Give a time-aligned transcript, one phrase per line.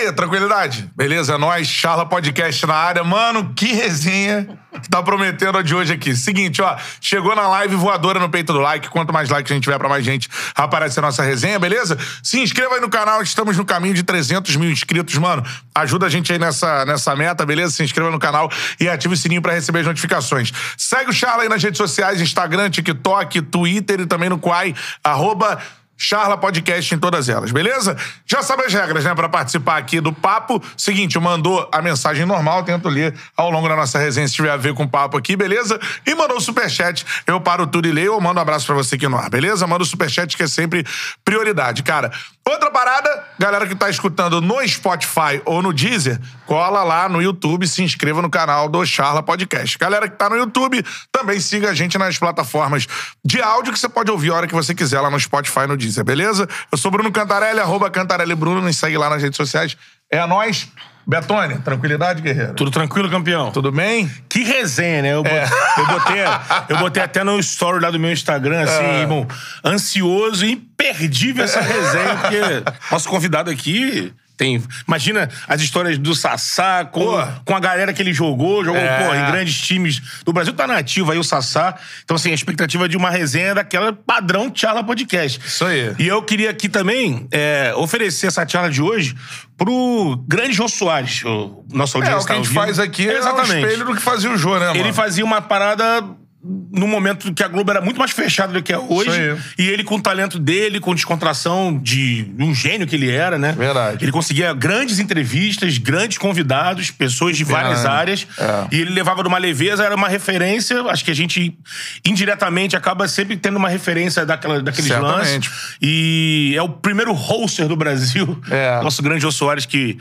[0.00, 0.90] aí, tranquilidade?
[0.96, 1.34] Beleza?
[1.34, 3.04] É nóis, Charla Podcast na área.
[3.04, 6.14] Mano, que resenha que tá prometendo a de hoje aqui.
[6.14, 8.88] Seguinte, ó, chegou na live voadora no peito do like.
[8.88, 11.98] Quanto mais like a gente tiver pra mais gente, aparece a nossa resenha, beleza?
[12.22, 15.44] Se inscreva aí no canal, estamos no caminho de 300 mil inscritos, mano.
[15.74, 17.72] Ajuda a gente aí nessa, nessa meta, beleza?
[17.74, 20.52] Se inscreva no canal e ative o sininho pra receber as notificações.
[20.76, 25.58] Segue o Charla aí nas redes sociais, Instagram, TikTok, Twitter e também no Quai, arroba
[26.02, 27.94] Charla Podcast em todas elas, beleza?
[28.24, 29.14] Já sabe as regras, né?
[29.14, 30.62] Pra participar aqui do papo.
[30.74, 34.56] Seguinte, mandou a mensagem normal, tento ler ao longo da nossa resenha se tiver a
[34.56, 35.78] ver com o papo aqui, beleza?
[36.06, 39.06] E mandou o superchat, eu paro tudo e leio mando um abraço pra você aqui
[39.06, 39.66] no ar, beleza?
[39.66, 40.86] Manda o superchat que é sempre
[41.22, 42.10] prioridade, cara.
[42.48, 47.68] Outra parada, galera que tá escutando no Spotify ou no Deezer, cola lá no YouTube,
[47.68, 49.78] se inscreva no canal do Charla Podcast.
[49.78, 52.88] Galera que tá no YouTube, também siga a gente nas plataformas
[53.24, 55.76] de áudio que você pode ouvir a hora que você quiser lá no Spotify no
[55.76, 56.48] Deezer, beleza?
[56.70, 59.76] Eu sou Bruno Cantarelli, arroba Cantarelli Bruno, me segue lá nas redes sociais.
[60.10, 60.68] É a nós.
[61.06, 62.54] Betônia, tranquilidade, guerreiro?
[62.54, 63.50] Tudo tranquilo, campeão?
[63.50, 64.08] Tudo bem?
[64.28, 65.14] Que resenha, né?
[65.14, 65.40] Eu, botei,
[65.78, 66.22] eu, botei,
[66.68, 69.00] eu botei até no story lá do meu Instagram, assim, É.
[69.00, 69.26] irmão,
[69.64, 72.40] ansioso e imperdível essa resenha, porque
[72.92, 74.62] nosso convidado aqui tem.
[74.88, 77.22] Imagina as histórias do Sassá com, Pô.
[77.44, 79.06] com a galera que ele jogou, jogou É.
[79.06, 81.74] pô, em grandes times do Brasil, tá nativo aí o Sassá.
[82.02, 85.38] Então, assim, a expectativa de uma resenha daquela padrão Tchala Podcast.
[85.46, 85.94] Isso aí.
[85.98, 89.14] E eu queria aqui também é, oferecer essa tchala de hoje
[89.58, 92.74] pro grande Jô Soares, o nosso É, audiência o que a gente tá ouvindo.
[92.74, 93.64] faz aqui é um Exatamente.
[93.66, 94.78] espelho do que fazia o Jô, né, mano?
[94.80, 96.02] Ele fazia uma parada
[96.42, 99.10] no momento que a Globo era muito mais fechada do que é hoje.
[99.58, 103.52] E ele, com o talento dele, com descontração de um gênio que ele era, né?
[103.52, 104.02] Verdade.
[104.02, 107.96] Ele conseguia grandes entrevistas, grandes convidados, pessoas de várias Verdade.
[107.96, 108.26] áreas.
[108.38, 108.74] É.
[108.74, 110.80] E ele levava de uma leveza, era uma referência.
[110.84, 111.58] Acho que a gente,
[112.06, 115.48] indiretamente, acaba sempre tendo uma referência daquela, daqueles Certamente.
[115.48, 115.76] lances.
[115.82, 118.40] E é o primeiro hoster do Brasil.
[118.50, 118.80] É.
[118.82, 119.98] Nosso grande Jô Soares, que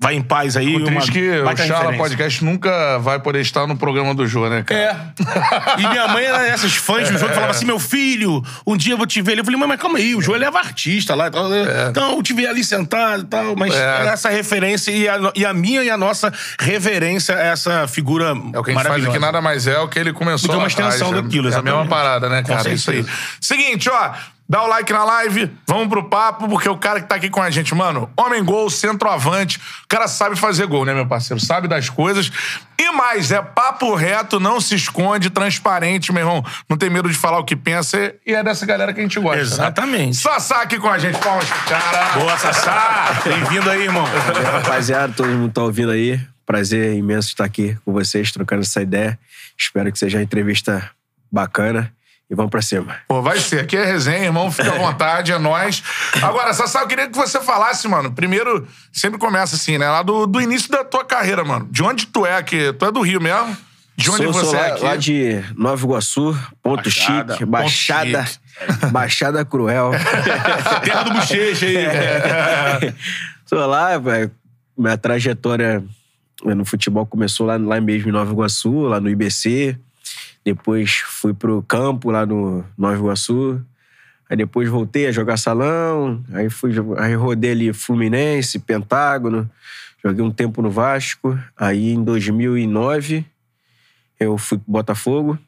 [0.00, 0.74] vai em paz aí.
[0.76, 1.92] O uma triste que o Charla.
[1.96, 4.80] Podcast nunca vai poder estar no programa do Jô, né, cara?
[4.80, 5.80] É.
[5.80, 8.94] E minha mãe era essas fãs do Jô que falava assim: meu filho, um dia
[8.94, 9.38] eu vou te ver.
[9.38, 11.28] Eu falei, mãe, mas calma aí, o Jô ele é artista lá.
[11.28, 11.50] e tal.
[11.90, 13.54] Então eu te vi ali sentado e tal.
[13.56, 14.06] Mas É.
[14.06, 18.58] essa referência e a, e a minha e a nossa reverência a essa figura É
[18.58, 20.56] o que a gente faz aqui, nada mais é o que ele começou Do que
[20.56, 21.22] uma lá atrás, extensão né?
[21.22, 21.90] daquilo, É a mesma exatamente.
[21.90, 22.70] parada, né, cara?
[22.70, 23.04] É isso aí.
[23.40, 24.10] Seguinte, ó.
[24.50, 27.40] Dá o like na live, vamos pro papo, porque o cara que tá aqui com
[27.40, 31.40] a gente, mano, homem gol, centroavante, o cara sabe fazer gol, né, meu parceiro?
[31.40, 32.32] Sabe das coisas.
[32.76, 36.44] E mais, é papo reto, não se esconde, transparente, meu irmão.
[36.68, 39.20] Não tem medo de falar o que pensa e é dessa galera que a gente
[39.20, 39.36] gosta.
[39.36, 39.42] né?
[39.42, 40.16] Exatamente.
[40.16, 42.18] Sassá aqui com a gente, palmas pro cara.
[42.18, 43.20] Boa, Sassá!
[43.24, 44.04] Bem-vindo aí, irmão.
[44.04, 46.20] E rapaziada, todo mundo tá ouvindo aí.
[46.44, 49.16] Prazer imenso estar aqui com vocês, trocando essa ideia.
[49.56, 50.90] Espero que seja uma entrevista
[51.30, 51.92] bacana.
[52.30, 52.96] E vamos pra cima.
[53.08, 53.60] Pô, vai ser.
[53.60, 54.52] Aqui é resenha, irmão.
[54.52, 55.82] Fica à vontade, é nóis.
[56.22, 58.12] Agora, Sassá, eu queria que você falasse, mano.
[58.12, 59.90] Primeiro, sempre começa assim, né?
[59.90, 61.66] Lá do, do início da tua carreira, mano.
[61.68, 62.72] De onde tu é aqui?
[62.72, 63.56] Tu é do Rio mesmo?
[63.96, 64.84] De onde sou, você sou lá, é aqui?
[64.84, 68.24] lá de Nova Iguaçu, Ponto Baixada, Chique, Ponto Baixada.
[68.92, 69.90] Baixada Cruel.
[70.84, 72.94] Terra do Bochecha aí.
[73.48, 74.30] Tô lá, velho.
[74.78, 75.84] Minha trajetória
[76.44, 79.76] no futebol começou lá, lá mesmo em Nova Iguaçu, lá no IBC.
[80.44, 83.64] Depois fui pro campo lá no Nova Iguaçu.
[84.28, 86.24] Aí depois voltei a jogar salão.
[86.32, 89.50] Aí fui aí rodei ali Fluminense, Pentágono.
[90.02, 91.38] Joguei um tempo no Vasco.
[91.56, 93.24] Aí em 2009
[94.18, 95.38] eu fui pro Botafogo.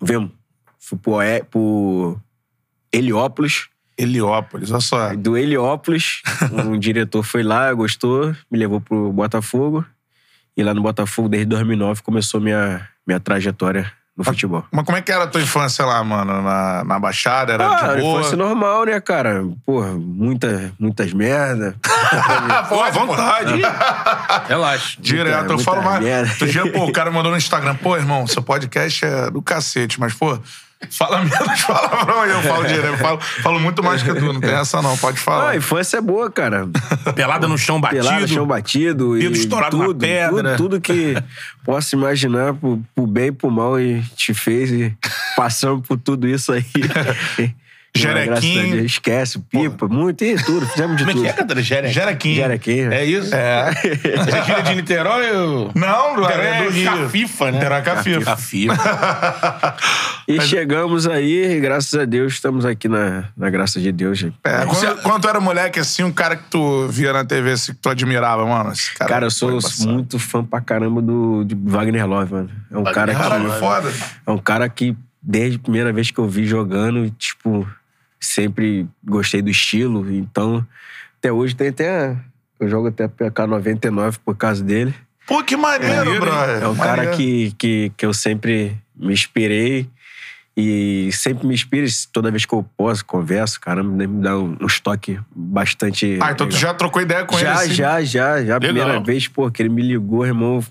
[0.00, 0.30] Vemos.
[0.78, 2.18] Fui pro, Oé- pro
[2.92, 3.68] Heliópolis.
[3.96, 5.14] Heliópolis, olha só.
[5.16, 6.22] Do Heliópolis,
[6.54, 9.84] um diretor foi lá, gostou, me levou pro Botafogo.
[10.56, 14.64] E lá no Botafogo, desde 2009, começou minha, minha trajetória no futebol.
[14.72, 16.42] Mas como é que era a tua infância lá, mano?
[16.42, 17.52] Na, na Baixada?
[17.54, 18.22] Era Ah, de boa?
[18.22, 19.44] fosse normal, né, cara?
[19.64, 21.76] Porra, muita, muitas merda.
[22.68, 23.52] Pô, à vontade.
[24.48, 24.96] Relaxa.
[25.00, 26.02] Direto, eu muita falo mais.
[26.02, 26.30] merda.
[26.32, 30.00] Outro dia, pô, o cara mandou no Instagram, pô, irmão, seu podcast é do cacete,
[30.00, 30.38] mas, pô,
[30.90, 32.30] fala menos palavrão aí.
[32.30, 35.18] Eu falo direto, eu falo, falo muito mais que tu, não tem essa não, pode
[35.18, 35.50] Ah, falar.
[35.50, 36.68] a infância é boa, cara.
[37.14, 38.02] Pelada no chão batido.
[38.02, 39.18] Pelado, chão batido.
[39.18, 40.56] dedo estourado na tudo, pedra.
[40.56, 41.14] Tudo, tudo que
[41.64, 44.70] possa imaginar, pro, pro bem e pro mal, e te fez.
[44.70, 44.96] E
[45.36, 46.64] passamos por tudo isso aí.
[48.06, 50.66] A Deus, Esquece, pipa, muito, e tudo.
[50.66, 51.22] Fizemos de Como é tudo.
[51.24, 51.62] que é, Cadê?
[51.62, 51.92] Jerequim.
[51.92, 52.34] Jerequim.
[52.34, 52.92] Jerequinho.
[52.92, 53.34] É isso?
[53.34, 53.70] É.
[54.16, 55.72] Você é filho de Niterói ou...
[55.74, 56.84] Não, do É do Rio.
[56.90, 57.64] Cafifa, né?
[57.64, 58.20] Era Cafifa.
[58.24, 59.76] Cafifa.
[60.28, 64.18] E chegamos aí, e graças a Deus, estamos aqui na, na graça de Deus.
[64.18, 64.36] gente.
[64.44, 67.72] É, quando, quando tu era moleque, assim, um cara que tu via na TV, assim,
[67.72, 68.70] que tu admirava, mano.
[68.70, 72.50] Esse cara, Cara, eu sou muito fã pra caramba do, de Wagner Love, mano.
[72.70, 73.18] É um cara que.
[73.18, 73.90] Caralho, foda.
[74.26, 77.66] É um cara que, desde a primeira vez que eu vi jogando, tipo,
[78.20, 80.10] sempre gostei do estilo.
[80.12, 80.66] Então,
[81.18, 82.16] até hoje tem até
[82.60, 84.94] Eu jogo até PK99 por causa dele.
[85.26, 86.20] Pô, que maneiro, hein?
[86.20, 86.62] brother.
[86.62, 87.16] É um cara Maneiro.
[87.16, 89.88] que, que, que eu sempre me inspirei
[90.60, 94.66] e sempre me inspira toda vez que eu posso, converso, caramba, me dá um, um
[94.66, 96.18] estoque bastante.
[96.20, 96.60] Ah, então tu legal.
[96.60, 97.58] já trocou ideia com já, ele?
[97.58, 97.74] assim?
[97.74, 98.56] já, já, já.
[98.56, 100.64] A primeira vez, pô, que ele me ligou, irmão,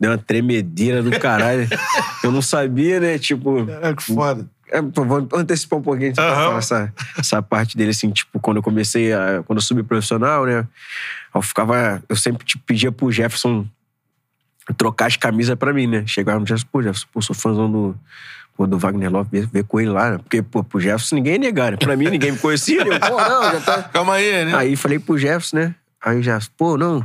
[0.00, 1.68] deu uma tremedeira do caralho.
[2.24, 3.18] eu não sabia, né?
[3.18, 3.70] Tipo.
[3.70, 4.48] É, que foda.
[4.70, 6.12] É, vou antecipar um pouquinho
[6.56, 10.66] essa, essa parte dele, assim, tipo, quando eu comecei, a, quando eu subi profissional, né?
[11.34, 12.02] Eu ficava.
[12.08, 13.66] Eu sempre tipo, pedia pro Jefferson
[14.76, 16.04] trocar as camisas pra mim, né?
[16.06, 17.96] Chegava no Jefferson, pô, Jefferson, pô, sou fãzão do,
[18.56, 20.18] pô, do Wagner Love, vê, vê com ele lá, né?
[20.18, 21.76] Porque, pô, pro Jefferson ninguém ia negar, né?
[21.76, 22.96] Pra mim ninguém me conhecia, né?
[22.96, 23.82] Eu, pô, não, já tá.
[23.92, 24.54] Calma aí, né?
[24.54, 25.74] Aí falei pro Jefferson, né?
[26.02, 27.04] Aí o Jefferson, pô, não.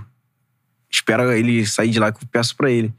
[0.90, 2.94] Espera ele sair de lá que eu peço pra ele.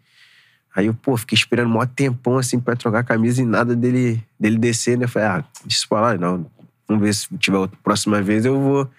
[0.76, 3.74] Aí eu, pô, fiquei esperando um maior tempão assim pra trocar a camisa e nada
[3.74, 5.06] dele, dele descer, né?
[5.06, 6.44] Eu falei, ah, deixa pra lá, não.
[6.86, 8.90] Vamos ver se tiver outra próxima vez eu vou.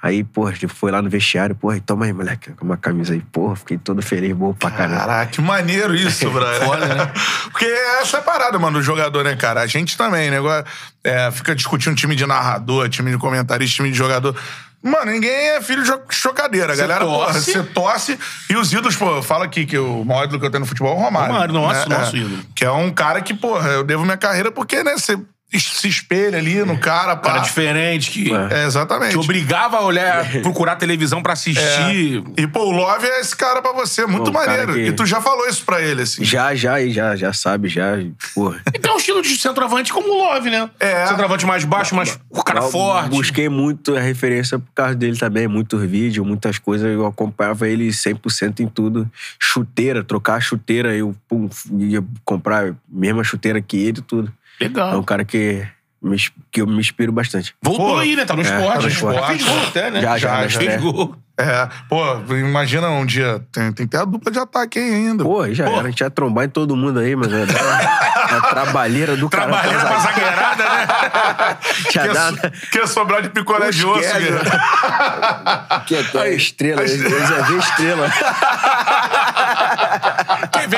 [0.00, 3.20] Aí, pô, ele foi lá no vestiário, pô, toma aí, moleque, com uma camisa aí.
[3.32, 5.00] Pô, fiquei todo feliz, bom pra caramba.
[5.00, 6.64] Caraca, que maneiro isso, brother.
[6.64, 7.12] Foda, né?
[7.50, 9.62] Porque essa é a parada, mano, do jogador, né, cara?
[9.62, 10.38] A gente também, né?
[10.38, 10.64] Agora,
[11.02, 14.36] é, fica discutindo time de narrador, time de comentarista, time de jogador.
[14.86, 16.72] Mano, ninguém é filho de chocadeira.
[16.72, 17.52] A galera, torce.
[17.52, 18.18] você torce.
[18.48, 20.92] E os ídolos, pô, fala aqui que o maior ídolo que eu tenho no futebol
[20.92, 21.32] é o Romário.
[21.32, 21.98] Romário, nosso- né?
[21.98, 22.18] nosso É.
[22.20, 22.42] ídolo.
[22.54, 25.18] Que é um cara que, porra, eu devo minha carreira porque, né, você
[25.58, 27.30] se espelha ali no cara, pá.
[27.32, 29.12] Cara diferente, que É, exatamente.
[29.12, 32.22] te obrigava a olhar, procurar televisão pra assistir.
[32.36, 34.74] E, pô, o Love é esse cara pra você, muito cara maneiro.
[34.74, 36.24] que- E tu já falou isso pra ele, assim.
[36.24, 37.92] Já, já, e já, já sabe, já,
[38.34, 38.60] porra.
[38.74, 40.68] E tem um estilo de centroavante como o Love, né?
[40.80, 41.06] É.
[41.06, 43.10] Centroavante mais baixo, mas o cara Eu forte.
[43.10, 46.86] Busquei muito a referência por causa dele também, muitos vídeos, muitas coisas.
[46.92, 49.08] Eu acompanhava ele 100% em tudo.
[49.38, 51.48] Chuteira, trocar a chuteira, eu pum,
[51.78, 54.02] ia comprar a mesma chuteira que ele e
[54.58, 54.80] tudo.
[54.80, 55.04] É um Legal.
[55.04, 55.66] cara que,
[56.02, 56.16] me,
[56.50, 57.54] que eu me inspiro bastante.
[57.62, 58.24] Voltou Pô, aí, né?
[58.24, 58.76] Tá no é, esporte.
[58.76, 59.20] tá no esporte.
[59.20, 60.00] Já fez gol até, né?
[60.00, 60.66] Já, já, já né?
[60.68, 61.14] fez gol.
[61.38, 62.02] É, pô,
[62.34, 65.22] imagina um dia, tem, tem que ter a dupla de ataque aí ainda.
[65.22, 65.72] Pô, já Pô.
[65.72, 67.44] era, a gente ia trombar em todo mundo aí, mas uma,
[68.32, 69.60] uma trabalheira do caramba.
[69.60, 70.86] Trabalhando pra zagueirada, né?
[71.90, 72.38] Tinha Quer, dado.
[72.72, 74.40] quer sobrar de picolé de osso, guerreiro.
[75.84, 78.08] Que até estrela, eles iam ver estrela.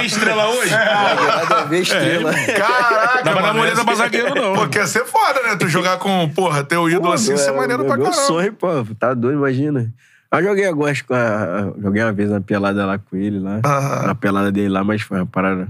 [0.00, 0.71] Ver estrela hoje?
[0.73, 2.33] Ia ver estrela.
[2.35, 4.55] Caraca, Dá pra dar uma olhada pra zagueiro, não.
[4.55, 5.56] Pô, quer ser foda, né?
[5.56, 8.23] Tu jogar com, porra, teu ídolo assim, isso é maneiro pra meu caramba.
[8.27, 8.69] sonho, pô,
[8.99, 9.93] tá doido, imagina.
[10.31, 13.61] Eu joguei agora, acho que a- joguei uma vez na pelada lá com ele, lá.
[13.65, 14.06] Aham.
[14.09, 15.69] Na pelada dele lá, mas foi uma parada.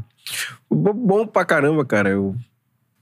[0.70, 2.08] Bo- Bom pra caramba, cara.
[2.10, 2.34] Eu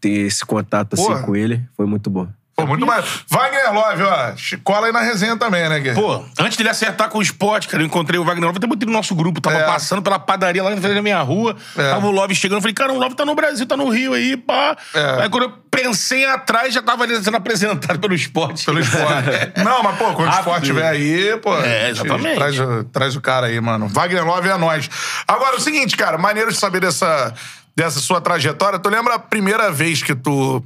[0.01, 1.23] ter esse contato assim Porra.
[1.23, 2.29] com ele foi muito bom.
[2.57, 3.05] Pô, muito mais.
[3.29, 4.33] Wagner Love, ó,
[4.65, 6.01] cola aí na resenha também, né, Guerreiro?
[6.01, 8.87] Pô, antes dele acertar com o esporte, cara, eu encontrei o Wagner Love, até botei
[8.87, 9.65] no nosso grupo, tava É.
[9.67, 11.91] passando pela padaria lá na frente da minha rua, É.
[11.91, 14.15] tava o Love chegando, eu falei, cara, o Love tá no Brasil, tá no Rio
[14.15, 14.75] aí, pá.
[14.95, 15.23] É.
[15.25, 18.65] Aí quando eu pensei atrás, já tava ali sendo apresentado pelo esporte.
[18.65, 19.29] Pelo esporte.
[19.63, 21.55] Não, mas, pô, quando o esporte estiver aí, pô.
[21.59, 22.37] É, exatamente.
[22.37, 23.87] Traz, o- traz o cara aí, mano.
[23.89, 24.89] Wagner Love é nós.
[25.29, 27.35] Agora, o seguinte, cara, maneiro de saber dessa,
[27.77, 28.79] dessa sua trajetória.
[28.79, 30.65] Tu lembra a primeira vez que tu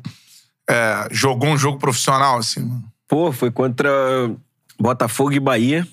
[0.70, 2.84] é, jogou um jogo profissional, assim, mano?
[3.08, 3.90] Pô, foi contra
[4.78, 5.86] Botafogo e Bahia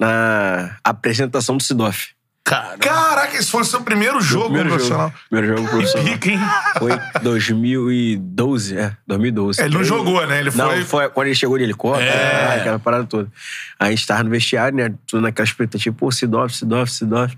[0.00, 2.10] na apresentação do Sidoff.
[2.44, 5.08] Cara, Caraca, esse foi o seu primeiro jogo Primeiro profissional.
[5.10, 5.20] jogo.
[5.30, 6.04] Primeiro jogo profissional.
[6.12, 6.40] pica, hein?
[6.78, 6.90] Foi
[7.22, 9.60] 2012, é, 2012.
[9.60, 10.40] Ele não Aí- jogou, né?
[10.40, 10.84] Ele Não, foi.
[10.84, 12.14] foi quando ele chegou de helicóptero, É.
[12.56, 13.30] né, aquela parada toda.
[13.78, 14.92] Aí a gente tava no vestiário, né?
[15.06, 17.36] Tudo naquela expectativa, pô, Sidoff, Sidoff, Sidoff.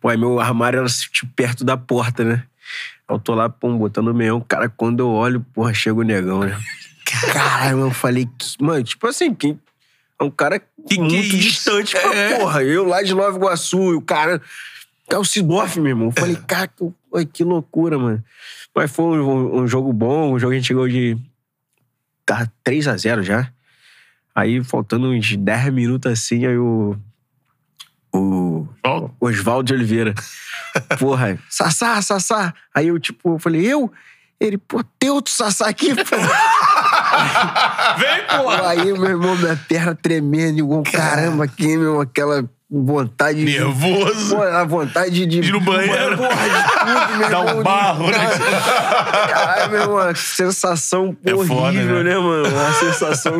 [0.00, 2.42] Pô, aí meu armário era tipo, perto da porta, né?
[3.08, 4.40] Eu tô lá, pô, botando o meião.
[4.40, 6.58] Cara, quando eu olho, porra, chega o negão, né?
[7.04, 8.62] Caralho, eu falei, que...
[8.62, 9.56] mano, tipo assim, que
[10.20, 11.36] é um cara Que que muito é isso?
[11.38, 12.38] distante, pra É.
[12.38, 12.64] porra.
[12.64, 14.40] Eu lá de Nova Iguaçu, e o cara.
[15.08, 16.08] É o Sidoff, meu irmão.
[16.08, 18.24] Eu falei, cara, que, que loucura, mano.
[18.74, 21.16] Mas foi um, um- um jogo bom, um jogo que a gente chegou de.
[22.24, 23.52] Tá 3x0 já.
[24.34, 26.96] Aí, faltando uns 10 minutos assim, aí o.
[28.16, 28.68] O.
[29.20, 30.14] Oswaldo de Oliveira.
[30.98, 32.54] Porra, Sassá, Sassá.
[32.74, 33.90] Aí eu, tipo, eu falei, eu?
[34.38, 36.02] Ele, pô, tem outro Sassá aqui, pô.
[37.98, 38.68] Vem, porra!
[38.68, 43.58] Aí, meu irmão, minha perna tremendo, igual caramba aqui, meu, aquela vontade de.
[43.58, 44.36] Nervoso.
[44.36, 45.38] Pô, a vontade de.
[45.40, 46.16] Ir no banheiro.
[46.18, 48.18] Porra, de tudo, meu Dá um irmão, de- barro, né?
[49.30, 52.02] Caralho, meu irmão, sensação É horrível, foda, né?
[52.02, 52.18] né?
[52.18, 52.48] mano?
[52.48, 53.32] Uma sensação.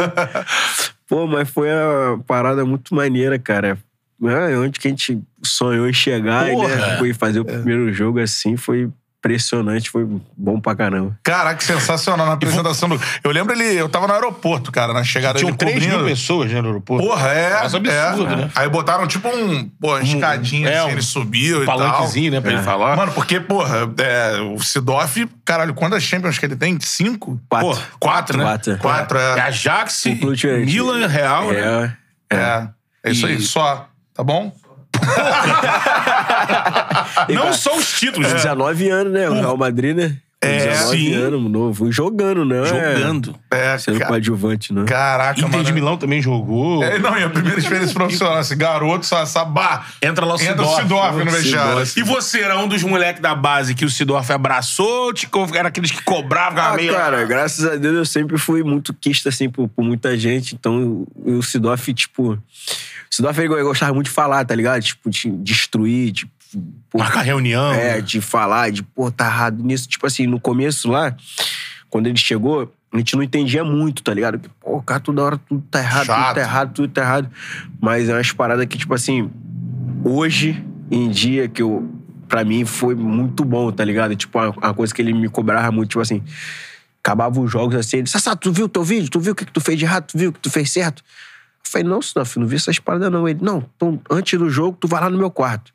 [1.07, 3.77] Pô, mas foi uma parada muito maneira, cara.
[4.25, 6.75] É, onde que a gente sonhou em chegar e Porra.
[6.75, 10.07] né, foi fazer o primeiro jogo assim, foi impressionante, foi
[10.37, 11.19] bom pra caramba.
[11.23, 13.01] Caraca, que sensacional na apresentação do.
[13.25, 13.75] Eu lembro ele.
[13.75, 16.09] Eu tava no aeroporto, cara, na chegada Tinham dele 3 mil cobrindo.
[16.09, 17.05] pessoas né, no aeroporto.
[17.07, 17.51] Porra, é.
[17.55, 18.37] Mas absurdo, é.
[18.37, 18.51] né?
[18.55, 19.69] Aí botaram tipo um.
[19.81, 21.77] Pô, uma escadinha é, assim, um ele subiu e tal.
[21.79, 22.97] Palanquezinho, né, pra ele falar.
[22.97, 26.79] Mano, porque, porra, é, o Sidoff, caralho, quantas Champions que ele tem?
[26.81, 27.41] Cinco?
[27.49, 27.69] Quatro.
[27.69, 28.45] Pô, quatro, né?
[28.45, 28.79] Quatro.
[28.79, 29.41] Quatro, É é.
[29.43, 30.05] Ajax.
[30.65, 31.97] Milan, Real, né?
[32.31, 32.39] É, é.
[32.39, 32.69] É.
[33.05, 33.89] É isso E- aí, só.
[34.17, 34.51] Tá bom?
[37.29, 39.29] Não só os títulos, 19 anos, né?
[39.29, 40.17] O Real Madrid, né?
[40.43, 41.15] É, 19 sim.
[41.15, 41.91] anos, novo.
[41.91, 42.67] Jogando, né?
[42.67, 43.35] jogando.
[43.51, 44.85] É, Sendo ca- coadjuvante, né?
[44.87, 45.65] Caraca, Inter mano.
[45.65, 46.85] de Milão também jogou.
[46.85, 49.91] É, não, e a primeira experiência profissional, esse garoto, essa, essa bar.
[50.03, 50.83] Entra lá o Entra o Sidorf.
[50.83, 51.87] Sidorf no vestiário.
[51.87, 52.01] Sidorf.
[52.01, 55.13] E você era um dos moleques da base que o Sidorf abraçou?
[55.15, 56.93] Tipo, era aqueles que cobravam, Ah, meio...
[56.93, 60.55] cara, graças a Deus eu sempre fui muito quista, assim, por, por muita gente.
[60.55, 62.33] Então, o Sidoff, tipo...
[62.35, 62.39] O
[63.11, 64.83] Sidoff, ele gostava muito de falar, tá ligado?
[64.83, 66.36] Tipo, de destruir, tipo...
[66.91, 67.73] pô, Marcar reunião.
[67.73, 69.89] É, de falar, de, pô, tá errado nisso.
[69.89, 71.15] Tipo assim, no começo lá,
[71.89, 74.39] quando ele chegou, a gente não entendia muito, tá ligado?
[74.39, 76.25] Que, Pô, cara, toda hora tudo tá errado, Chato.
[76.27, 77.31] tudo tá errado, tudo tá errado.
[77.81, 79.31] Mas é umas paradas que, tipo assim,
[80.05, 81.89] hoje em dia, que eu,
[82.29, 84.15] pra mim foi muito bom, tá ligado?
[84.17, 86.23] Tipo, uma, uma coisa que ele me cobrava muito, tipo assim,
[87.03, 89.09] acabava os jogos assim, ele, Sassá, tu viu o teu vídeo?
[89.09, 90.07] Tu viu o que, que tu fez de errado?
[90.07, 91.03] Tu viu o que tu fez certo?
[91.65, 93.29] Eu falei, não, Sidoff, não vi essas paradas não.
[93.29, 95.73] Ele, não, então, antes do jogo, tu vai lá no meu quarto.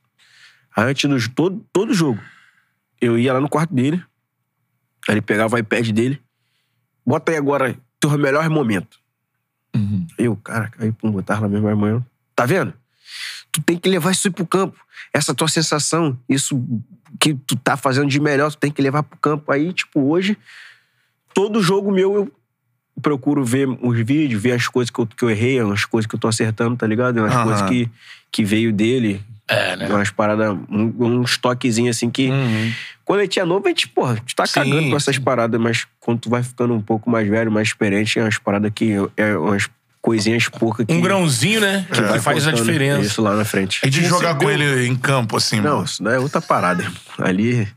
[0.76, 2.20] Aí antes do todo, todo jogo,
[3.00, 4.04] eu ia lá no quarto dele,
[5.08, 6.22] aí ele pegava o iPad dele,
[7.06, 9.00] bota aí agora teu melhor momento.
[10.18, 12.06] Eu, cara, aí pum, botava lá mesmo amanhã.
[12.36, 12.74] Tá vendo?
[13.52, 14.80] Tu tem que levar isso aí pro campo.
[15.14, 16.64] Essa tua sensação, isso
[17.20, 19.52] que tu tá fazendo de melhor, tu tem que levar pro campo.
[19.52, 20.38] Aí, tipo, hoje,
[21.34, 22.32] todo jogo meu eu
[23.02, 26.16] procuro ver os vídeos, ver as coisas que eu, que eu errei, as coisas que
[26.16, 27.18] eu tô acertando, tá ligado?
[27.18, 27.44] Umas Aham.
[27.44, 27.90] coisas que,
[28.32, 29.22] que veio dele.
[29.48, 29.88] É, né?
[29.90, 32.30] Umas paradas, um, uns toquezinhos assim que.
[33.04, 35.16] Quando a gente é novo, a gente, porra, a gente tá Sim, cagando com essas
[35.16, 35.22] sim.
[35.22, 38.72] paradas, mas quando tu vai ficando um pouco mais velho, mais experiente, é umas paradas
[38.74, 38.94] que.
[39.18, 39.70] É umas
[40.02, 40.94] coisinhas poucas que.
[40.94, 41.86] Um grãozinho, né?
[41.92, 43.02] Que vai faz a diferença.
[43.02, 43.80] Isso lá na frente.
[43.86, 45.86] E de jogar recebeu- com ele em campo, assim, Não, mano.
[45.86, 46.90] isso daí é outra parada.
[47.20, 47.68] Ali.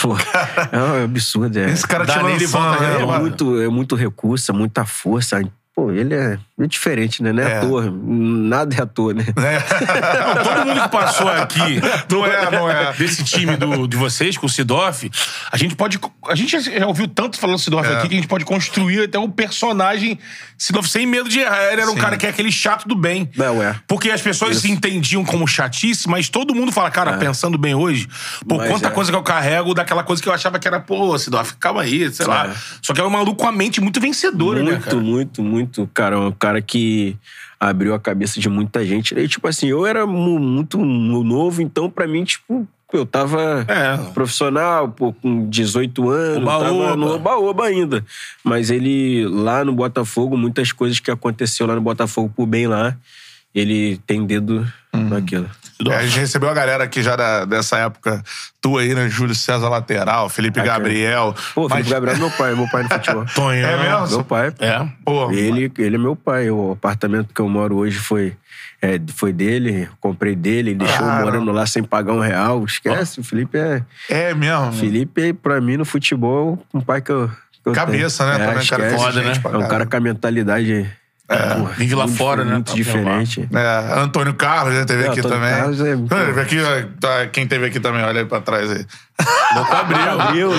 [0.00, 0.16] Pô,
[0.72, 1.58] é um absurdo.
[1.58, 4.50] É, Esse cara te Dá nele e lançando, volta né, é, muito, é muito recurso,
[4.50, 5.40] é muita força.
[5.76, 7.32] Pô, ele é, é diferente, né?
[7.32, 7.58] Não é, É.
[7.58, 7.92] à toa.
[7.94, 9.26] Nada é à toa, né?
[9.36, 11.80] Não, todo mundo que passou aqui
[12.10, 12.94] Não é, não é.
[12.94, 15.10] desse time do, de vocês, com o Sidoff,
[15.52, 16.00] a gente pode.
[16.28, 17.96] A gente já ouviu tanto falando Sidoff É.
[17.98, 20.18] aqui que a gente pode construir até um personagem
[20.56, 21.70] Sidoff sem medo de errar.
[21.72, 22.00] Ele era um Sim.
[22.00, 23.30] cara que é aquele chato do bem.
[23.36, 23.78] Não, é.
[23.86, 24.68] Porque as pessoas Isso.
[24.68, 28.08] entendiam como chatice, mas todo mundo fala, cara, pensando bem hoje,
[28.48, 28.90] Mas quanta é.
[28.90, 32.10] coisa que eu carrego daquela coisa que eu achava que era, pô, Sidoff, calma aí,
[32.10, 32.46] sei lá.
[32.46, 32.54] É.
[32.80, 34.96] Só que é um maluco com a mente muito vencedora, né, Muito, cara?
[34.96, 35.90] muito, muito.
[35.92, 37.16] Cara, um cara que
[37.58, 39.14] abriu a cabeça de muita gente.
[39.14, 43.96] E, tipo assim, eu era mu- muito novo, então pra mim, tipo, eu tava É.
[44.12, 46.64] profissional, pô, com 18 anos, Oba-oba.
[46.64, 48.04] tava no oba-oba ainda.
[48.44, 52.96] Mas ele, lá no Botafogo, muitas coisas que aconteceu lá no Botafogo por bem lá,
[53.54, 55.48] ele tem dedo naquilo.
[55.88, 58.22] É, a gente recebeu a galera aqui já da- dessa época
[58.62, 59.08] tua aí, né?
[59.10, 60.60] Júlio César Lateral, Felipe.
[60.62, 61.34] Gabriel.
[61.54, 63.24] Pô, Mas- Felipe Gabriel é meu pai, meu pai no futebol.
[63.34, 63.68] Tonhão.
[63.68, 64.16] É mesmo?
[64.16, 64.52] Meu pai.
[64.58, 64.86] É.
[65.04, 66.50] Pô, Ele, ele é meu pai.
[66.50, 68.34] O apartamento que eu moro hoje foi,
[68.80, 69.88] é, foi dele.
[70.00, 71.24] Comprei dele, ele deixou eu Caramba.
[71.24, 72.64] morando lá sem pagar um real.
[72.64, 73.82] Esquece, o Felipe é.
[74.08, 74.72] é mesmo.
[74.72, 77.28] Felipe, pra mim, no futebol, um pai que eu.
[77.62, 78.38] que eu Cabeça, tenho.
[78.38, 78.44] né?
[78.44, 79.04] É, Também, um cara esquece.
[79.04, 79.32] foda, né?
[79.34, 79.90] É um cara caralho.
[79.90, 80.90] com a mentalidade.
[81.76, 82.52] Vive lá muito fora, né?
[82.54, 83.48] Muito Tá diferente.
[83.52, 85.56] É, Antônio Carlos já teve É, aqui Antônio também.
[85.56, 88.86] Carlos é- aqui, ó, tá, quem teve aqui também, olha aí pra trás aí.
[89.64, 90.52] Cabril,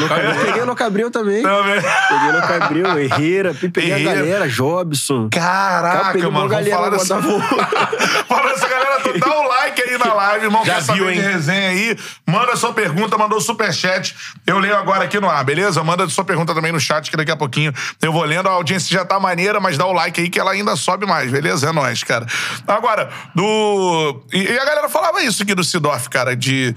[0.45, 1.43] peguei o Locabril também.
[1.43, 1.81] Também.
[1.81, 4.11] Peguei o Locabril, Herrera, peguei Herrera.
[4.11, 5.29] a galera, Jobson.
[5.29, 8.23] Cara, Caraca, peguei uma mano, vamos galera falar no dessa...
[8.27, 9.19] Fala dessa galera, toda.
[9.19, 10.65] dá o like aí na live, irmão.
[10.65, 11.21] Já quer saber viu, de hein?
[11.21, 11.97] resenha aí?
[12.25, 14.15] Manda sua pergunta, mandou superchat.
[14.45, 15.83] Eu leio agora aqui no ar, beleza?
[15.83, 18.47] Manda sua pergunta também no chat, que daqui a pouquinho eu vou lendo.
[18.47, 21.31] A audiência já tá maneira, mas dá o like aí que ela ainda sobe mais,
[21.31, 21.69] beleza?
[21.69, 22.25] É nóis, cara.
[22.67, 24.23] Agora, do...
[24.33, 26.75] E, e a galera falava isso aqui do Sidorf, cara, de...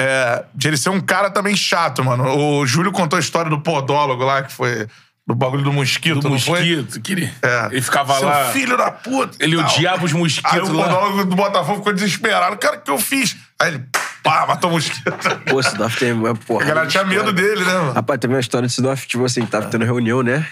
[0.00, 2.24] é, de ele ser um cara também chato, mano.
[2.36, 4.86] O Júlio contou a história do podólogo lá, que foi
[5.26, 6.58] do bagulho do mosquito, Do não foi?
[6.76, 7.66] mosquito, que ele, É.
[7.70, 8.46] ele ficava Seu lá.
[8.46, 9.36] filho da puta.
[9.38, 9.64] Ele Tal.
[9.66, 10.84] odiava os Aí mosquitos o lá.
[10.88, 12.56] podólogo do Botafogo ficou desesperado.
[12.56, 13.36] Cara, o que eu fiz?
[13.60, 13.84] Aí ele,
[14.24, 15.02] pá, matou o mosquito.
[15.48, 16.14] Pô, Sidoff tem
[16.46, 16.64] porra.
[16.64, 17.92] A galera tinha medo dele, né, mano?
[17.92, 20.44] Rapaz, teve uma história de Sidoff, tipo assim, tava tendo reunião, né?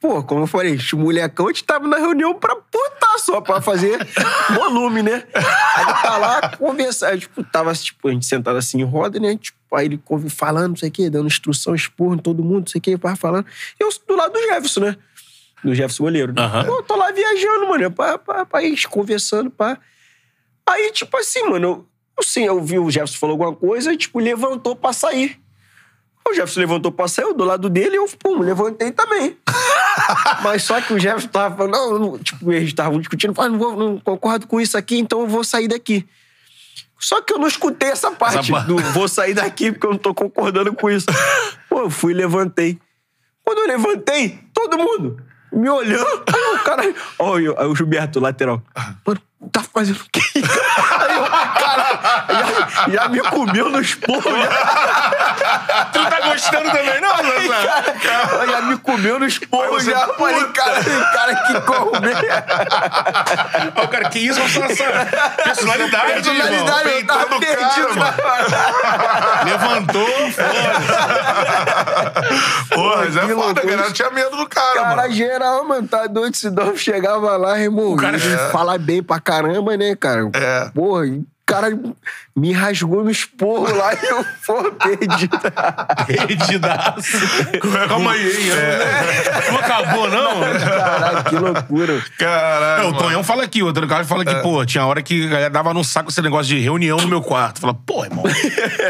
[0.00, 3.60] Pô, como eu falei, os molecão, a gente tava na reunião pra putar só, pra
[3.60, 3.98] fazer
[4.54, 5.24] volume, né?
[5.34, 9.36] Aí tá lá, conversando, tipo, tava, tipo, a gente sentado assim em roda, né?
[9.36, 10.00] Tipo, aí ele
[10.30, 11.74] falando, não sei o quê, dando instrução,
[12.14, 13.46] em todo mundo, não sei o quê, vai falando.
[13.78, 14.96] E eu do lado do Jefferson, né?
[15.64, 16.32] Do Jefferson goleiro.
[16.32, 16.42] né?
[16.42, 16.64] Aham.
[16.64, 19.78] Pô, tô lá viajando, mano, pra, pra, pra ir conversando, pá.
[20.64, 21.86] Aí, tipo assim, mano, eu,
[22.20, 25.40] assim, eu vi o Jefferson falou alguma coisa e, tipo, levantou pra sair.
[26.28, 29.36] O Jefferson levantou pra sair, eu do lado dele, eu, pum, levantei também.
[30.42, 33.58] Mas só que o Jefferson tava falando, não, não, tipo, eles estavam discutindo, falando, não,
[33.58, 36.06] vou, não concordo com isso aqui, então eu vou sair daqui.
[36.98, 39.98] Só que eu não escutei essa parte Essa do vou sair daqui porque eu não
[39.98, 41.06] tô concordando com isso.
[41.70, 42.78] Pô, eu fui e levantei.
[43.44, 46.24] Quando eu levantei, todo mundo me olhando.
[46.26, 46.94] Aí o cara.
[47.18, 48.62] Olha o Gilberto, lateral.
[49.06, 49.20] Mano,
[49.72, 50.20] fazendo o quê?
[50.34, 54.22] Aí eu, cara, já, já me comeu no esporro.
[54.36, 57.92] Já, Tu tá gostando também, não, Zé?
[58.02, 59.62] cara, já me comeu no esporro.
[59.62, 60.52] Aí você, Já falei, puta.
[60.52, 62.16] cara, cara, que comer.
[63.84, 64.40] Ô, cara, que isso?
[64.40, 64.60] Essa
[65.44, 67.88] personalidade, Personalidade, eu tava peitando o perdido.
[67.88, 68.14] irmão.
[69.44, 70.72] Levantou, foda.
[72.74, 73.76] Porra, mas é foda, loucura.
[73.76, 73.82] cara.
[73.88, 75.12] Eu tinha medo do cara, Cara, mano.
[75.14, 76.36] geral, mano, tá doido.
[76.36, 77.96] Se não chegava lá, irmão.
[77.96, 80.30] cara- ele fala bem pra caramba, né, cara?
[80.34, 80.70] É.
[80.70, 81.04] Porra,
[81.48, 81.78] cara
[82.36, 85.28] me rasgou no esporro lá e eu, pô, perdi.
[86.06, 87.18] Perdidaço.
[87.88, 88.50] Calma aí, hein?
[89.50, 90.40] Não acabou, não?
[90.40, 92.04] Caralho, que loucura.
[92.18, 92.84] Caralho.
[92.84, 92.92] É, o.
[92.98, 95.72] Tonhão fala aqui, o outro cara fala que, pô, tinha hora que a galera dava
[95.72, 97.60] no saco esse negócio de reunião no meu quarto.
[97.60, 98.24] Fala, pô, irmão.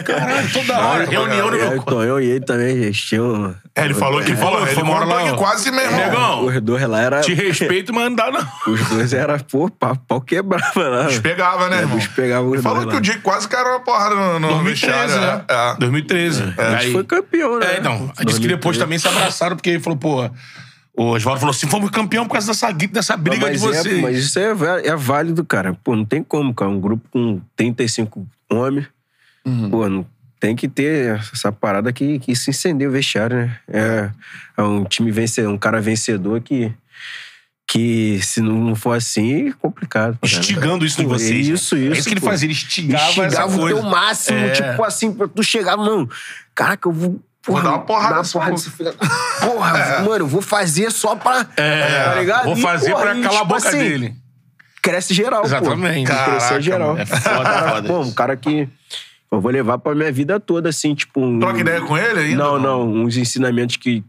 [0.04, 2.02] Caralho, toda hora, reunião no É, meu então, quarto.
[2.02, 3.54] eu e ele também, um...
[3.74, 5.84] É, ele falou que Ele falou, ele foi uma hora contou lá, que quase, meu
[5.84, 5.98] irmão.
[5.98, 7.20] Negão, Os dois lá era...
[7.20, 8.72] te respeito, mas não dá, não.
[8.72, 11.04] Os dois era, pô, pau, pau quebrava lá.
[11.04, 11.96] Bicho pegava, né, É, irmão?
[11.96, 15.20] bicho pegava Ele falou que o dia quase caiu uma porrada no, no 2013, vestiário,
[15.20, 15.44] né?
[15.48, 15.74] É.
[15.78, 16.42] 2013.
[16.42, 17.74] A gente Aí- foi campeão, né?
[17.74, 18.12] É, então.
[18.16, 18.78] Aí disse que depois 2013.
[18.78, 20.30] também se abraçaram, porque ele falou, pô.
[20.96, 23.98] O Oswaldo falou assim: fomos campeão por causa dessa, dessa briga mas de vocês.
[23.98, 24.50] É, mas isso é,
[24.84, 25.72] é válido, cara.
[25.84, 26.68] Pô, não tem como, cara.
[26.68, 28.86] Um grupo com 35 homens,
[29.46, 29.70] Uhum.
[29.70, 30.04] pô, não
[30.40, 33.56] tem que ter essa parada que, que se incendeia o vestiário, né?
[33.68, 34.10] É,
[34.56, 36.72] é um time vencedor, um cara vencedor que,
[37.70, 40.18] que se não não for assim, é complicado.
[40.22, 41.46] Instigando isso em Pô, vocês.
[41.46, 41.54] né?
[41.54, 41.92] Isso, isso.
[41.94, 42.26] É isso que ele pô.
[42.26, 43.80] fazia, ele instigava, essa Instigava o coisa.
[43.80, 44.50] teu máximo, É.
[44.52, 46.08] tipo assim, pra tu chegar, mano,
[46.54, 47.20] caraca, eu vou.
[47.42, 48.92] Porra, dar uma porrada dar nesse porrada nesse filho
[49.40, 51.46] Porra, mano, eu vou fazer só pra.
[51.56, 52.44] É, tá ligado?
[52.44, 54.16] vou E, fazer porra, pra e, calar a tipo boca assim, dele.
[54.82, 56.08] Cresce geral, Exatamente.
[56.08, 56.14] pô.
[56.16, 56.88] Caraca, Crescer geral.
[56.90, 58.10] mano, é foda, Cara, foda Pô, isso.
[58.10, 58.68] um cara que
[59.30, 61.20] eu vou levar pra minha vida toda, assim, tipo...
[61.20, 62.36] um- Troca ideia com ele ainda?
[62.42, 64.02] Não, não, uns ensinamentos que,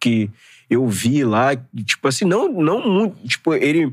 [0.00, 0.30] que
[0.72, 3.92] eu vi lá, que, tipo assim, não, não muito, tipo, ele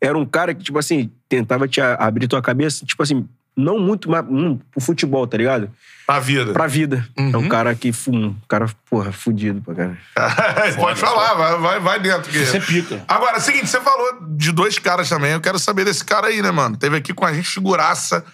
[0.00, 4.10] era um cara que, tipo assim, tentava te abrir tua cabeça, tipo assim, não muito
[4.10, 5.70] mais hum, pro futebol, tá ligado?
[6.08, 6.52] Na vida.
[6.52, 7.06] Pra vida.
[7.16, 7.38] É Uhum.
[7.38, 9.98] um cara que, um cara, porra, fudido pra cara.
[10.76, 12.32] Pode falar, vai, vai, vai dentro.
[12.32, 12.44] Que...
[12.44, 13.04] Você pica.
[13.06, 15.32] Agora, é o seguinte, você falou de dois caras também.
[15.32, 16.76] Eu quero saber desse cara aí, né, mano?
[16.76, 18.24] Teve aqui com a gente figuraça.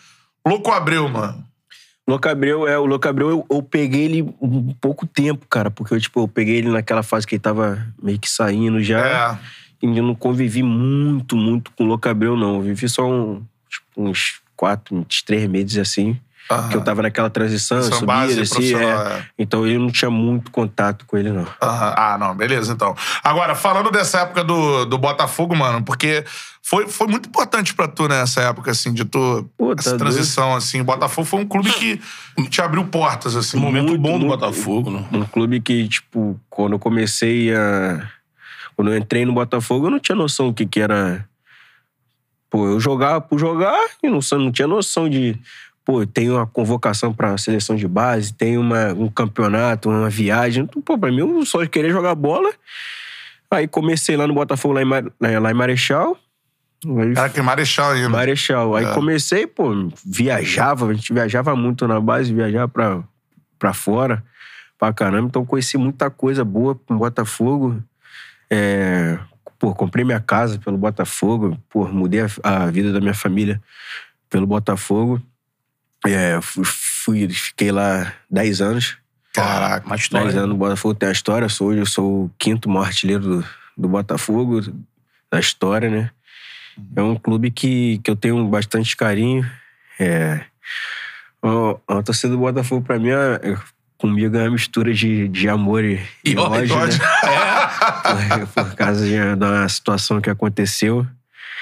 [0.46, 1.44] Louco Abreu, mano.
[2.06, 5.92] Louco Abreu, é, o Louco Abreu, eu, eu peguei ele um pouco tempo, cara, porque
[5.92, 9.04] eu, tipo, eu peguei ele naquela fase que ele tava meio que saindo já.
[9.04, 9.38] É.
[9.82, 12.56] E eu não convivi muito, muito com o Louco Abreu, não.
[12.56, 16.18] Eu vivi só um, tipo, uns quatro, uns três meses assim,
[16.50, 16.68] Aham.
[16.68, 18.84] que eu tava naquela transição, São subia, base assim, é.
[18.84, 19.24] é.
[19.38, 21.46] Então eu não tinha muito contato com ele, não.
[21.60, 21.94] Aham.
[21.96, 22.94] Ah, não, beleza, então.
[23.22, 26.24] Agora, falando dessa época do, do Botafogo, mano, porque
[26.68, 29.48] foi, foi muito importante pra tu, né, essa época, assim, de tu.
[29.56, 30.80] Pô, essa transição, assim.
[30.80, 32.00] O Botafogo foi um clube que
[32.50, 33.56] te abriu portas, assim.
[33.56, 34.40] Um momento Muito, bom do muito.
[34.40, 35.06] Botafogo, né?
[35.12, 38.10] Um clube que, tipo, quando eu comecei a.
[38.74, 41.24] Quando eu entrei no Botafogo, eu não tinha noção do que, que era.
[42.50, 45.38] Pô, eu jogava por jogar e não, não tinha noção de.
[45.86, 50.64] Pô, tem uma convocação pra seleção de base, tem uma, um campeonato, uma viagem.
[50.64, 52.52] Então, pô, pra mim, eu só queria jogar bola.
[53.48, 56.16] Aí comecei lá no Botafogo, lá em, Mar- lá em Marechal.
[56.84, 58.08] Aí Era que Marechal ainda.
[58.08, 58.74] Marechal.
[58.74, 58.92] Aí É.
[58.94, 59.70] comecei, pô,
[60.04, 63.04] viajava, a gente viajava muito na base, viajava pra,
[63.56, 64.24] pra fora,
[64.76, 65.28] pra caramba.
[65.28, 67.80] Então conheci muita coisa boa com Botafogo.
[68.50, 69.16] É,
[69.56, 73.62] pô, comprei minha casa pelo Botafogo, pô, mudei a, a vida da minha família
[74.28, 75.22] pelo Botafogo.
[76.12, 78.96] É, fui, fui- fiquei lá 10 anos.
[79.32, 79.84] Caraca.
[79.86, 80.30] Uma 10 história.
[80.30, 81.48] anos no Botafogo tem a história.
[81.48, 83.44] Sou, hoje eu sou o quinto maior artilheiro do,
[83.76, 84.60] do Botafogo,
[85.30, 86.10] da história, né?
[86.94, 89.48] É um clube que, que eu tenho bastante carinho.
[89.98, 90.44] É,
[91.88, 93.58] a torcida do Botafogo, pra mim, é, é-
[93.98, 96.98] comigo é uma mistura de, de amor e, e E ódio, ódio.
[96.98, 97.06] né?
[98.54, 101.06] Por, por causa de uma situação que aconteceu.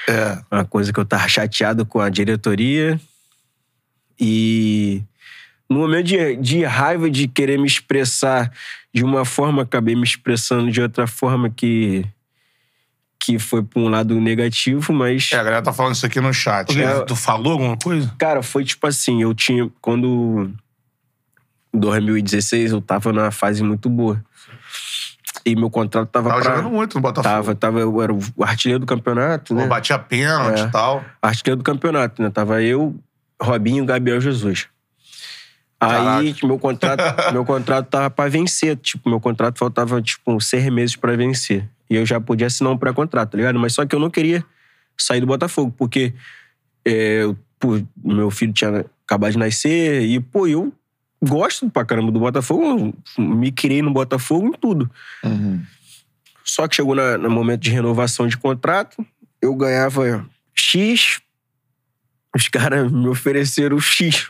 [0.07, 0.37] É.
[0.51, 2.99] Uma coisa que eu tava chateado com a diretoria.
[4.19, 5.03] E
[5.69, 8.51] no momento de, de raiva de querer me expressar
[8.93, 12.05] de uma forma, acabei me expressando de outra forma que,
[13.19, 15.29] que foi pra um lado negativo, mas.
[15.33, 16.67] É, a galera tá falando isso aqui no chat.
[16.67, 17.01] Tu- né?
[17.01, 18.13] Tu falou alguma coisa?
[18.17, 19.69] Cara, foi tipo assim, eu tinha.
[19.81, 20.49] Quando.
[21.73, 24.23] Em 2016, eu tava numa fase muito boa.
[25.45, 26.55] E meu contrato tava, Tava pra.
[26.55, 27.35] jogando muito no Botafogo.
[27.35, 29.63] Tava, tava, eu era o artilheiro do campeonato, né?
[29.63, 30.63] Pô, Batia pênalti É.
[30.63, 31.03] e tal.
[31.21, 32.29] artilheiro do campeonato, né?
[32.29, 32.95] Tava eu,
[33.41, 34.67] Robinho e Gabriel Jesus.
[35.79, 36.47] Aí, Caraca.
[36.47, 37.01] meu contrato,
[37.33, 38.77] meu contrato tava pra vencer.
[38.77, 41.69] Tipo, meu contrato faltava, tipo, uns seis meses pra vencer.
[41.89, 43.59] E eu já podia assinar um pré-contrato, tá ligado?
[43.59, 44.43] Mas só que eu não queria
[44.97, 46.13] sair do Botafogo, porque
[46.85, 47.23] é,
[47.59, 50.73] pô, meu filho tinha acabado de nascer e, pô, eu
[51.21, 54.89] gosto pra caramba do Botafogo, me criei no Botafogo em tudo.
[56.43, 59.05] Só que chegou na- no momento de renovação de contrato,
[59.41, 61.19] eu ganhava X
[62.35, 64.29] os caras me ofereceram o X.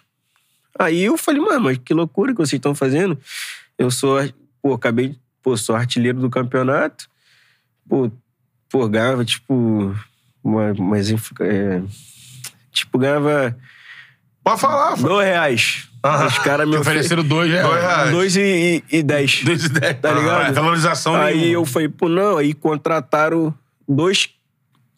[0.77, 3.17] Aí eu falei, mano, mas que loucura que vocês estão fazendo.
[3.77, 4.19] Eu sou,
[4.61, 7.09] pô, acabei, pô, sou artilheiro do campeonato.
[7.89, 8.11] Pô,
[8.69, 9.95] pô ganhava, tipo,
[10.43, 11.81] uma, mas, é,
[12.71, 13.57] tipo, ganhava
[14.43, 14.95] Pode falar.
[14.95, 15.09] fala.
[15.09, 15.89] dois reais.
[16.27, 17.65] Os caras me Me ofereceram ofereceram dois reais.
[17.67, 18.11] Dois reais.
[18.11, 19.43] dois e, e, e dez.
[19.43, 19.99] Dois e dez.
[19.99, 20.49] Tá ligado?
[20.49, 21.53] Ah, valorização Aí nenhuma.
[21.53, 23.51] eu falei, pô, não, aí contrataram
[23.89, 24.29] dois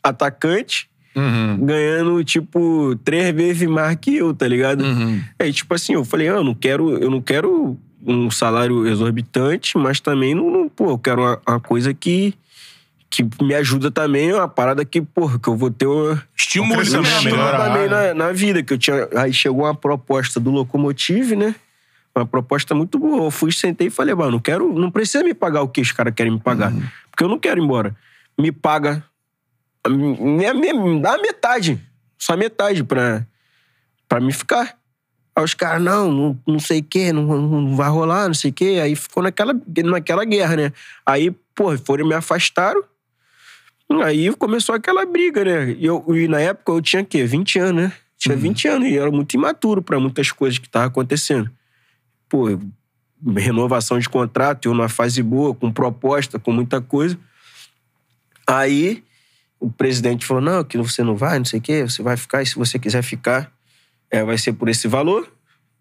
[0.03, 1.65] atacantes Uhum.
[1.65, 4.83] ganhando, tipo, três vezes mais que eu, tá ligado?
[4.83, 5.19] Uhum.
[5.39, 7.75] Aí, tipo assim, eu falei, ah, eu não quero, eu não quero
[8.05, 12.33] um salário exorbitante, mas também não, não- pô, eu quero uma, uma coisa que,
[13.09, 16.85] que me ajuda também, uma parada que, porra, que eu vou ter uma, Estímulo Um
[16.85, 17.57] também, melhorar.
[17.57, 18.13] também né?
[18.13, 19.07] na, na vida, que eu tinha.
[19.17, 21.55] Aí chegou uma proposta do Locomotive, né?
[22.15, 23.25] Uma proposta muito boa.
[23.25, 24.71] Eu fui, sentei e falei, mano, não quero.
[24.73, 26.71] Não precisa me pagar o que os caras querem me pagar.
[27.11, 27.95] Porque eu não quero ir embora.
[28.39, 29.03] Me paga.
[29.89, 31.81] Me, me, dá metade.
[32.17, 33.25] Só metade pra,
[34.07, 34.77] pra me ficar.
[35.35, 38.49] Aí os caras, não, não, não sei o quê, não, não vai rolar, não sei
[38.49, 38.79] o quê.
[38.81, 39.53] Aí ficou naquela,
[39.85, 40.73] naquela guerra, né?
[41.05, 42.83] Aí, pô, foram e me afastaram.
[44.03, 45.71] Aí começou aquela briga, né?
[45.71, 47.23] E, eu, e na época eu tinha o quê?
[47.23, 47.93] 20 anos, né?
[48.17, 51.49] Tinha 20 anos e era muito imaturo pra muitas coisas que estavam acontecendo.
[52.27, 52.47] Pô,
[53.35, 57.17] renovação de contrato, eu numa fase boa, com proposta, com muita coisa.
[58.45, 59.03] Aí
[59.59, 62.41] o presidente falou: não, que você não vai, não sei o quê, você vai ficar,
[62.41, 63.51] e se você quiser ficar,
[64.09, 65.27] é, vai ser por esse valor.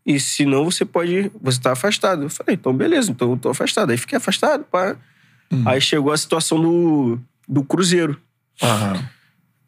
[0.04, 1.30] E se não, você pode.
[1.42, 2.22] Você tá afastado.
[2.22, 3.90] Eu falei, então beleza, então eu tô afastado.
[3.90, 4.96] Aí fiquei afastado, pá.
[5.64, 8.16] Aí chegou a situação do, do Cruzeiro.
[8.62, 9.08] Aham.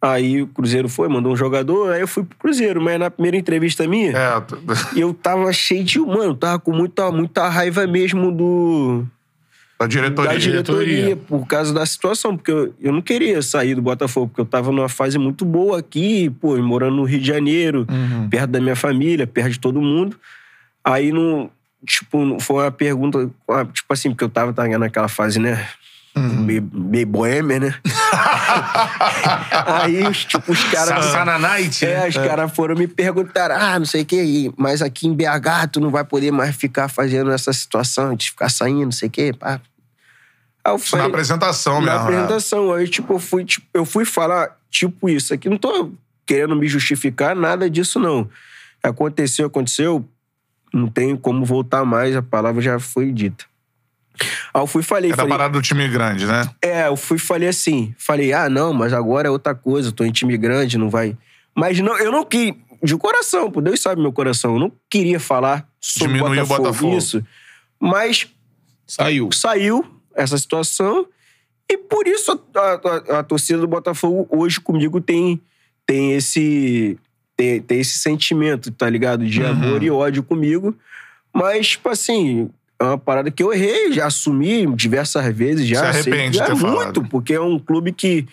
[0.01, 2.81] Aí o Cruzeiro foi, mandou um jogador, aí eu fui pro Cruzeiro.
[2.81, 5.99] Mas na primeira entrevista minha, É, eu tava cheio de.
[5.99, 9.05] Mano, tava com muita, muita raiva mesmo do.
[9.79, 10.33] Da diretoria.
[10.33, 14.41] Da diretoria, por causa da situação, porque eu, eu não queria sair do Botafogo, porque
[14.41, 18.29] eu tava numa fase muito boa aqui, pô, morando no Rio de Janeiro, Uhum.
[18.29, 20.19] perto da minha família, perto de todo mundo.
[20.85, 21.51] Aí não.
[21.87, 23.31] Tipo, foi uma pergunta,
[23.73, 25.65] tipo assim, porque eu tava, tava naquela fase, né?
[26.17, 26.43] Uhum.
[26.45, 27.75] Meio, meio boêmia, né?
[29.67, 31.05] Aí, os- tipo, os caras.
[31.05, 31.85] Sassana Night.
[31.85, 32.09] É, né?
[32.09, 35.81] os caras foram me perguntar, ah, não sei o quê, mas aqui em BH tu
[35.81, 39.33] não vai poder mais ficar fazendo essa situação de ficar saindo, não sei o quê,
[39.33, 39.61] pá.
[40.65, 41.97] Aí eu Isso na falei, apresentação na mesmo.
[41.99, 42.03] né?
[42.05, 45.93] apresentação, aí tipo, eu fui, tipo, eu fui falar, tipo, isso aqui, não tô
[46.27, 48.29] querendo me justificar, nada disso, não.
[48.83, 50.07] Aconteceu, aconteceu,
[50.73, 53.45] não tem como voltar mais, a palavra já foi dita.
[54.55, 56.49] Aí eu fui e falei, É da falei, parada do time grande, né?
[56.63, 57.95] é, eu fui e falei assim.
[57.99, 61.17] Falei, ah, não, mas agora é outra coisa, eu tô em time grande, não vai.
[61.55, 62.55] Mas não, eu não queria.
[62.83, 64.55] De coração, pô, Deus sabe meu coração.
[64.55, 66.97] Eu não queria falar sobre Diminuir o Botafogo, Botafogo.
[66.97, 67.27] isso.
[67.81, 68.29] Mas
[68.87, 69.31] Saiu.
[69.33, 71.07] saiu essa situação
[71.71, 75.41] e por isso a, a- a- a torcida do Botafogo hoje comigo tem,
[75.85, 76.97] tem esse
[77.37, 79.25] tem, tem esse sentimento, tá ligado?
[79.27, 79.49] De Uhum.
[79.51, 80.75] amor e ódio comigo.
[81.33, 82.49] Mas, tipo assim,
[82.81, 85.93] é uma parada que eu errei, já assumi diversas vezes, já.
[85.93, 88.27] Se sei- arrepende de já ter muito, porque é um clube que,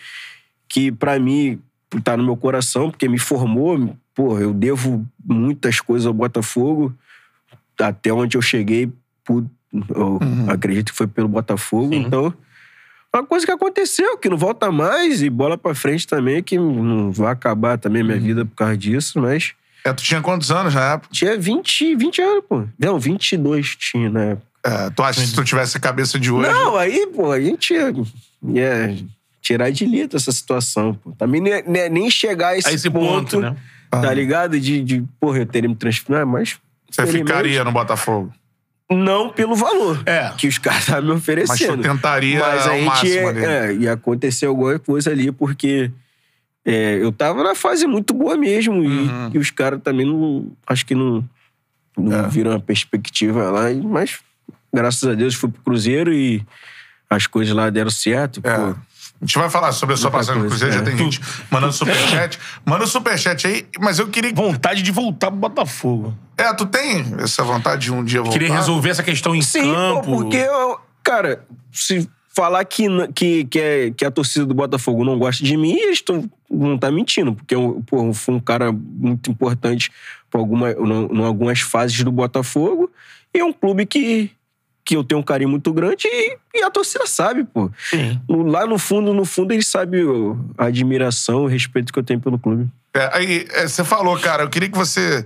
[0.68, 1.60] que para mim,
[2.04, 3.96] tá no meu coração, porque me formou.
[4.14, 6.94] Pô, eu devo muitas coisas ao Botafogo.
[7.78, 8.90] Até onde eu cheguei,
[9.24, 9.44] por,
[9.94, 10.46] eu Uhum.
[10.48, 11.92] acredito que foi pelo Botafogo.
[11.92, 12.00] Sim.
[12.06, 12.32] Então,
[13.14, 17.10] uma coisa que aconteceu, que não volta mais, e bola pra frente também, que não
[17.12, 18.10] vai acabar também a Uhum.
[18.12, 19.54] minha vida por causa disso, mas.
[19.86, 21.08] É, tu tinha quantos anos na época?
[21.12, 22.64] Tinha 20, 20 anos, pô.
[22.78, 24.46] Não, 22 tinha na época.
[24.64, 26.50] É, tu acha que se tu tivesse a cabeça de hoje.
[26.50, 27.92] Não, aí, pô, a gente ia,
[28.52, 28.96] ia
[29.40, 31.12] tirar de letra essa situação, pô.
[31.12, 33.54] Também ia nem chegar a esse, A esse ponto, né?
[33.88, 34.58] Tá ligado?
[34.58, 36.58] De, de, porra, eu teria me transformado, mas.
[36.90, 38.32] Você ficaria no Botafogo.
[38.90, 40.30] Não pelo valor É.
[40.38, 41.76] que os caras estavam me Mas oferecendo.
[41.82, 43.44] tu tentaria Mas a gente máximo ia, ali.
[43.44, 45.90] é, ia acontecer alguma coisa ali, porque
[46.66, 48.82] é, eu tava na fase muito boa mesmo.
[48.84, 49.30] E, Uhum.
[49.34, 50.48] e os caras também não.
[50.66, 51.24] Acho que não,
[51.96, 52.28] não É.
[52.28, 53.70] viram a perspectiva lá.
[53.70, 54.18] e- Mas,
[54.74, 56.44] graças a Deus, fui pro Cruzeiro e
[57.08, 58.40] as coisas lá deram certo.
[58.44, 58.56] É.
[58.56, 58.74] pô.
[59.18, 60.82] A gente vai falar sobre a sua passagem no Cruzeiro, já é.
[60.84, 61.18] tem gente
[61.50, 62.38] mandando superchat.
[62.66, 64.30] Manda um superchat aí, mas eu queria.
[64.34, 66.14] Vontade de voltar pro Botafogo.
[66.36, 68.38] É, tu tem essa vontade de um dia voltar?
[68.38, 70.02] Queria resolver essa questão em Sim, campo.
[70.02, 75.02] pô, porque, eu- cara, se falar que, que, que, é- que a torcida do Botafogo
[75.04, 78.40] não gosta de mim, eles tão, não tá mentindo, porque eu, pô, eu fui um
[78.40, 79.90] cara muito importante
[80.30, 82.90] pra alguma, em algumas fases do Botafogo
[83.32, 84.30] e é um clube que,
[84.84, 87.70] que eu tenho um carinho muito grande e, e a torcida sabe, pô.
[87.88, 88.20] Sim.
[88.28, 90.02] Lá no fundo, no fundo, eles sabem
[90.58, 92.68] a admiração, o respeito que eu tenho pelo clube.
[92.94, 95.24] É, aí, é, você falou, cara, eu queria que você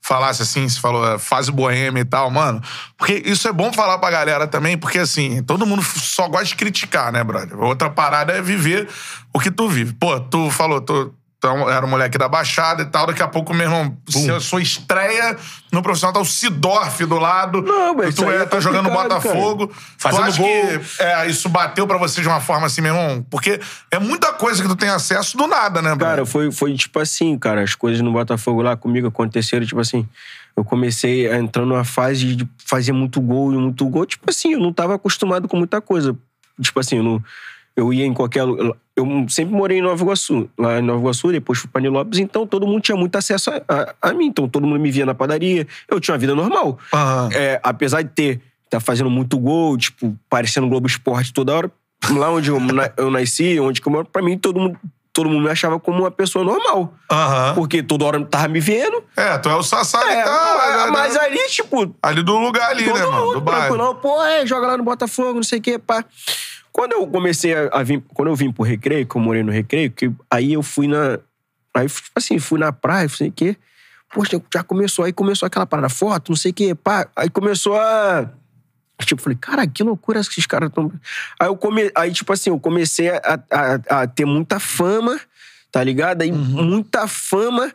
[0.00, 2.60] falasse assim, você falou é, fase boêmia e tal, mano.
[2.96, 6.56] Porque isso é bom falar pra galera também, porque assim, todo mundo só gosta de
[6.56, 7.58] criticar, né, brother?
[7.58, 8.88] Outra parada é viver
[9.32, 9.92] o que tu vive.
[9.92, 13.06] Pô, tu falou, tu Então, era um moleque da Baixada e tal.
[13.06, 13.96] Daqui a pouco, meu irmão,
[14.40, 15.34] sua estreia
[15.72, 17.62] no profissional tá o Sidorf do lado.
[17.62, 19.72] Não, mas tu é, tá jogando Botafogo.
[19.96, 20.46] Fazendo tu acha gol.
[20.46, 23.24] que é, isso bateu pra você de uma forma assim, meu irmão?
[23.30, 23.58] Porque
[23.90, 26.26] é muita coisa que tu tem acesso do nada, né, Cara, Bruno?
[26.26, 27.62] foi, foi tipo assim, cara.
[27.62, 30.06] As coisas no Botafogo lá comigo aconteceram, tipo assim.
[30.54, 34.04] Eu comecei a entrar numa fase de fazer muito gol e muito gol.
[34.04, 36.14] Tipo assim, eu não tava acostumado com muita coisa.
[36.60, 37.24] Tipo assim, eu, não,
[37.74, 38.42] eu ia em qualquer.
[39.00, 40.48] Eu sempre morei em Nova Iguaçu.
[40.58, 42.18] Lá em Nova Iguaçu, depois fui pra Nilópolis.
[42.18, 43.62] Então todo mundo tinha muito acesso a,
[44.02, 44.26] a, a mim.
[44.26, 45.66] Então todo mundo me via na padaria.
[45.88, 46.78] Eu tinha uma vida normal.
[47.32, 51.70] É, apesar de ter tá fazendo muito gol, tipo, parecendo Globo Esporte toda hora,
[52.12, 54.78] lá onde eu, na- eu nasci, onde eu moro, pra mim todo mundo,
[55.12, 56.94] todo mundo me achava como uma pessoa normal.
[57.10, 57.54] Aham.
[57.56, 59.02] Porque toda hora tava me vendo.
[59.16, 60.56] É, tu é o Sassá É, e tal.
[60.56, 63.32] mas, né, mas ali, tipo, Ali do lugar ali, todo né, mano?
[63.32, 63.60] Do bairro.
[63.62, 63.94] tranquilão.
[63.96, 66.04] Pô, é, joga lá no Botafogo, não sei o quê, pá.
[66.72, 69.52] Quando eu comecei a, a vir, quando eu vim pro Recreio, que eu morei no
[69.52, 71.18] Recreio, que aí eu fui na,
[71.74, 73.56] aí, tipo assim, fui na praia, não sei o quê.
[74.12, 77.08] Poxa, já começou, aí começou aquela parada, foto, não sei o quê, pá.
[77.14, 78.28] Aí começou a...
[79.02, 80.92] Tipo, falei, cara, que loucura que esses caras estão...
[81.38, 81.90] Aí, eu come...
[81.94, 85.18] aí, tipo assim, eu comecei a, a, a ter muita fama,
[85.70, 86.22] tá ligado?
[86.22, 87.72] Aí, muita fama.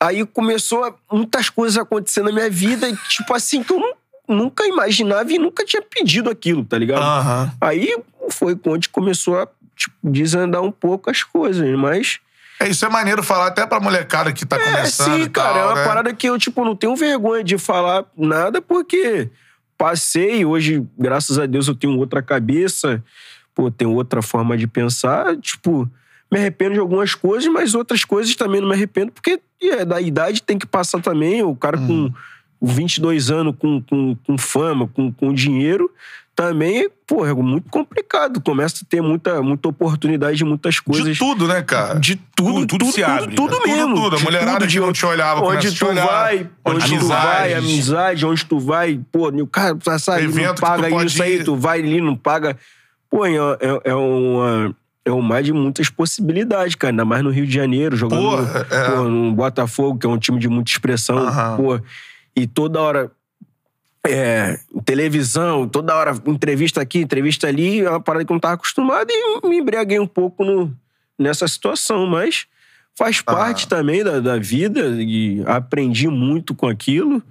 [0.00, 3.94] Aí começou muitas coisas acontecendo na minha vida, tipo assim, que eu nu-
[4.30, 7.02] nunca imaginava e nunca tinha pedido aquilo, tá ligado?
[7.02, 7.52] Aham.
[7.60, 7.96] Aí
[8.30, 12.18] foi onde começou a tipo, desandar um pouco as coisas, mas.
[12.60, 15.44] É, isso é maneiro falar até pra molecada que tá É, começando sim, e tal,
[15.44, 15.84] cara, é uma né?
[15.84, 19.30] parada que eu, tipo, não tenho vergonha de falar nada, porque
[19.78, 23.02] passei, hoje, graças a Deus, eu tenho outra cabeça,
[23.54, 25.90] pô, tenho outra forma de pensar, tipo,
[26.30, 29.98] me arrependo de algumas coisas, mas outras coisas também não me arrependo, porque é, da
[30.00, 31.86] idade tem que passar também, o cara Hum.
[32.10, 32.14] com
[32.60, 35.90] 22 anos, com, com, com fama, com, com dinheiro,
[36.34, 41.12] também, pô, é muito complicado, começa a ter muita, muita oportunidade de muitas coisas.
[41.12, 41.98] De tudo, né, cara?
[42.00, 43.34] De tudo, Tudo- tudo se abre.
[43.34, 43.94] Tudo, Tudo, mesmo.
[43.94, 44.16] tudo.
[44.16, 46.06] A De mulherada tudo, de não te olhava, a onde tu olhar.
[46.06, 47.08] vai, onde tu Amizades.
[47.08, 49.76] vai, amizade, onde tu vai, pô, o cara
[50.18, 52.56] Evento não paga tu isso aí, tu vai ali, não paga.
[53.10, 54.74] Pô, é, é, é uma.
[55.02, 56.92] É um mar de muitas possibilidades, cara.
[56.92, 58.90] Ainda mais no Rio de Janeiro, jogando Porra, no, é.
[58.90, 61.18] pô, no Botafogo, que é um time de muita expressão.
[61.18, 61.56] Aham.
[61.56, 61.80] Pô,
[62.36, 63.10] e toda hora
[64.06, 68.54] é, televisão, toda hora entrevista aqui, entrevista ali, é uma parada que eu não estava
[68.54, 70.74] acostumado e me embriaguei um pouco no,
[71.18, 72.46] nessa situação, mas
[72.96, 77.22] faz parte também da, da vida e aprendi muito com aquilo.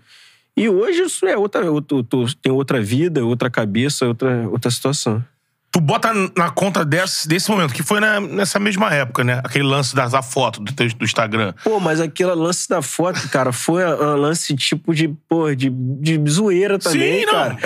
[0.55, 4.69] E hoje isso é outra, eu tô- tô- tem outra vida, outra cabeça, outra, outra
[4.69, 5.23] situação.
[5.71, 9.39] Tu bota na conta desse, desse momento, que foi na- nessa mesma época, né?
[9.43, 11.53] Aquele lance da, da foto do, do Instagram.
[11.63, 16.19] Pô, mas aquele lance da foto, cara, foi um lance tipo de, pô, de, de
[16.27, 17.34] zoeira também, Sim, não.
[17.34, 17.58] cara.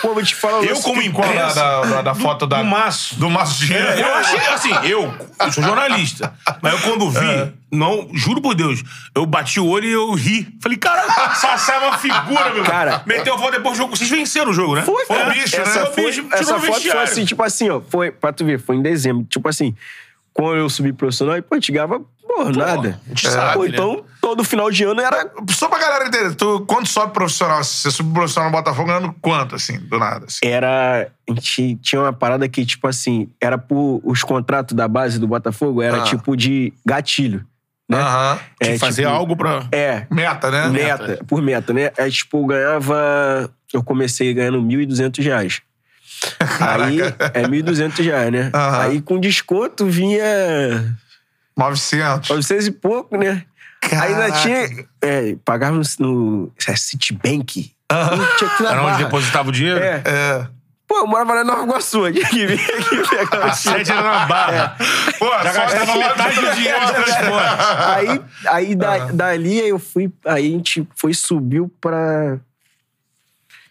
[0.00, 2.58] Pô, vou te falar Eu, como imprensa, da, da, da foto da...
[2.62, 3.16] do Maço.
[3.16, 3.88] Do Maço Dinheiro.
[3.88, 6.32] Eu achei, assim, eu, eu sou jornalista.
[6.62, 8.82] Mas eu quando vi, não, juro por Deus,
[9.14, 10.48] eu bati o olho e eu ri.
[10.60, 11.02] Falei, cara,
[11.34, 12.64] Sassá é uma figura, meu.
[12.64, 13.96] Cara, Meteu foto depois do jogo.
[13.96, 14.82] Vocês venceram o jogo, né?
[14.82, 15.30] Foi, Foi cara.
[15.30, 15.62] o bicho, né?
[15.62, 17.02] essa Foi o foi, bicho, essa foto foi vestiário.
[17.02, 19.24] assim, tipo assim, ó, foi, pra tu ver, foi em dezembro.
[19.24, 19.74] Tipo assim,
[20.32, 22.00] quando eu subi profissional, e, pô, a gente ganhava,
[22.56, 23.00] nada.
[23.04, 23.70] a gente sabe, Pô, né?
[23.70, 25.30] então, todo final de ano era.
[25.50, 29.14] Só pra galera entender, tu, quando sobe profissional, se você subir profissional no Botafogo, ganhando
[29.20, 30.26] quanto, assim, do nada?
[30.26, 30.38] Assim?
[30.44, 31.10] Era.
[31.28, 34.00] A gente tinha uma parada que, tipo assim, era por.
[34.04, 36.04] Os contratos da base do Botafogo era Ah.
[36.04, 37.44] tipo de gatilho.
[37.90, 37.98] Né?
[37.98, 38.38] Aham.
[38.62, 39.66] De É, fazer tipo, algo pra.
[39.72, 40.06] É.
[40.08, 40.68] Meta, né?
[40.68, 41.90] Meta, por meta, né?
[41.96, 43.50] É tipo, eu ganhava.
[43.74, 45.60] Eu comecei ganhando 1.200 reais.
[46.60, 47.00] Aí,
[47.34, 48.50] é 1.200 reais, né?
[48.54, 48.80] Aham.
[48.82, 50.96] Aí com desconto vinha
[51.56, 52.28] 900.
[52.28, 53.44] 900 e pouco, né?
[53.82, 54.38] Aí ainda Caraca.
[54.40, 54.86] tinha.
[55.02, 57.72] É, pagava no, no é, Citibank.
[57.90, 59.80] Não tinha que Era onde depositava o dinheiro?
[59.80, 60.02] É.
[60.06, 60.46] É.
[60.90, 62.10] Pô, eu morava lá em Nova Iguaçu.
[62.10, 64.76] Tinha que vir aqui pegar A sede era na barra.
[65.20, 67.62] Pô, Já gastava metade do dinheiro de transporte.
[67.94, 70.12] Aí, aí da, dali eu fui.
[70.26, 72.38] Aí a gente foi, subiu pra.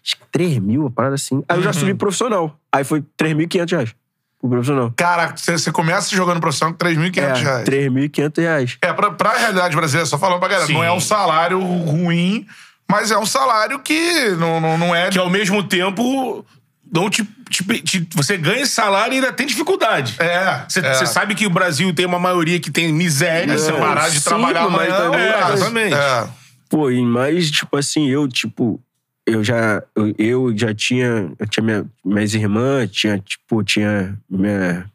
[0.01, 1.43] Acho que 3 mil, uma parada assim.
[1.49, 2.57] Aí eu já subi profissional.
[2.71, 3.95] Aí foi 3.500 reais.
[4.41, 4.93] O profissional.
[4.95, 7.65] Cara, você, você começa jogando profissional com 3.500 É, reais.
[7.67, 8.77] 3.500 reais.
[8.81, 10.73] É, pra, pra realidade brasileira, só falando pra galera, Sim.
[10.75, 12.47] não é um salário ruim,
[12.89, 15.09] mas é um salário que não, não, não é...
[15.09, 16.45] Que ao mesmo tempo.
[16.91, 20.15] Não te, te- te- você ganha salário e ainda tem dificuldade.
[20.19, 21.05] É, Você é.
[21.05, 23.53] sabe que o Brasil tem uma maioria que tem miséria.
[23.53, 24.97] É, você parar de sim, trabalhar mas amanhã...
[24.97, 25.93] também- é, exatamente.
[25.93, 26.27] É.
[26.69, 28.81] Pô, e mais, tipo assim, eu, tipo,
[29.25, 34.85] eu já, eu, eu já tinha, eu tinha minha, minhas irmãs, tinha, tipo, tinha minha,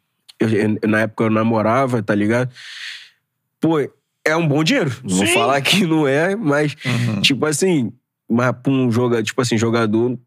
[0.40, 2.50] eu- eu- na época eu namorava, tá ligado?
[3.60, 3.78] Pô,
[4.24, 4.92] é um bom dinheiro.
[5.04, 7.20] Não vou falar que não é, mas, Uhum.
[7.20, 7.92] tipo assim,
[8.28, 10.18] mas pra um jogador, tipo assim, jogador,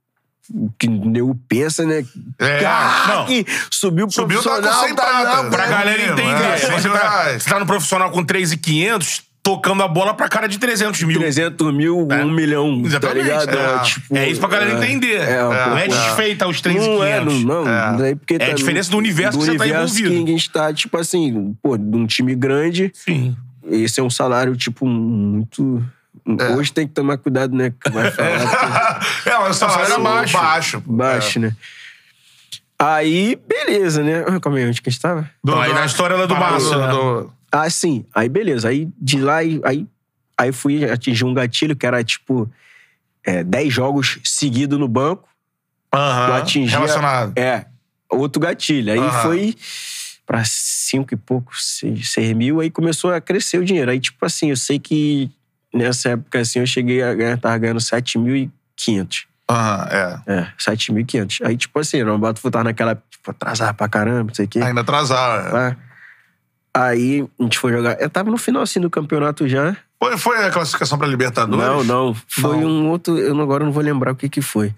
[0.79, 2.05] que nego pensa, né?
[2.39, 3.25] É, ah, não.
[3.25, 5.43] que subiu Subiu, tá com profissional, 100 prata.
[5.43, 6.21] não, Pra É, galera entender.
[6.23, 7.43] é, você, tá, reais.
[7.43, 11.19] você tá no profissional com 3,500, tocando a bola pra cara de 300 mil.
[11.19, 12.23] 300 mil, É.
[12.25, 12.99] 1 milhão, Exatamente.
[13.29, 13.57] tá ligado?
[13.57, 13.79] É.
[13.83, 15.21] tipo, É isso pra galera entender.
[15.21, 16.71] é, não é pô, desfeita aos Não
[17.03, 17.43] é, 3,500.
[17.45, 17.71] não, não.
[17.71, 17.97] É.
[17.97, 20.25] Daí porque É a tá- diferença do universo do que você tá universo envolvido.
[20.25, 23.35] que a gente tá, tipo assim, pô, de um time grande, Sim.
[23.69, 25.81] esse é um salário, tipo, muito...
[26.57, 27.71] Hoje tem que tomar cuidado, né?
[27.79, 30.33] Que vai falar porque É, mas o salário é baixo.
[30.33, 30.33] baixo.
[30.37, 30.81] baixo.
[30.87, 31.55] baixo, né?
[32.79, 34.23] Aí, beleza, né?
[34.27, 35.29] Ah, Calma aí, onde que a gente tava?
[35.43, 36.87] Então, aí na história lá do Barça, né?
[36.89, 38.05] do- Ah, sim.
[38.13, 38.69] Aí, beleza.
[38.69, 39.87] Aí, de lá, aí,
[40.37, 42.49] aí, fui atingir um gatilho que era, tipo,
[43.25, 45.27] é, 10 jogos seguidos no banco.
[45.93, 47.33] Aham, Eu atingia- Relacionado.
[47.37, 47.65] É,
[48.09, 48.93] outro gatilho.
[48.93, 49.21] Aí Aham.
[49.23, 49.55] foi
[50.25, 53.89] pra cinco e pouco, seis, seis mil, aí começou a crescer o dinheiro.
[53.89, 55.31] Aí, tipo assim, eu sei que
[55.73, 59.25] nessa época, assim, eu cheguei a ganhar, tava ganhando 7.500.
[59.49, 60.21] Aham, é.
[60.27, 61.45] É, 7.500.
[61.45, 64.59] Aí, tipo assim, o Botafogo tava naquela, tipo, atrasar pra caramba, não sei o quê.
[64.59, 65.47] Ainda atrasar.
[65.47, 65.51] é.
[65.51, 65.77] Tá?
[66.73, 67.99] Aí a gente foi jogar.
[67.99, 69.75] Eu tava no final assim do campeonato já.
[69.99, 71.65] Foi, foi a classificação pra Libertadores?
[71.65, 72.13] Não, não.
[72.27, 72.67] Foi Não.
[72.67, 73.17] um outro.
[73.17, 74.75] Eu não- agora não vou lembrar o que que foi.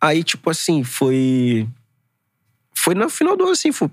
[0.00, 1.66] Aí, tipo assim, foi.
[2.86, 3.90] Foi no final do ano, assim, foi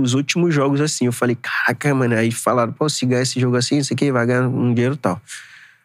[0.00, 1.04] os últimos jogos, assim.
[1.06, 2.14] Eu falei, caraca, mano.
[2.14, 4.98] Aí falaram, pô, se ganhar esse jogo assim, isso aqui, vai ganhar um dinheiro e
[4.98, 5.20] tal.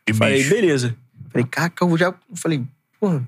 [0.07, 0.51] E Falei, bicho.
[0.51, 0.95] beleza.
[1.31, 2.05] Falei, caraca, eu já.
[2.05, 2.61] Eu falei,
[2.99, 3.25] porra.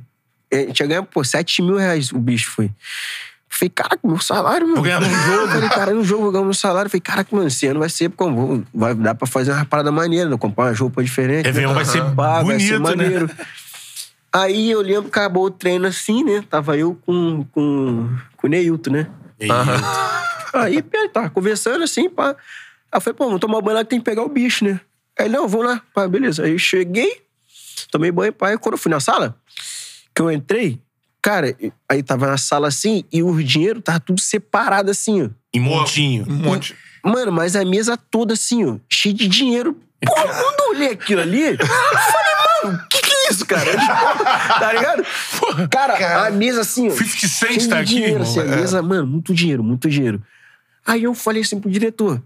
[0.53, 2.69] A gente ia ganhar, pô, 7 mil reais o bicho foi.
[3.49, 4.75] Falei, caraca, meu salário, mano.
[4.75, 5.47] Vou ganhar num jogo.
[5.47, 6.87] Falei, cara, no jogo vou ganhar meu salário.
[6.87, 8.63] Falei, caraca, mano, esse ano vai ser como?
[8.71, 10.37] Vai dar pra fazer uma parada maneira, né?
[10.37, 11.43] comprar uma roupa diferente.
[11.43, 13.03] Réveillon vai ser Pá, vai ser bonito, né?
[13.03, 13.31] maneiro.
[14.31, 16.43] Aí eu lembro que acabou o treino assim, né?
[16.47, 19.07] Tava eu com, com, com o Neilton, né?
[20.53, 22.29] Aí, pô, tava conversando assim, pá.
[22.91, 24.79] Aí eu falei, pô, vamos tomar banho lá que tem que pegar o bicho, né?
[25.19, 25.81] Aí, não, vamos lá.
[25.93, 26.43] Pá, beleza.
[26.43, 27.21] Aí eu cheguei,
[27.91, 28.49] tomei banho, pá.
[28.49, 29.35] Aí quando eu fui na sala,
[30.15, 30.79] que eu entrei,
[31.21, 31.55] cara,
[31.89, 35.29] aí tava na sala assim e o dinheiro tava tudo separado assim, ó.
[35.53, 36.25] Em montinho.
[36.27, 36.75] Um monte.
[37.03, 39.79] Mano, mas a mesa toda assim, ó, cheia de dinheiro.
[40.05, 43.71] Pô, quando eu olhei aquilo ali, eu falei, mano, o que, que isso, cara?
[44.59, 45.05] tá ligado?
[45.69, 46.91] Cara, a mesa assim, ó.
[46.91, 48.29] 50 Cent tá aqui, dinheiro, irmão.
[48.29, 50.21] assim, a mesa, mano, muito dinheiro, muito dinheiro.
[50.85, 52.21] Aí eu falei assim pro diretor,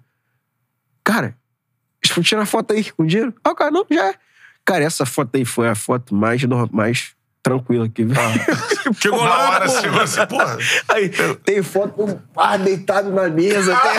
[1.03, 1.35] cara,
[2.23, 3.33] tirar a foto aí com dinheiro.
[3.43, 4.15] Ah, o cara, não, já é.
[4.65, 8.13] Cara, essa foto aí foi a foto mais, mais tranquila que vi.
[8.99, 10.57] Chegou Na hora, assim, porra.
[10.89, 11.09] Aí
[11.43, 13.75] tem foto par deitado na mesa.
[13.81, 13.91] Tem...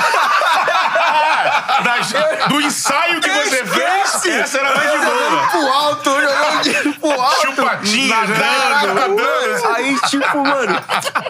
[1.83, 2.13] Das-
[2.49, 5.47] do ensaio que você fez, essa era mais de boa.
[5.51, 7.41] pro alto, jogando dinheiro pro alto.
[7.47, 8.95] Chupatinha, nadando.
[8.95, 9.75] mano.
[9.75, 10.83] Aí, tipo, mano.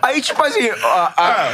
[0.03, 0.71] Aí, tipo assim.
[0.71, 1.49] a- a-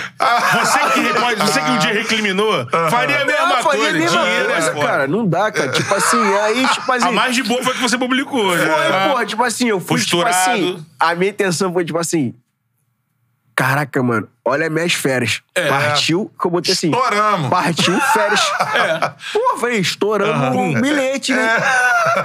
[0.64, 3.88] Você que, pode- você que um dia recriminou, faria a mesma Ah, fazia coisa.
[3.88, 4.86] a mesma Dinheiro coisa, é foda.
[4.86, 5.06] cara.
[5.08, 5.70] Não dá, cara.
[5.70, 7.08] Tipo assim, aí, tipo assim.
[7.08, 8.66] A mais de boa foi que você publicou, né?
[8.66, 10.36] Foi, porra, tipo assim, eu fui, tipo Posturado.
[10.52, 10.86] assim.
[10.98, 12.34] A minha intenção foi, tipo assim.
[13.54, 15.42] Caraca, mano, olha minhas férias.
[15.54, 16.90] Partiu, que eu botei assim.
[16.90, 17.50] Estouramos.
[17.50, 18.40] Partiu férias.
[19.32, 21.56] Pô, velho, estouramos o bilhete, né?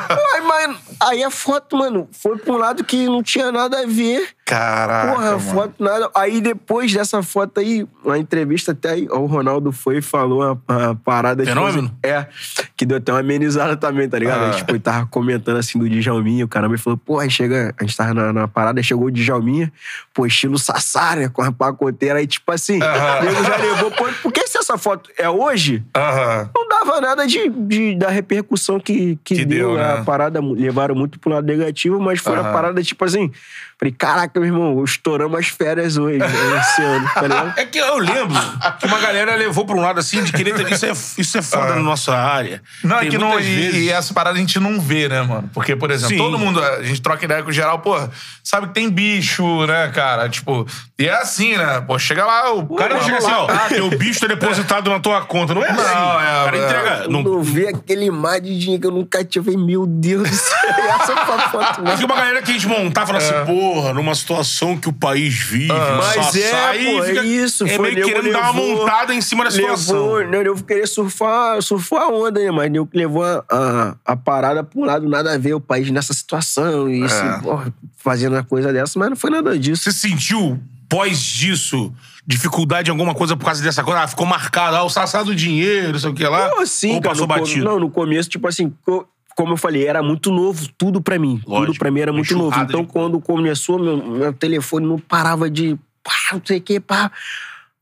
[0.07, 3.81] Pô, aí, mano, aí a foto, mano, foi pra um lado que não tinha nada
[3.81, 4.29] a ver.
[4.45, 6.11] Caraca, Porra, a foto nada.
[6.15, 10.61] Aí depois dessa foto aí, na entrevista até aí, o Ronaldo foi e falou uma,
[10.67, 11.45] uma parada.
[11.45, 11.91] Fenômeno?
[12.03, 12.27] é,
[12.75, 14.43] que deu até uma amenizada também, tá ligado?
[14.43, 14.47] Ah.
[14.47, 17.73] Aí, tipo, ele tava comentando assim do Djalminha, o caramba, ele falou, pô, aí chega,
[17.79, 19.71] a gente tava na, na parada, chegou o Djalminha,
[20.13, 24.05] pô, estilo Sassá, né, com a pacoteira, aí tipo assim, o nego já levou, pô,
[24.21, 26.49] porque se essa foto é hoje, Aham.
[26.55, 29.83] não dava nada de, de- da repercussão que, que, Que deu, deu, né?
[29.95, 29.99] né?
[29.99, 32.51] A parada levaram muito pro lado negativo, mas foi a Aham.
[32.53, 33.31] parada tipo assim.
[33.79, 36.25] Falei, caraca, meu irmão, estouramos as férias hoje, né,
[36.59, 37.53] esse ano, tá ligado?
[37.57, 38.39] É que eu lembro
[38.79, 40.71] que uma galera levou pra um lado assim de querer ter.
[40.71, 40.91] Isso é,
[41.21, 42.61] isso é foda na nossa área.
[42.83, 43.29] Não, é Tem que não.
[43.29, 45.49] muitas E, vezes- e essa parada a gente não vê, né, mano?
[45.53, 46.17] Porque, por exemplo, Sim.
[46.17, 47.95] todo mundo, a gente troca ideia com o geral, pô,
[48.43, 50.29] sabe que tem bicho, né, cara?
[50.29, 50.65] Tipo,
[50.97, 51.81] e é assim, né?
[51.85, 55.21] Pô, chega lá, o cara não chega assim, ó, teu bicho tá depositado na tua
[55.25, 55.53] conta.
[55.53, 55.81] Não é assim.
[55.95, 56.67] Não, é, O cara é.
[56.79, 57.07] Entrega.
[57.07, 59.51] Não, Não vi aquele mar de dinheiro que eu nunca tive.
[59.51, 60.57] Falei, Meu Deus do céu,
[61.01, 62.05] essa a foto Mas que mesmo.
[62.05, 66.39] uma galera quis montar, falar assim, porra, numa situação que o país vive, Mas só
[66.39, 69.13] é, sai pô, e fica, é isso, É foi, meio querendo dar uma levou- montada
[69.13, 70.13] em cima da situação.
[70.13, 72.51] Levou, eu queria surfar, surfar a onda, né?
[72.51, 75.89] Mas eu levou a, a, a parada pra um lado, nada a ver o país
[75.91, 77.39] nessa situação e É.
[77.41, 79.83] porra, fazendo uma coisa dessa, mas não foi nada disso.
[79.83, 81.93] Você sentiu, pós disso,
[82.25, 84.01] dificuldade em alguma coisa por causa dessa coisa?
[84.01, 86.47] Ah, ficou marcado, ah, o sassá do dinheiro, não sei o que lá.
[86.49, 87.65] Não, assim, Ou cara, passou no, batido?
[87.65, 91.37] Não, no começo, tipo assim, co- como eu falei, era muito novo, tudo pra mim.
[91.43, 92.57] Tudo Lógico, pra mim era muito novo.
[92.59, 96.79] Então, de quando começou, meu, meu telefone não parava de pá, não sei o que,
[96.79, 97.11] pá.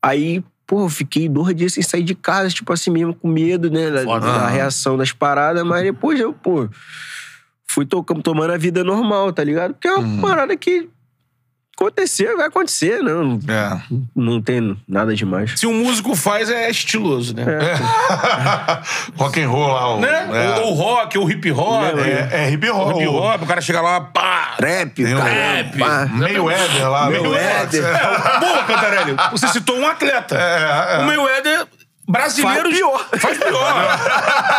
[0.02, 3.90] Aí, pô, fiquei dois dias sem sair de casa, tipo assim mesmo, com medo, né,
[3.90, 4.46] da, da Aham.
[4.48, 6.68] reação das paradas, mas depois eu, pô,
[7.66, 9.74] fui tocando, tomando a vida normal, tá ligado?
[9.74, 10.20] Porque é uma Uhum.
[10.20, 10.88] parada que
[11.82, 13.40] Acontecer, vai acontecer, não.
[13.48, 13.80] É.
[14.14, 15.52] Não tem nada demais.
[15.58, 17.44] Se um músico faz, é estiloso, né?
[19.18, 19.94] Rock and roll lá.
[19.96, 20.28] O, Né?
[20.32, 20.60] é.
[20.60, 21.82] Ou o rock, ou o hip hop.
[21.98, 22.96] É, é hip hop.
[23.00, 24.54] Hip hop, o cara chega lá, pá!
[24.56, 25.30] Trap, Tem o cara.
[25.30, 25.78] Rap.
[25.78, 26.06] pá.
[26.06, 27.10] Mayweather lá.
[27.10, 27.84] Mayweather.
[27.84, 28.40] É.
[28.40, 29.16] Boa, Cantarelli.
[29.32, 30.36] Você citou um atleta.
[30.38, 30.98] É, é.
[31.00, 31.66] O Mayweather
[32.08, 32.62] brasileiro...
[32.62, 33.08] Faz pior.
[33.18, 33.98] Faz pior.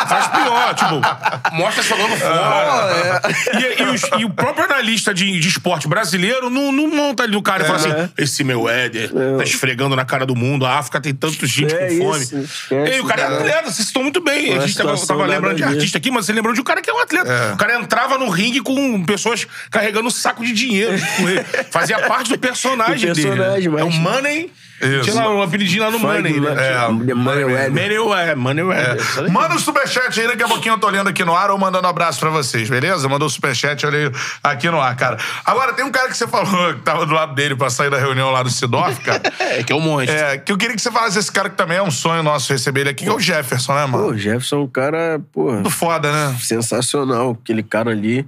[0.08, 0.74] Faz pior.
[0.76, 3.22] Tipo, mostra jogando fora.
[3.54, 7.34] E, e os- e o próprio analista de, de esporte brasileiro não, não monta ali
[7.34, 11.00] no cara e fala assim: esse Mayweather tá esfregando na cara do mundo, a África
[11.02, 12.24] tem tanto gente É com fome.
[12.24, 12.36] isso,
[12.72, 14.58] e o cara é atleta, vocês estão muito bem.
[14.58, 16.90] A gente tava, tava lembrando de artista aqui, mas você lembrou de um cara que
[16.90, 17.32] é um atleta.
[17.32, 17.54] É.
[17.54, 20.94] O cara entrava no ringue com pessoas carregando um saco de dinheiro.
[21.72, 23.80] Fazia parte do personagem, Do personagem, dele.
[23.82, 24.52] É o mas- Money.
[24.82, 25.04] Isso.
[25.04, 26.50] Tinha lá um apelidinho lá no Money, né?
[26.52, 27.06] É.
[27.06, 27.72] The Mayweather.
[27.72, 28.96] Mayweather, Mayweather.
[28.98, 29.32] Isso aí.
[29.32, 31.88] Manda o superchat aí, daqui a pouquinho eu tô lendo aqui no ar ou mandando
[31.88, 33.08] um abraço pra vocês, beleza?
[33.08, 34.12] Mandou o superchat, aí
[34.44, 35.18] aqui no ar, cara.
[35.46, 37.98] Agora, tem um cara que você falou que tava do lado dele pra sair da
[37.98, 39.22] reunião lá do Sidoff, cara.
[39.40, 40.16] É, que é o monstro.
[40.16, 42.52] É, que eu queria que você falasse desse cara que também é um sonho nosso
[42.52, 44.08] receber ele aqui, que é o Jefferson, né, Pô, mano?
[44.08, 46.36] o Jefferson é um cara, pô, Muito foda, né?
[46.40, 47.38] sensacional.
[47.42, 48.26] Aquele cara ali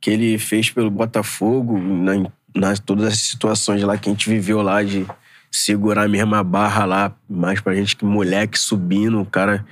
[0.00, 4.62] que ele fez pelo Botafogo, na, nas todas as situações lá que a gente viveu
[4.62, 5.06] lá de
[5.50, 9.64] segurar a mesma barra lá, mais pra gente que moleque subindo, um cara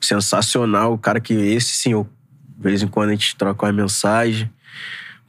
[0.00, 2.06] sensacional, o cara que esse sim, eu,
[2.56, 4.50] de vez em quando a gente troca uma mensagem.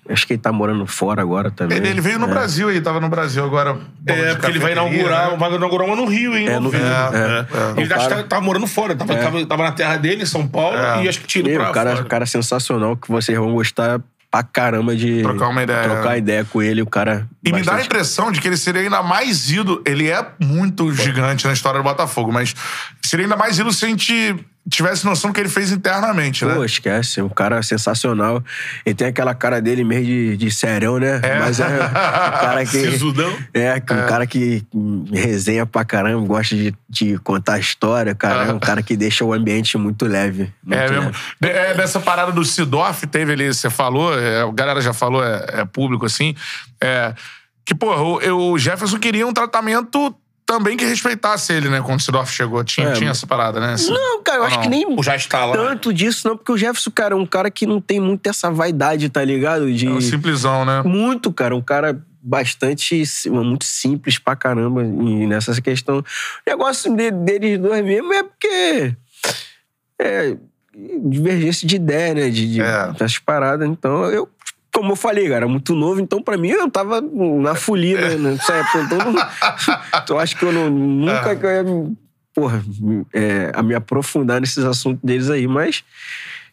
[0.10, 1.78] Acho que ele tá morando fora agora também.
[1.78, 2.30] Ele, ele veio no É.
[2.30, 3.78] Brasil aí, tava no Brasil agora.
[4.06, 5.38] É, porque ele vai inaugurar, Né?
[5.38, 6.46] vai inaugurar uma no Rio, hein?
[6.50, 6.70] É, no.
[6.70, 7.82] Rio, É, é, é.
[7.82, 9.24] Ele acho que tava, morando fora, tava, É.
[9.24, 11.06] tava, tava na terra dele, em São Paulo, É.
[11.06, 12.06] e acho que tinha ido Meu, pra o cara, fora.
[12.10, 15.84] cara sensacional que vocês vão gostar pra caramba de Trocar uma ideia.
[15.84, 16.82] trocar ideia com ele.
[16.82, 17.26] O cara.
[17.46, 19.82] E me dá a bastante- impressão de que ele seria ainda mais ídolo.
[19.86, 22.56] Ele é muito gigante na história do Botafogo, mas
[23.02, 24.36] seria ainda mais ídolo se a gente
[24.70, 26.56] tivesse noção do que ele fez internamente, né?
[26.56, 28.42] Pô, esquece, é um cara sensacional.
[28.86, 31.20] Ele tem aquela cara dele meio de, de serão, né?
[31.42, 32.92] Mas é um cara que.
[32.92, 33.38] Sisudão.
[33.54, 34.64] É, que um cara que
[35.12, 38.46] resenha pra caramba, gosta de, de contar história, cara.
[38.46, 40.50] É um cara que deixa o ambiente muito leve.
[40.64, 41.12] Muito É mesmo.
[41.42, 41.58] leve.
[41.58, 45.46] É, dessa parada do Sidoff, teve ali, você falou, é, a galera já falou, é,
[45.62, 46.34] é público assim,
[46.84, 47.14] é,
[47.66, 50.16] que, pô, o, o Jefferson queria um tratamento
[50.46, 52.64] também que respeitasse ele, né, quando o Sidoff chegou.
[52.64, 53.74] Tinha, É, tinha essa parada, né?
[53.74, 53.92] assim?
[53.94, 54.64] Não, cara, eu acho não?
[54.64, 55.56] que nem já está lá.
[55.56, 58.52] tanto disso, não, porque o Jefferson, cara, é um cara que não tem muito essa
[58.52, 59.72] vaidade, tá ligado?
[59.74, 59.88] De...
[59.88, 60.82] É um simplesão, né?
[60.84, 61.56] Muito, cara.
[61.56, 63.04] Um cara bastante.
[63.30, 66.00] muito simples pra caramba e nessa questão.
[66.00, 66.04] O
[66.46, 68.96] negócio de- deles dois mesmo é porque.
[70.00, 70.36] É.
[71.06, 72.30] Divergência de ideia, né?
[72.30, 72.90] De, de É.
[72.96, 73.68] essas paradas.
[73.68, 74.28] Então, eu.
[74.74, 78.54] Como eu falei, cara, muito novo, então pra mim eu tava na folia, né, nessa
[78.54, 78.82] época.
[78.82, 79.00] Então,
[80.04, 81.36] então acho que eu não, nunca É.
[81.36, 81.98] que eu ia, me-
[82.34, 82.64] porra,
[83.14, 85.84] é, a me aprofundar nesses assuntos deles aí, mas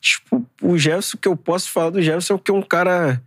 [0.01, 3.23] tipo, o Jefferson, que eu posso falar do Jefferson é que é um cara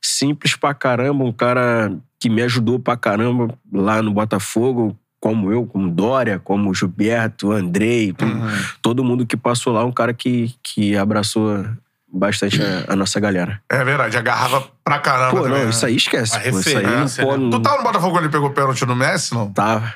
[0.00, 5.66] simples pra caramba, um cara que me ajudou pra caramba lá no Botafogo, como eu,
[5.66, 8.48] como Dória, como Gilberto, Andrei, todo, Uhum.
[8.80, 11.66] todo mundo que passou lá, um cara que, que abraçou
[12.12, 13.60] bastante a, a nossa galera.
[13.70, 15.70] É verdade, agarrava pra caramba Pô, também, não, né?
[15.70, 16.36] isso aí esquece.
[16.36, 17.44] A pô, isso aí não referência, pode.
[17.44, 17.50] né?
[17.50, 19.50] Tu tava no Botafogo quando ele pegou o pênalti no Messi, não?
[19.52, 19.92] Tava.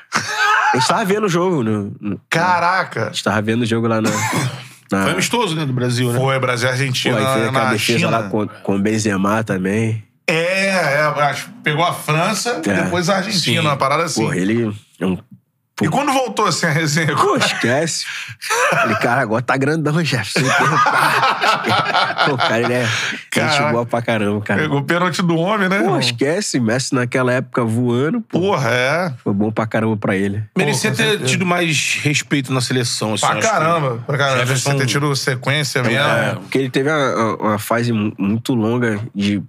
[0.73, 1.63] A gente tava vendo o jogo.
[1.63, 3.03] No, no- Caraca!
[3.03, 4.09] a gente tava vendo o jogo lá na.
[4.91, 6.19] na Foi amistoso, né, do Brasil, né?
[6.19, 8.09] Foi Brasil e Pô, Argentina aí fez na, aquela defesa China.
[8.09, 10.03] lá com, com o Benzema também.
[10.27, 12.83] É, é, acho que pegou a França e É.
[12.83, 13.67] depois a Argentina, Sim.
[13.67, 14.21] uma parada assim.
[14.23, 15.17] Porra, ele é um.
[15.83, 17.15] E quando voltou assim a resenha?
[17.15, 18.05] Pô, esquece.
[18.85, 20.49] Ele, cara, agora tá grandão, Jefferson.
[22.25, 23.71] Pô, cara, ele é gente Caraca.
[23.71, 24.61] boa pra caramba, cara.
[24.61, 25.77] Pegou o pênalti do homem, né?
[25.79, 25.99] Pô, irmão?
[25.99, 26.59] esquece.
[26.59, 28.39] Messi naquela época voando, pô.
[28.39, 29.13] Porra, é.
[29.23, 30.43] Foi bom pra caramba pra ele.
[30.57, 31.25] Merecia ter certeza.
[31.25, 33.13] tido mais respeito na seleção.
[33.13, 34.39] Assim, Pra acho que- caramba, pra caramba.
[34.39, 35.97] Jefferson- Você ter tido sequência mesmo.
[35.97, 36.35] É.
[36.35, 39.41] Porque ele teve uma, uma fase mu- muito longa de.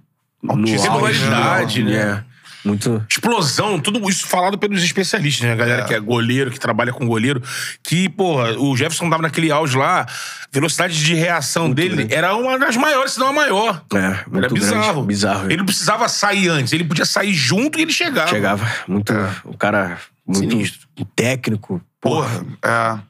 [0.43, 2.23] No Altíssima auge, regularidade, né?
[2.65, 2.67] É.
[2.67, 3.05] Muito.
[3.09, 5.53] Explosão, tudo isso falado pelos especialistas, né?
[5.53, 5.85] A galera É.
[5.85, 7.41] que é goleiro, que trabalha com goleiro.
[7.83, 10.05] Que, porra, o Jefferson tava naquele auge lá,
[10.51, 12.13] velocidade de reação dele grande.
[12.13, 13.83] era uma das maiores, se não a maior.
[13.93, 14.83] É, Era muito bizarro.
[14.93, 15.07] grande.
[15.07, 15.45] Bizarro.
[15.47, 18.27] Ele não precisava sair antes, ele podia sair junto e ele chegava.
[18.29, 19.13] Chegava muito.
[19.43, 20.87] O cara muito Sinistro.
[21.15, 21.81] técnico.
[22.01, 22.43] Porra.
[22.61, 23.03] Porra,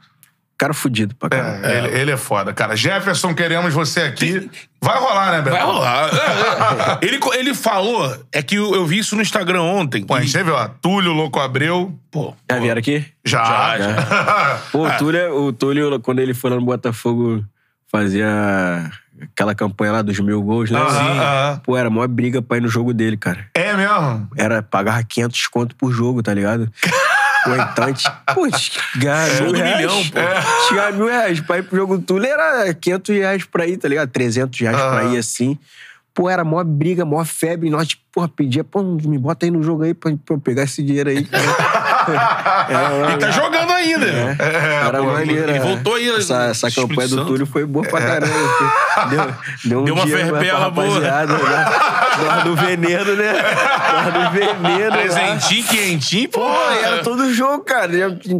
[0.57, 1.41] Cara fudido pra é.
[1.41, 1.67] caramba.
[1.67, 2.75] é, Ele, ele é foda, cara.
[2.77, 4.49] Jefferson, queremos você aqui.
[4.81, 5.55] Vai rolar, né, Beto?
[5.55, 6.09] Vai rolar.
[6.13, 7.07] É, é.
[7.07, 10.05] ele, ele falou, é que eu, eu vi isso no Instagram ontem.
[10.05, 11.97] Pô, a gente teve, ó, Túlio Louco Abreu.
[12.09, 13.05] pô, Já vieram aqui?
[13.25, 13.43] Já.
[13.43, 14.59] Já, já.
[14.71, 17.43] Pô, o Túlio, o Túlio, quando ele foi lá no Botafogo,
[17.91, 18.89] fazia
[19.21, 20.79] aquela campanha lá dos mil gols, né?
[21.63, 23.47] Pô, era a maior briga pra ir no jogo dele, cara.
[23.53, 24.29] É mesmo?
[24.37, 26.71] Era pagar 500 conto por jogo, tá ligado?
[27.45, 27.93] Pô, então,
[28.33, 28.47] pô,
[28.97, 29.77] ganhar Jogo mil reais.
[29.77, 30.19] milhão, pô.
[30.19, 30.41] É.
[30.67, 33.87] Chegar mil reais pra ir pro jogo do Túlio era 500 reais pra ir, tá
[33.87, 34.09] ligado?
[34.09, 35.13] 300 reais pra Aham.
[35.13, 35.57] ir assim.
[36.13, 37.69] pô, era mó briga, mó febre.
[37.69, 40.63] Nós, tipo, porra, pedia, pô, me bota aí no jogo aí pra, pra eu pegar
[40.63, 41.27] esse dinheiro aí.
[41.31, 44.05] Era- E tá jogando ainda.
[44.05, 44.35] É,
[44.87, 45.49] era pô, maneiro.
[45.49, 45.59] ele é.
[45.59, 47.25] voltou aí, Essa, né, essa campanha do.
[47.25, 48.33] Túlio foi boa pra caramba.
[49.09, 49.35] Deu,
[49.65, 50.99] deu, um Deu uma pra- ferpela pra boa.
[51.01, 51.09] né?
[52.23, 53.33] Nós do veneno, né?
[53.93, 54.89] Nós do veneno.
[54.89, 54.97] lá.
[54.97, 56.39] Presentinho, quentinho, pô.
[56.41, 57.91] Pô, era todo jogo, cara.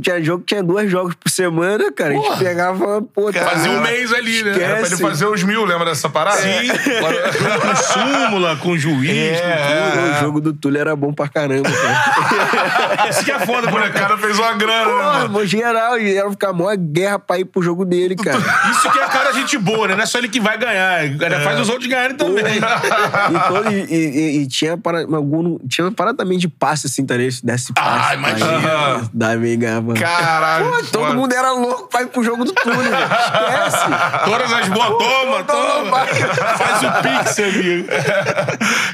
[0.01, 2.11] Tinha jogo que tinha dois jogos por semana, cara.
[2.11, 2.37] A gente Porra.
[2.37, 4.51] pegava, pô, tá Fazia um mês ali, né?
[4.51, 4.63] Esquece.
[4.71, 6.37] Era pra ele fazer os mil, lembra dessa parada?
[6.37, 6.65] Sim.
[6.67, 9.41] Jogo com súmula, com juiz, É.
[9.41, 10.11] com tudo.
[10.15, 13.09] O jogo do Túlio era bom pra caramba, cara.
[13.09, 13.93] Isso que é foda, O moleque.
[13.99, 15.25] molecada fez uma grana, né, Porra, mano?
[15.25, 18.37] irmão, geral, e era ficar mó guerra pra ir pro jogo dele, cara.
[18.71, 19.95] Isso que é cara gente boa, né?
[19.95, 21.03] Não é só ele que vai ganhar.
[21.05, 22.57] Ele faz os outros ganharem também.
[22.57, 27.15] E, todo- e- e- e tinha para, algum, tinha parada também de passe, assim, tá
[27.15, 27.31] ligado?
[27.33, 28.07] Se desse passe.
[28.09, 28.95] Ah, imagina.
[28.97, 29.93] Aí, Daí ganhava.
[29.93, 30.65] Caralho.
[30.71, 31.13] Pô, todo foda.
[31.15, 32.93] mundo era louco pra ir pro jogo do Túlio, velho.
[32.95, 33.85] Esquece.
[34.25, 36.05] Todas as boas, toma, toma.
[36.57, 37.87] Faz o pix, amigo.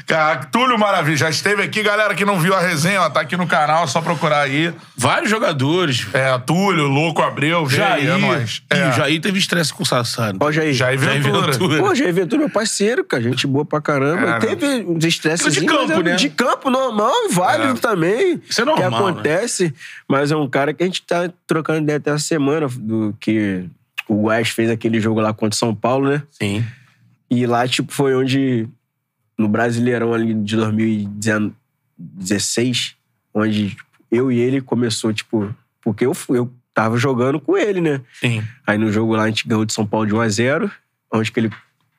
[0.06, 1.16] Cara, Túlio Maravilha.
[1.16, 3.86] Já esteve aqui, galera que não viu a resenha, ó, tá aqui no canal, é
[3.86, 4.72] só procurar aí.
[4.96, 6.06] Vários jogadores.
[6.12, 8.10] É, Túlio, Louco Abreu, veio aí, Jair.
[8.14, 8.62] é nóis.
[8.72, 8.88] E É.
[8.88, 10.38] o Jair teve estresse com o Sassano.
[10.40, 10.72] Ó, Jair.
[10.72, 11.52] Jair Jair Ventura.
[11.52, 11.78] Ventura.
[11.82, 13.22] Pô, Jair Ventura, meu parceiro, cara.
[13.22, 14.36] Gente boa pra caramba.
[14.36, 15.52] É, Teve uns estresses.
[15.54, 16.16] De campo, né?
[16.16, 18.40] De campo, normal, válido também.
[18.48, 19.74] Isso é normal, Que acontece.
[20.08, 23.64] Mas é um cara que a gente tá trocando ideia até essa semana, do que
[24.08, 26.22] o Goiás fez aquele jogo lá contra o São Paulo, né?
[26.30, 26.64] Sim.
[27.30, 28.68] E lá, tipo, foi onde,
[29.38, 30.56] no Brasileirão ali de
[31.98, 32.94] 2016,
[33.34, 37.80] onde tipo, eu e ele começou, tipo, porque eu, fui- eu tava jogando com ele,
[37.80, 38.00] né?
[38.20, 38.42] Sim.
[38.66, 40.70] Aí no jogo lá a gente ganhou de São Paulo de 1x0,
[41.12, 41.50] onde que ele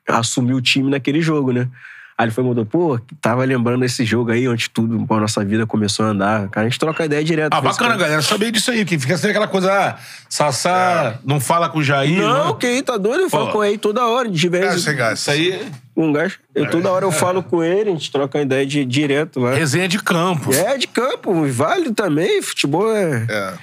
[0.07, 1.67] assumiu o time naquele jogo, né?
[2.15, 5.65] Aí ele foi mandou, pô, tava lembrando desse jogo aí, onde tudo, a nossa vida
[5.65, 6.47] começou a andar.
[6.49, 7.53] Cara, a gente troca ideia direto.
[7.53, 8.01] Ah, em bacana, quando.
[8.01, 8.21] galera.
[8.21, 9.97] Saber disso aí, que fica sendo aquela coisa, ah,
[10.29, 12.21] Sassá não fala com o Jair.
[12.21, 12.55] Não, né?
[12.59, 13.21] que aí, tá doido?
[13.21, 13.53] Eu falo Pô.
[13.53, 15.19] com ele toda hora, de É, vez sem gás.
[15.19, 15.59] Isso aí,
[15.97, 16.37] um gajo.
[16.53, 19.55] Eu toda hora eu falo com ele, a gente troca ideia de, direto lá.
[19.55, 20.53] resenha de campo.
[20.53, 22.43] É, de campo, válido também.
[22.43, 23.25] Futebol é.
[23.27, 23.53] É.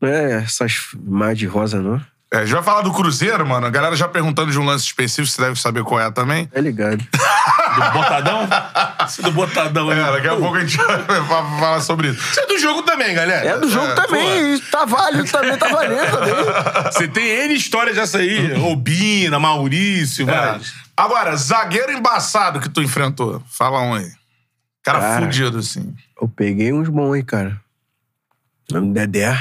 [0.00, 2.00] Não é essas mar de rosa, não.
[2.32, 3.66] É, a gente vai falar do Cruzeiro, mano.
[3.66, 6.48] A galera já perguntando de um lance específico, você deve saber qual é também.
[6.54, 6.96] É ligado.
[6.96, 8.48] Do Botadão?
[9.06, 9.98] Isso do Botadão aí.
[9.98, 12.20] É, daqui a pouco a gente vai falar sobre isso.
[12.30, 13.46] Isso é do jogo também, galera.
[13.46, 14.58] É do jogo É, também.
[14.70, 16.34] Tá válido também, tá valendo também.
[16.90, 18.52] Você tem N histórias dessa aí.
[18.62, 20.32] Obina, Maurício, É.
[20.34, 20.72] vários.
[20.96, 23.42] Agora, zagueiro embaçado que tu enfrentou.
[23.50, 24.10] Fala um aí.
[24.82, 25.26] Cara, Cara.
[25.26, 25.94] fudido, assim.
[26.20, 27.60] Eu peguei uns bons, hein, cara.
[28.70, 29.38] Nome Dedé.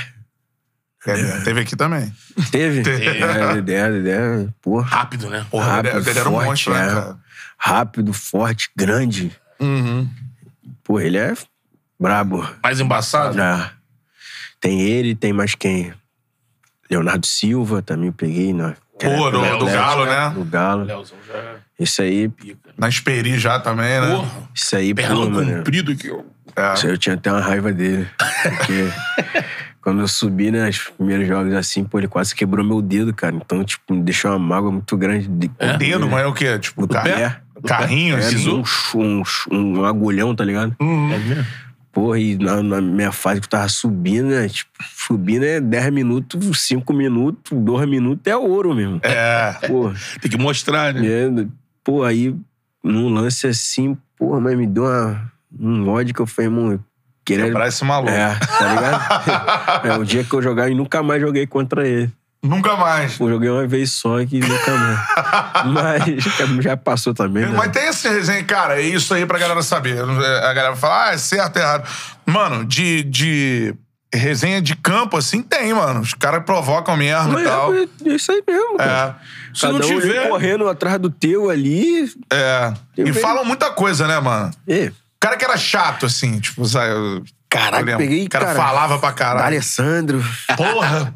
[1.05, 2.13] É, Teve aqui também.
[2.51, 2.83] Teve?
[2.83, 3.07] Teve.
[3.07, 4.47] É, Dedé, Dedé.
[4.61, 4.85] Porra.
[4.85, 5.45] Rápido, né?
[5.49, 6.87] Porra, rápido, ele, ele era um forte, monstro, né, é.
[6.89, 7.17] cara?
[7.57, 9.31] Rápido, forte, grande.
[9.59, 10.07] Uhum.
[10.83, 11.33] Pô, ele é
[11.99, 12.47] brabo.
[12.61, 13.35] Mais embaçado?
[13.35, 13.71] Já.
[14.59, 15.93] Tem ele, tem mais quem?
[16.89, 18.53] Leonardo Silva também eu peguei.
[18.53, 18.75] Né?
[18.99, 20.29] Pô, do, do Galo, né?
[20.29, 20.83] Do Galo.
[20.83, 22.69] Leozão já Isso aí, pica.
[22.77, 24.15] Na Esperi já também, né?
[24.15, 25.57] Porra, isso aí, pô, perna mano.
[25.57, 26.25] comprido que eu...
[26.55, 26.73] É.
[26.73, 28.07] Isso aí eu tinha até uma raiva dele.
[28.43, 28.91] Porque
[29.81, 33.35] quando eu subi, né, nos primeiros jogos assim, pô, ele quase quebrou meu dedo, cara.
[33.35, 35.27] Então, tipo, me deixou uma mágoa muito grande.
[35.27, 36.59] De, O dedo, mas é o quê?
[36.59, 37.41] Tipo, pé.
[37.65, 38.63] carrinho, É, um,
[38.95, 40.75] um, um, um agulhão, tá ligado?
[40.79, 41.45] É mesmo?
[41.91, 44.47] Porra, e na, na minha fase que eu tava subindo, né?
[44.47, 48.99] Tipo, subindo é 10 minutos, 5 minutos, 2 minutos é ouro mesmo.
[49.03, 49.53] É.
[49.67, 49.93] Porra.
[50.21, 51.05] Tem que mostrar, né?
[51.05, 51.47] É,
[51.83, 52.33] pô, aí,
[52.81, 56.79] num lance assim, porra, mas me deu uma, um ódio que eu falei, irmão,
[57.25, 57.53] querendo.
[57.53, 58.11] Parece maluco.
[58.11, 59.87] É, tá ligado?
[59.87, 62.11] é, o dia que eu jogar e nunca mais joguei contra ele.
[62.43, 63.17] Nunca mais.
[63.17, 64.99] Pô, joguei uma vez só que nunca mais.
[65.67, 66.23] Mas
[66.63, 67.53] já passou também, né?
[67.55, 69.99] Mas tem esse resenha, cara, é isso aí pra galera saber.
[70.01, 71.87] A galera fala, ah, é certo, é errado.
[72.25, 73.75] Mano, de, de
[74.11, 75.99] resenha de campo, assim, tem, mano.
[76.01, 77.73] Os caras provocam mesmo e Mas tal.
[77.75, 79.17] é, é isso aí mesmo, cara.
[79.21, 80.27] É, Se Cada não um tiver...
[80.29, 82.11] correndo atrás do teu ali.
[82.33, 82.73] é.
[82.97, 84.49] Eu E vejo- falam muita coisa, né, mano?
[84.67, 84.91] É,
[85.21, 87.23] cara que era chato, assim, tipo, sabe?
[87.47, 89.45] Caraca, peguei, O cara, cara, falava pra caralho.
[89.45, 90.23] Alessandro.
[90.55, 91.13] Porra!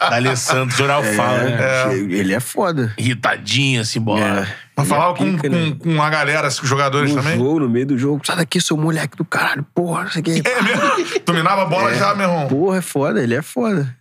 [0.00, 1.58] Alessandro Joral fala, né?
[1.60, 2.92] É, Ele é foda.
[2.98, 4.20] Irritadinho, assim, bola.
[4.20, 4.56] É.
[4.76, 5.76] Mas Ele falava é com, pica, com, né?
[5.78, 7.38] com a galera, assim, com os jogadores No também?
[7.38, 8.20] jogo, no meio do jogo.
[8.26, 9.64] Sai daqui, seu moleque do caralho.
[9.72, 10.42] Porra, não sei o que.
[10.48, 11.20] É mesmo?
[11.24, 12.48] Dominava a bola já, meu irmão.
[12.48, 13.94] Porra, é foda, ele é foda.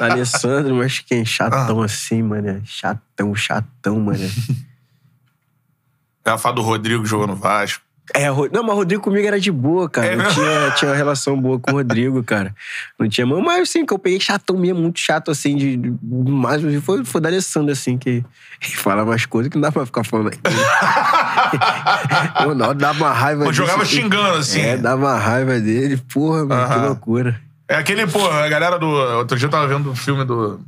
[0.00, 1.22] Alessandro, mas quem?
[1.22, 1.24] Ah.
[1.24, 2.60] Chatão assim, mano.
[2.64, 4.30] Chatão, chatão, mano.
[6.28, 7.82] Ela fala do Rodrigo que jogou no Vasco.
[8.14, 10.06] É, não, mas o Rodrigo comigo era de boa, cara.
[10.06, 10.32] É eu mesmo?
[10.32, 12.54] tinha, tinha uma relação boa com o Rodrigo, cara.
[12.98, 15.76] Não tinha mão, mas assim, que eu peguei chatão mesmo, muito chato, assim, de.
[15.76, 18.24] de mais foi, foi da Alessandro, assim, que,
[18.60, 20.40] que fala umas coisas que não dá pra ficar falando aqui.
[22.56, 24.60] Na hora dava uma raiva disso, jogava que- xingando, assim.
[24.60, 25.96] É, dava uma raiva dele.
[26.12, 26.86] Porra, mano, que Aham.
[26.86, 27.40] loucura.
[27.68, 28.86] É aquele, pô, a galera do.
[28.88, 30.60] Outro dia eu tava vendo o filme do.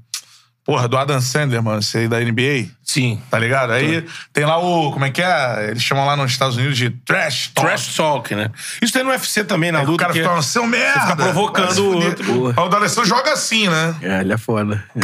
[0.62, 2.68] Porra, do Adam Sandler, mano, esse aí da NBA.
[2.93, 3.22] Sim.
[3.30, 3.72] Tá ligado?
[3.72, 4.91] Aí tem lá o.
[4.91, 5.68] Como é que é?
[5.70, 7.68] Eles chamam lá nos Estados Unidos de trash talk.
[7.68, 8.51] Trash talk, né?
[8.82, 10.01] Isso tem no UFC também, na Aí o luta.
[10.03, 11.01] cara que fica falando, seu merda!
[11.01, 12.55] fica provocando o outro.
[12.57, 13.95] Aí o D'Alessandro joga assim, né?
[14.03, 14.82] É, ele é foda.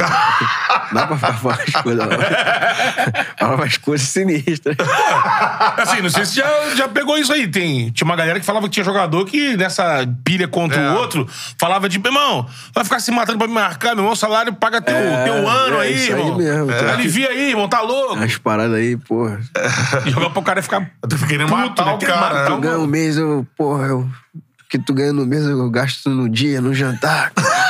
[0.92, 2.16] Dá pra falar umas coisas lá.
[3.38, 4.76] Fala umas coisas sinistras.
[5.78, 7.46] Assim, não sei se já, já pegou isso aí.
[7.46, 10.90] Tem, tinha uma galera que falava que tinha jogador que nessa pilha contra É.
[10.90, 11.28] o outro
[11.58, 14.52] falava de, meu irmão, vai ficar se matando pra me marcar, meu irmão, o salário
[14.54, 16.36] paga teu, É, teu ano é aí, isso aí irmão.
[16.38, 16.74] mesmo, É.
[16.78, 16.92] cara.
[16.92, 18.18] Alivia aí, irmão, tá louco?
[18.18, 19.40] As paradas aí, porra.
[20.06, 20.90] E jogar pro cara ficar.
[21.02, 21.92] Eu tô querendo Puto, matar né?
[21.94, 22.20] o cara.
[22.20, 24.00] matar o- Ganho um mês, eu, porra, eu.
[24.00, 27.32] O que tu ganha no mês eu gasto no dia, no jantar.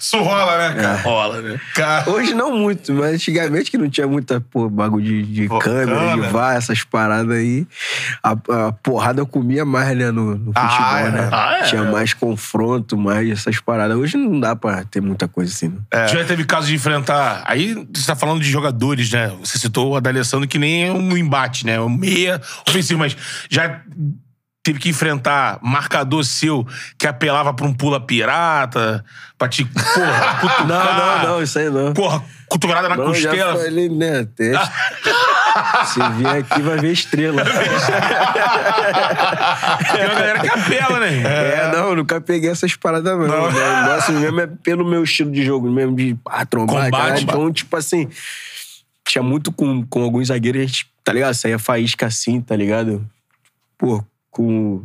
[0.00, 0.96] Isso rola, né, cara?
[1.02, 1.60] Rola, né?
[1.74, 5.58] Cara, Hoje não muito, mas antigamente que não tinha muita pô, bagulho de, de Pô,
[5.58, 6.26] câmera, câmera.
[6.26, 7.66] de VAR, essas paradas aí.
[8.22, 11.10] A, a porrada comia mais, né, no, no Ah, futebol, é.
[11.10, 11.28] né?
[11.32, 11.62] Ah, é.
[11.64, 13.96] Tinha mais confronto, mais essas paradas.
[13.96, 16.08] Hoje não dá pra ter muita coisa assim, né?
[16.08, 17.42] Já teve caso de enfrentar.
[17.46, 19.32] Aí você tá falando de jogadores, né?
[19.40, 21.74] Você citou o Adalessandro, que nem é um embate, né?
[21.74, 23.16] É um meia ofensivo, mas
[23.50, 23.80] já
[24.62, 26.66] teve que enfrentar marcador seu
[26.98, 29.04] que apelava pra um pula pirata,
[29.38, 29.64] pra te.
[29.64, 30.66] Porra, cutucar.
[30.66, 31.94] Não, não, não, isso aí não.
[31.94, 33.56] Porra, cotovelada na Não, já costela.
[33.56, 34.20] falei, né?
[34.20, 34.52] Até...
[35.86, 37.42] Se vier aqui, vai ver estrela.
[39.92, 41.12] Tem uma galera que apela, né?
[41.12, 41.32] irmão?
[41.32, 43.26] É, não, nunca peguei essas paradas, não.
[43.26, 43.50] Não.
[43.50, 43.86] não.
[43.86, 46.84] Nossa, mesmo é pelo meu estilo de jogo, mesmo de ah, trombar.
[46.84, 47.02] Combate.
[47.02, 47.22] caralho.
[47.22, 48.08] Então, tipo assim,
[49.04, 51.34] tinha muito com, com alguns zagueiros, a gente, tá ligado?
[51.34, 53.04] Saía faísca assim, tá ligado?
[53.76, 54.84] Pô, com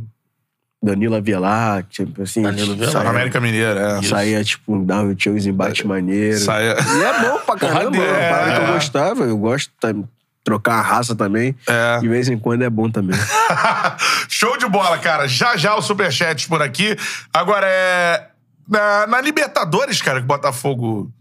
[0.81, 2.41] Danilo Avelar, tipo assim.
[2.43, 2.91] Danilo Avelar.
[2.91, 4.01] saía- América Mineira, é.
[4.03, 6.41] Saía, tipo, dava, tinha uns embates maneiros.
[6.43, 8.69] Saía- E é bom pra caramba, é uma parada que é.
[8.69, 9.23] eu gostava.
[9.23, 10.03] Eu gosto de
[10.43, 11.55] trocar a raça também.
[11.67, 11.99] É.
[11.99, 13.17] De vez em quando é bom também.
[14.29, 15.27] Show de bola, cara.
[15.27, 16.95] Já já o Superchat por aqui.
[17.33, 18.27] Agora é.
[18.67, 21.11] Na, na Libertadores, cara, que o Botafogo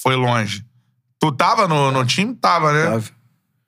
[0.00, 0.64] foi longe.
[1.20, 2.34] Tu tava no, no time?
[2.34, 2.84] Tava, né?
[2.84, 3.04] Tava.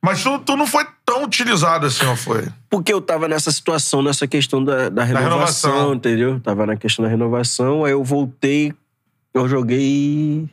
[0.02, 2.48] Mas tu, tu não foi tão utilizado assim, não foi?
[2.70, 5.94] Porque eu tava nessa situação, nessa questão da, da renovação, renovação.
[5.94, 6.40] entendeu?
[6.40, 8.72] Tava na questão da renovação, aí eu voltei,
[9.32, 10.48] eu joguei.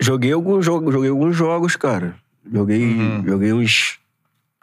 [0.00, 2.14] Joguei alguns jogos, joguei alguns jogos, cara.
[2.52, 3.24] Joguei, Uhum.
[3.26, 3.98] joguei uns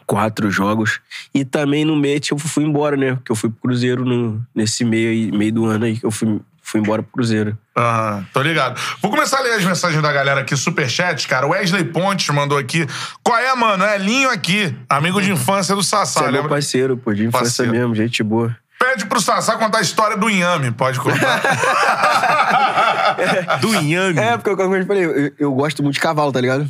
[0.05, 0.99] quatro jogos.
[1.33, 3.15] E também no meio eu fui embora, né?
[3.15, 6.11] Porque eu fui pro Cruzeiro no, nesse meio, aí, meio do ano aí, que eu
[6.11, 6.39] fui,
[6.71, 7.57] fui embora pro Cruzeiro.
[7.77, 8.79] Aham, tô ligado.
[9.01, 11.45] Vou começar a ler as mensagens da galera aqui, superchat, cara.
[11.47, 12.87] Wesley Pontes mandou aqui.
[13.21, 13.83] Qual é, mano?
[13.83, 17.45] É Linho aqui, amigo de infância do Sassá, Você é meu parceiro, pô, de infância
[17.65, 17.71] Parceiro.
[17.71, 18.55] mesmo, gente boa.
[18.79, 21.41] Pede pro Sassá contar a história do Inhame, pode contar.
[23.61, 24.17] Do Inhame.
[24.19, 26.67] É, porque como eu falei, eu, eu gosto muito de cavalo, tá ligado?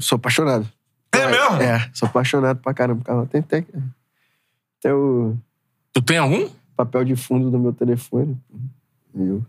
[0.00, 0.68] Sou apaixonado.
[1.12, 1.62] É mesmo?
[1.62, 3.26] É, sou apaixonado pra caramba por cavalo.
[3.26, 3.64] Tem até,
[4.78, 5.34] até o
[5.94, 6.48] Tu tem algum?
[6.76, 8.36] papel de fundo do meu telefone.
[9.18, 9.44] Eu.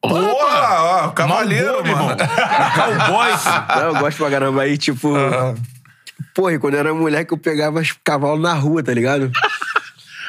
[0.00, 2.10] Porra, ó, cavaleiro, Malboro, mano.
[2.10, 2.16] irmão.
[3.06, 3.76] Cowboy.
[3.76, 4.62] Não, eu gosto pra caramba.
[4.62, 5.08] Aí, tipo.
[6.34, 9.30] Porra, e quando eu era mulher que eu pegava os cavalos na rua, tá ligado?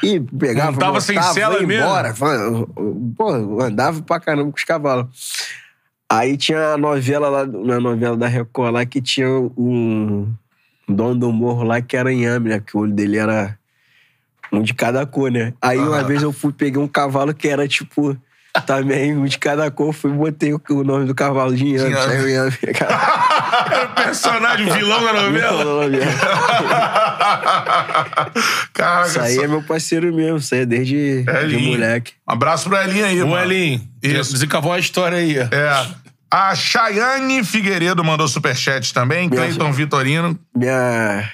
[0.02, 1.82] E pegava, Não tava sem cela ia mesmo?
[1.84, 2.14] embora.
[3.16, 5.06] Pô, eu andava pra caramba com os cavalos.
[6.10, 10.32] Aí tinha a novela lá, na novela da Record lá, que tinha um
[10.88, 12.60] dono do morro lá que era inhame, né?
[12.60, 13.58] Que o olho dele era
[14.58, 15.52] um de cada cor, né?
[15.60, 18.16] Aí uma vez eu fui, peguei um cavalo que era tipo...
[18.66, 21.92] Também um de cada cor, fui e botei o o nome do cavalo de inhame.
[23.66, 25.64] Era o personagem, o vilão da novela.
[28.72, 31.70] Caraca, Isso aí só- é meu parceiro mesmo, isso aí é desde É de lindo.
[31.72, 32.12] moleque.
[32.28, 33.44] Um abraço pro Elinho aí, O mano.
[33.52, 34.32] Elin, Isso.
[34.32, 35.36] desencavou a história aí.
[35.36, 35.86] É.
[36.30, 39.28] A Chayane Figueiredo mandou superchat também.
[39.28, 40.38] Cleiton Vitorino.
[40.54, 41.28] Minha.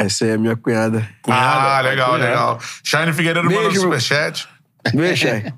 [0.00, 1.06] Essa é a minha cunhada.
[1.20, 2.24] Cunhada, ah, legal, cunhada.
[2.30, 2.58] legal.
[2.82, 3.80] Chayane Figueiredo mandou Beijo.
[3.82, 4.48] superchat.
[4.94, 5.52] Deixa aí.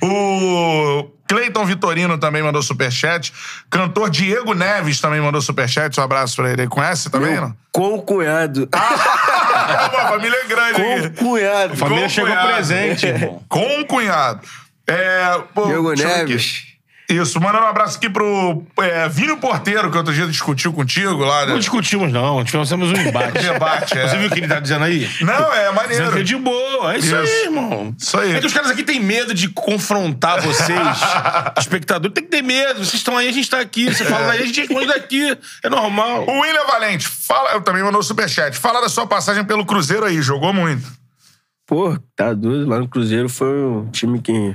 [0.00, 3.32] o Cleiton Vitorino também mandou superchat.
[3.68, 5.98] Cantor Diego Neves também mandou superchat.
[5.98, 6.68] Um abraço pra ele.
[6.68, 7.56] Conhece também, Meu não?
[7.72, 8.68] com cunhado.
[8.72, 11.10] Ah, uma família grande com aqui.
[11.16, 11.72] cunhado.
[11.72, 12.52] A família Com chegou cunhado.
[12.54, 13.42] presente, irmão.
[13.48, 14.40] Com cunhado.
[14.86, 16.38] É, pô, Diego ver aqui.
[17.10, 21.46] Isso, mandando um abraço aqui pro é, Vini Porteiro, que outro dia discutiu contigo lá.
[21.46, 21.52] Né?
[21.52, 22.44] Não discutimos, não.
[22.44, 23.38] Tivemos um embate.
[23.40, 24.06] Debate, é.
[24.06, 25.08] Você viu o que ele tá dizendo aí?
[25.22, 26.12] Não, é Dizendo maneiro.
[26.12, 26.94] que é de boa.
[26.94, 27.44] É isso, aí, Isso.
[27.46, 27.94] irmão.
[27.98, 28.34] Isso aí.
[28.34, 30.78] É que os caras aqui têm medo de confrontar vocês,
[31.58, 32.10] espectador.
[32.10, 32.84] Tem que ter medo.
[32.84, 33.86] Vocês estão aí, a gente tá aqui.
[33.86, 35.38] Você fala daí, a gente responde daqui.
[35.64, 36.26] É normal.
[36.28, 38.54] O William Valente, fala, eu também mandou superchat.
[38.58, 40.86] Fala da sua passagem pelo Cruzeiro aí, jogou muito.
[41.66, 42.68] Pô, tá doido.
[42.68, 44.54] Lá no Cruzeiro foi um time que.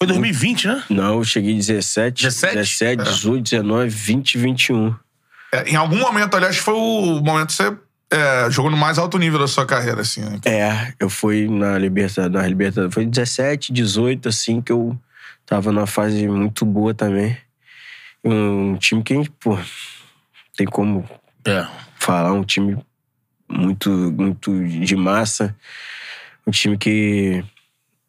[0.00, 0.84] Foi 2020, né?
[0.90, 2.54] Não, eu cheguei 17, 17?
[2.54, 4.94] 17, 18, 19, 20, 21.
[5.52, 7.76] É, em algum momento, aliás, foi o momento que você
[8.10, 10.38] é, jogou no mais alto nível da sua carreira, assim, né?
[10.44, 12.94] É, eu fui na Libertadores, na Libertadores.
[12.94, 14.98] Foi 17, 18, assim, que eu
[15.48, 17.34] Tava numa fase muito boa também.
[18.22, 19.58] Um time que, pô,
[20.54, 21.08] tem como
[21.46, 21.66] É.
[21.98, 22.76] falar, um time
[23.48, 25.56] muito, muito de massa.
[26.46, 27.42] Um time que,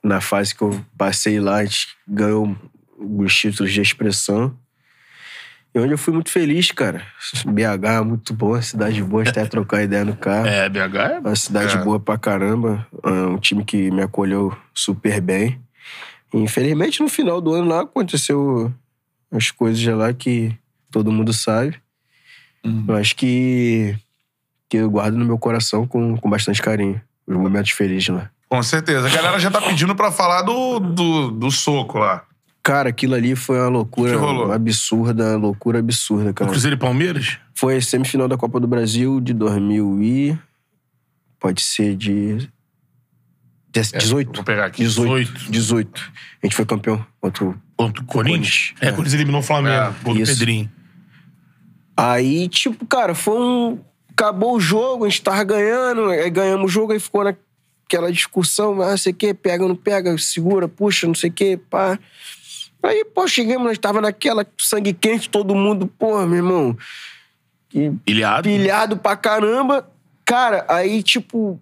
[0.10, 2.57] na fase que eu passei lá, a gente ganhou
[2.97, 4.57] os títulos de expressão.
[5.74, 7.03] E onde eu fui muito feliz, cara.
[7.45, 10.47] BH, muito boa, cidade boa, até trocar ideia no carro.
[10.47, 11.20] É, BH é.
[11.20, 11.84] Uma cidade É.
[11.84, 12.88] boa pra caramba.
[13.03, 15.62] É Um time que me acolheu super bem.
[16.34, 18.74] E, infelizmente, no final do ano lá aconteceu
[19.32, 20.51] as coisas lá que
[20.89, 21.76] todo mundo sabe.
[22.88, 23.95] Eu acho que,
[24.68, 26.99] que eu guardo no meu coração com, com bastante carinho.
[27.28, 28.32] Os momentos felizes lá.
[28.50, 29.08] Com certeza.
[29.08, 32.24] A galera já tá pedindo pra falar do, do, do soco lá.
[32.64, 34.52] Cara, aquilo ali foi uma loucura O que rolou?
[34.52, 36.50] absurda, loucura absurda, O cara.
[36.52, 37.38] Cruzeiro e Palmeiras?
[37.56, 40.39] Foi semifinal da Copa do Brasil de 2000 e...
[41.39, 42.50] Pode ser de...
[43.72, 44.34] de- 18.
[44.36, 44.84] Vou pegar aqui.
[44.84, 45.50] 18.
[45.52, 46.12] 18.
[46.43, 48.74] A gente foi campeão contra o Contra o Corinthians?
[48.82, 49.74] É, quando eles eliminou o Flamengo.
[49.74, 50.34] É, do isso.
[50.34, 50.70] Pedrinho.
[51.95, 53.80] Aí, tipo, cara, foi um.
[54.12, 57.22] Acabou o jogo, a gente tava ganhando, aí ganhamos o jogo, aí ficou
[57.90, 61.34] naquela discussão, ah, não sei o quê, pega, não pega, segura, puxa, não sei o
[61.34, 61.98] quê, pá.
[62.84, 66.78] Aí, pô, chegamos, nós tava naquela sangue quente, todo mundo, pô, meu irmão,
[67.74, 68.44] e Ilhado.
[68.48, 69.90] pilhado pra caramba.
[70.24, 71.60] Cara, aí, tipo,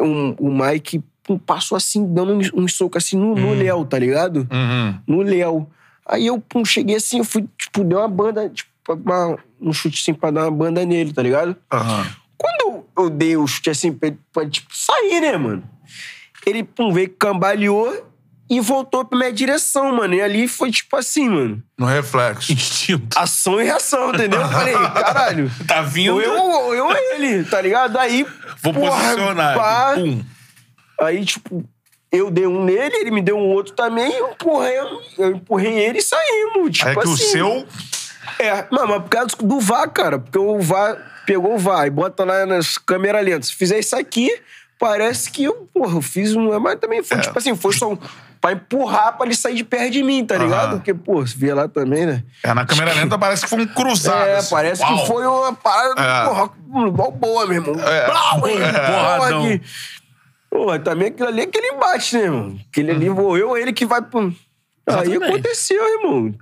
[0.00, 3.98] um- o Mike pum, passou assim, dando uns um soco assim no, no Léo, tá
[3.98, 4.48] ligado?
[4.50, 4.98] Uhum.
[5.06, 5.66] no Léo.
[6.06, 10.00] Aí eu pum, cheguei assim, eu fui, tipo, dei uma banda, tipo, uma- um chute
[10.00, 11.54] assim pra dar uma banda nele, tá ligado?
[11.70, 12.06] Aham.
[12.96, 15.62] Eu, eu dei o chute assim pra, ele- pra, tipo, sair, né, mano?
[16.46, 18.06] Ele, pum, veio, cambaleou
[18.50, 20.14] e voltou pra minha direção, mano.
[20.14, 21.62] E ali foi tipo assim, mano.
[21.78, 22.52] No reflexo.
[22.52, 23.16] Instinto.
[23.18, 24.40] Ação e reação, entendeu?
[24.40, 25.50] Eu falei, caralho.
[25.66, 26.14] Tá vindo.
[26.14, 27.96] Ou eu, ou eu ou ele, tá ligado?
[27.98, 28.26] Aí.
[28.62, 29.56] Vou porra, posicionar.
[29.56, 29.94] pá.
[29.94, 30.22] Pum.
[31.00, 31.64] Aí, tipo,
[32.10, 34.78] eu dei um nele, ele me deu um outro também, e eu empurrei,
[35.18, 36.76] eu empurrei ele e saímos.
[36.76, 37.24] Tipo Aí é que o assim.
[37.24, 37.66] seu.
[38.38, 40.18] É, não, mas por causa do VAR, cara.
[40.18, 40.96] Porque o VAR
[41.26, 43.48] pegou o VAR e bota lá nas câmeras lentas.
[43.48, 44.30] Se fizer isso aqui,
[44.78, 46.58] parece que eu, porra, eu fiz um.
[46.60, 47.98] Mas também foi, tipo assim, foi só um,
[48.40, 50.76] pra empurrar pra ele sair de perto de mim, tá ligado?
[50.76, 52.24] Porque, pô, se via lá também, né?
[52.42, 54.24] É, na câmera lenta parece que foi um cruzado.
[54.26, 54.50] É, assim.
[54.54, 54.98] parece Uau.
[55.00, 56.24] que foi uma parada, É.
[56.26, 56.50] porra,
[56.88, 57.80] igual boa, meu irmão.
[57.80, 58.06] É.
[58.06, 58.58] Blau, hein?
[58.58, 59.44] Porradão.
[59.44, 59.62] aqui.
[60.50, 62.58] Pô, também aquilo ali é aquele embate, né, irmão?
[62.70, 64.34] Aquele ali, vou eu ou ele que vai pro.
[64.86, 66.34] Aí aconteceu, irmão.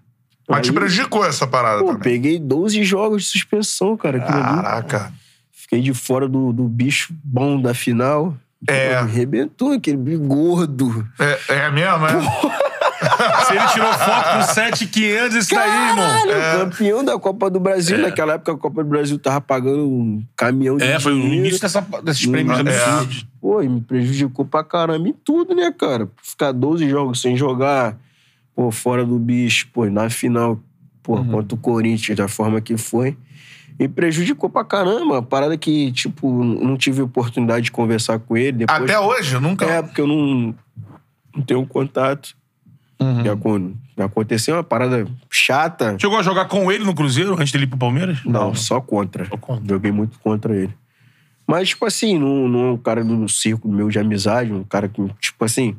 [0.49, 2.01] Mas te Aí- prejudicou essa parada Pô, também.
[2.03, 4.19] peguei 12 jogos de suspensão, cara.
[4.19, 4.57] Aquilo ali.
[4.63, 5.13] Caraca.
[5.53, 8.35] Fiquei de fora do, do bicho bom da final.
[8.69, 8.95] É.
[8.97, 11.07] Arrebentou aquele bicho gordo.
[11.19, 12.11] É, é mesmo, é?
[13.47, 15.97] Se ele tirou foto com 7,500, isso daí, irmão.
[16.27, 17.97] Caralho, campeão da Copa do Brasil.
[17.99, 21.35] Naquela época, a Copa do Brasil tava pagando um caminhão de É, foi dinheiro.
[21.37, 22.61] início dessa, desses prêmios é.
[22.61, 23.27] absurdos.
[23.41, 26.09] Pô, e me prejudicou pra caramba em tudo, né, cara?
[26.23, 27.97] Ficar 12 jogos sem jogar,
[28.55, 30.61] pô, fora do bicho, pô, na final,
[31.03, 31.29] pô, Uhum.
[31.31, 33.17] contra o Corinthians, da forma que foi.
[33.79, 35.23] Me prejudicou pra caramba.
[35.23, 38.53] Parada que, tipo, não tive oportunidade de conversar com ele.
[38.59, 39.65] Depois, Até hoje, nunca.
[39.65, 40.55] É, porque eu não,
[41.35, 42.37] não tenho contato.
[43.01, 43.73] Uhum.
[44.05, 45.97] Aconteceu uma parada chata.
[45.99, 48.23] Chegou a jogar com ele no Cruzeiro antes dele ir pro Palmeiras?
[48.27, 49.25] Não, só contra.
[49.25, 49.67] Só contra.
[49.75, 50.75] Joguei muito contra ele.
[51.47, 54.89] Mas, tipo assim, não, não é um cara do círculo meu de amizade, um cara
[54.89, 55.75] que, tipo assim.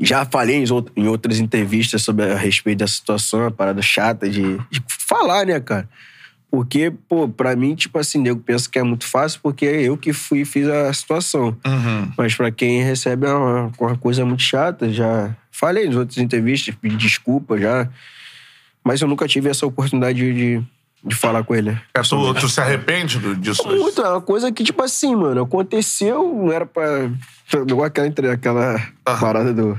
[0.00, 4.28] Já falei em, out- em outras entrevistas sobre a respeito dessa situação, uma parada chata
[4.30, 5.88] de, de falar, né, cara?
[6.50, 9.98] Porque, pô, pra mim, tipo assim, nego pensa que é muito fácil porque é eu
[9.98, 11.54] que fui e fiz a situação.
[11.66, 12.10] Uhum.
[12.16, 14.90] Mas pra quem recebe é uma, uma coisa muito chata.
[14.90, 17.86] Já falei nas outras entrevistas, pedi desculpa já.
[18.82, 20.62] Mas eu nunca tive essa oportunidade de,
[21.04, 21.76] de falar com ele.
[21.92, 23.66] É, tu, tu se arrepende disso?
[23.68, 27.10] Muito, é uma coisa que, tipo assim, mano, aconteceu, não era pra.
[27.52, 29.78] Igual aquela, aquela parada do.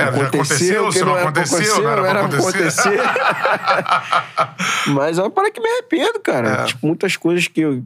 [0.00, 3.00] É, aconteceu, que se não era pra aconteceu, não era pra acontecer.
[4.94, 6.62] mas é uma parada que me arrependo, cara.
[6.62, 6.64] É.
[6.64, 7.82] Tipo, muitas coisas que eu,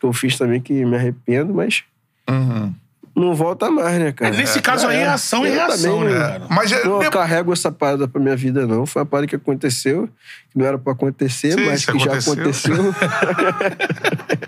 [0.00, 1.84] que eu fiz também que me arrependo, mas
[2.28, 2.72] Uhum.
[3.14, 4.34] Não volta mais, né, cara?
[4.34, 6.46] É, nesse caso aí é ação e Eu reação, também, né, cara?
[6.48, 8.86] Mas é, Não carrego essa parada pra minha vida, não.
[8.86, 10.08] Foi uma parada que aconteceu,
[10.50, 12.74] que não era pra acontecer, Sim, mas que já aconteceu.
[12.74, 12.94] aconteceu.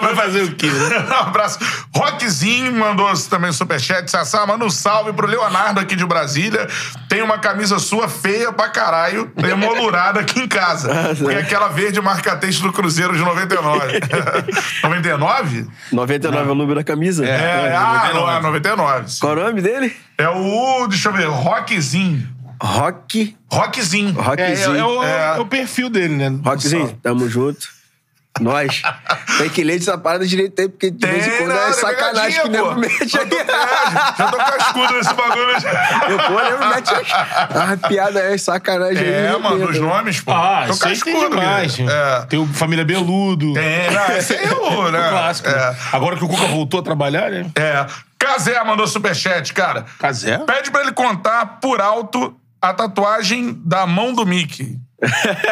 [0.00, 0.66] Vai fazer o quê?
[0.66, 1.06] né?
[1.08, 1.58] Um abraço.
[1.94, 4.10] Rockzinho mandou também superchat.
[4.10, 6.66] Sassá, manda um salve pro Leonardo aqui de Brasília.
[7.08, 10.88] Tem uma camisa sua feia pra caralho, emoldurada aqui em casa.
[11.18, 14.00] Porque é aquela verde marca-texto do Cruzeiro de 99.
[14.82, 15.66] 99?
[15.92, 17.24] 99 é o número da camisa?
[17.26, 19.08] É, ah, não, é 99.
[19.10, 19.20] sim.
[19.20, 19.94] Qual o nome dele?
[20.16, 22.28] É o, deixa eu ver, Rockzinho.
[22.62, 23.36] Rock.
[23.50, 24.08] Rockzinho.
[24.16, 24.76] É, é, Rockzinho.
[24.76, 25.36] é o, É.
[25.36, 26.38] é o perfil dele, né?
[26.44, 27.68] Rockzinho, tamo junto.
[28.40, 28.82] Nós.
[29.38, 31.68] Tem que ler essa parada direito aí, porque de vez em Tem, quando não, é
[31.68, 33.28] é sacanagem que nego mete aí.
[33.32, 35.50] é, já tô cascudo nesse bagulho.
[36.08, 39.12] Eu, pô, nego mete as, as piadas aí, sacanagem aí.
[39.12, 40.32] É, eu mano, os nomes, pô.
[40.32, 41.76] Ah, tô aí tem cascudo, demais.
[41.76, 41.92] Guilherme.
[41.92, 42.26] É.
[42.26, 43.52] Tem o Família Beludo.
[43.54, 45.06] Tem, não, esse aí é o, né?
[45.06, 45.48] O clássico.
[45.48, 45.76] É.
[45.92, 47.46] Agora que o Cuca voltou a trabalhar, né?
[47.54, 47.86] É.
[48.18, 49.84] Casé mandou superchat, cara.
[49.98, 50.38] Casé?
[50.38, 54.76] Pede pra ele contar por alto a tatuagem da mão do Mickey.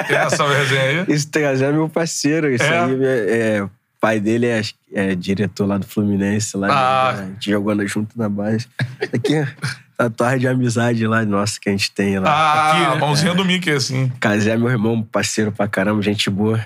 [0.09, 1.05] Tem essa resenha aí?
[1.09, 2.53] Esse Trajano é meu parceiro.
[2.53, 2.79] Isso É?
[2.81, 3.71] aí, é, é, o
[4.01, 4.61] pai dele é,
[4.95, 6.57] é diretor lá do Fluminense.
[6.57, 7.11] Lá Ah.
[7.11, 8.67] a gente jogando junto na base.
[9.01, 9.49] Isso aqui é
[9.97, 12.31] tatuagem de amizade lá, nossa, que a gente tem lá.
[12.31, 12.87] Ah, Aqui, né?
[12.87, 14.13] a mãozinha do Mickey, assim.
[14.21, 16.65] Casé é meu irmão, parceiro pra caramba, gente boa.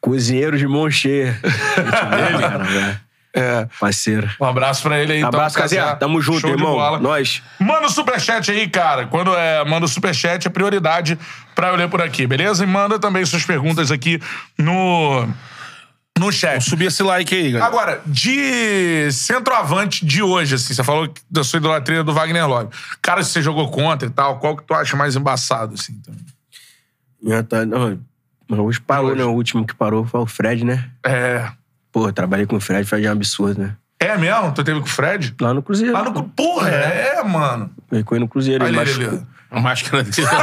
[0.00, 1.32] Cozinheiro de mão cheia.
[1.42, 3.00] Gente boa, caramba,
[3.34, 3.66] É.
[3.80, 4.30] Parceiro.
[4.40, 5.28] Um abraço pra ele aí, então.
[5.28, 5.94] Abraço, Casé.
[5.96, 7.00] Tamo junto, Show irmão.
[7.00, 7.42] Nós.
[7.58, 9.06] Manda o superchat aí, cara.
[9.06, 11.18] Quando é, manda o superchat, é prioridade
[11.54, 12.62] pra eu ler por aqui, beleza?
[12.62, 14.20] E manda também suas perguntas aqui
[14.56, 15.26] no,
[16.16, 16.62] no chat.
[16.62, 17.66] Subir esse like aí, galera.
[17.66, 22.68] Agora, de centroavante de hoje, assim, você falou da sua idolatria do Wagner Love.
[23.02, 26.00] Cara, se você jogou contra e tal, qual que tu acha mais embaçado, assim?
[26.00, 27.42] Então?
[27.42, 27.98] Tá- não,
[28.48, 29.18] hoje parou, Hoje.
[29.18, 29.24] né?
[29.24, 30.88] O último que parou foi o Fred, né?
[31.04, 31.50] É.
[31.94, 33.76] Pô, eu trabalhei com o Fred, Fred é um absurdo, né?
[34.00, 34.50] É mesmo?
[34.52, 35.32] Tu teve com o Fred?
[35.40, 35.92] Lá no Cruzeiro.
[35.92, 36.24] Lá no.
[36.30, 37.70] Porra, é, mano.
[37.92, 39.24] Ele foi no Cruzeiro, ele Olha machucou.
[39.48, 40.26] A máscara dele.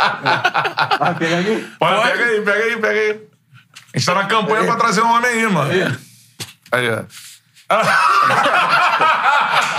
[0.00, 1.68] Ah, pega ali.
[1.78, 3.20] Pode, pega aí, pega aí, pega aí.
[3.94, 5.70] A gente tá na campanha pra trazer um homem aí, mano.
[6.72, 7.02] Aí, ó.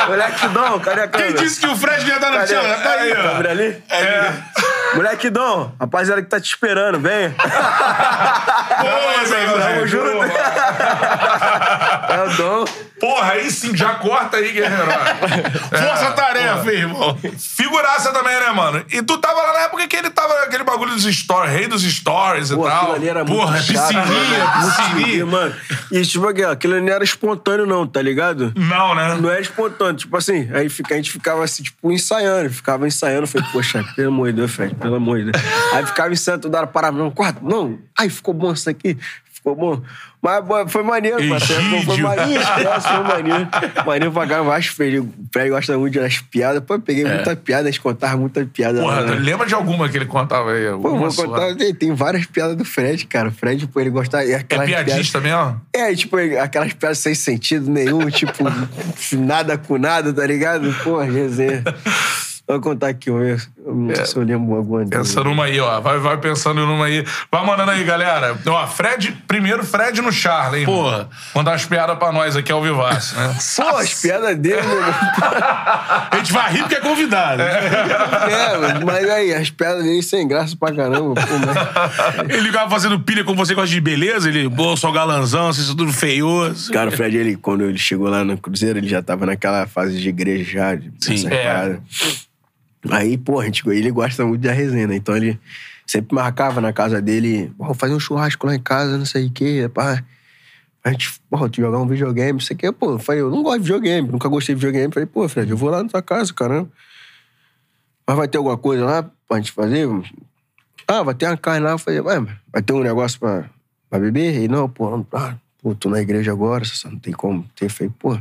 [0.07, 1.41] Moleque Dom, cadê a Quem câmera?
[1.43, 2.61] disse que o Fred ia dar no chão?
[2.61, 3.15] Tá aí, ó.
[3.15, 3.83] Câmera ali?
[3.89, 4.33] É.
[4.95, 7.31] Moleque Dom, rapaziada que tá te esperando, vem.
[8.79, 8.87] Pô,
[9.59, 10.09] Tamo junto.
[12.09, 12.65] É o Dom.
[12.99, 14.91] Porra, aí sim, já corta aí, guerreiro.
[15.69, 17.17] Força tarefa, irmão.
[17.37, 18.85] Figuraça também, né, mano?
[18.91, 21.83] E tu tava lá na época que ele tava aquele bagulho dos stories, rei dos
[21.83, 22.93] stories e Pô, tal.
[22.93, 23.87] ali era Porra, muito chato.
[23.87, 24.71] piscininha, mano.
[24.75, 25.25] Piscininha.
[25.25, 25.55] mano.
[25.91, 28.53] E tipo, aqui, ó, aquilo ali não era espontâneo não, tá ligado?
[28.55, 29.15] Não, né?
[29.15, 33.27] Não era espontâneo, tipo assim, aí fica, a gente ficava assim, tipo, ensaiando, ficava ensaiando,
[33.27, 35.43] falei, poxa, pelo amor de Deus, Fred, pelo amor de Deus.
[35.73, 38.97] Aí ficava ensaiando, toda hora parava, não, quarto, não, ai, ficou bom isso aqui,
[39.55, 39.81] bom.
[40.21, 43.47] Mas foi maneiro, parceiro, foi, maneiro, foi maneiro.
[43.85, 47.37] Maneiro pra caramba, acho que o Fred, gosta muito das piadas, pô, eu peguei muita
[47.37, 48.81] piada, a gente contava muita piada.
[48.81, 49.15] Porra, né?
[49.15, 50.69] lembra de alguma que ele contava aí?
[50.71, 53.29] Pô, vou contar, tem, tem várias piadas do Fred, cara.
[53.29, 54.25] O Fred, pô, ele gostava.
[54.25, 55.61] É piadista mesmo?
[55.71, 58.43] Piadas, é, tipo, aquelas piadas sem sentido nenhum, tipo,
[59.15, 60.75] nada com nada, tá ligado?
[60.83, 61.63] Pô, resenha.
[62.49, 63.09] Vou contar aqui.
[63.09, 63.37] Eu
[63.67, 64.83] não sei se eu lembro alguma.
[64.83, 65.79] Pensa numa aí, ó.
[65.79, 67.05] Vai, vai pensando numa aí.
[67.31, 68.35] Vai mandando aí, galera.
[68.47, 70.65] Ó, Fred, primeiro Fred no Charlie, hein?
[70.65, 71.07] Porra.
[71.35, 73.35] Mandar umas piadas pra nós aqui ao vivaço, né?
[73.55, 74.93] Pô, as piadas dele, meu irmão.
[76.09, 77.43] A gente vai rir porque é convidado.
[77.43, 81.13] É, mano, mas aí, as piadas dele sem graça pra caramba.
[81.21, 82.29] Pô, mas...
[82.35, 84.27] Ele ficava fazendo pilha com você, gosta de beleza.
[84.27, 86.71] Ele, pô, sou galanzão, vocês são tudo feioso.
[86.71, 89.99] Cara, o Fred, ele, quando ele chegou lá no Cruzeiro, ele já tava naquela fase
[90.01, 90.73] de igreja já.
[90.75, 91.27] de- Sim.
[91.29, 91.43] É.
[91.43, 91.79] paradas.
[92.89, 94.95] Aí, pô, gente, ele gosta muito da resenha, né?
[94.95, 95.39] Então ele
[95.85, 99.31] sempre marcava na casa dele, vou fazer um churrasco lá em casa, não sei o
[99.31, 100.03] quê, pá.
[100.83, 102.71] A gente, pô, tu jogar um videogame, não sei o quê.
[102.71, 104.93] Pô, eu falei, eu não gosto de videogame, nunca gostei de videogame.
[104.93, 106.69] Falei, pô, Fred, eu vou lá na tua casa, caramba.
[108.07, 109.87] Mas vai ter alguma coisa lá pra gente fazer?
[110.87, 111.71] Ah, vai ter uma carne lá.
[111.71, 112.19] Eu falei, ué,
[112.51, 113.49] vai ter um negócio pra,
[113.89, 114.41] pra beber?
[114.41, 117.45] E não, pô, não, ah, pô, tô na igreja agora, não tem como.
[117.59, 118.17] Eu falei, pô,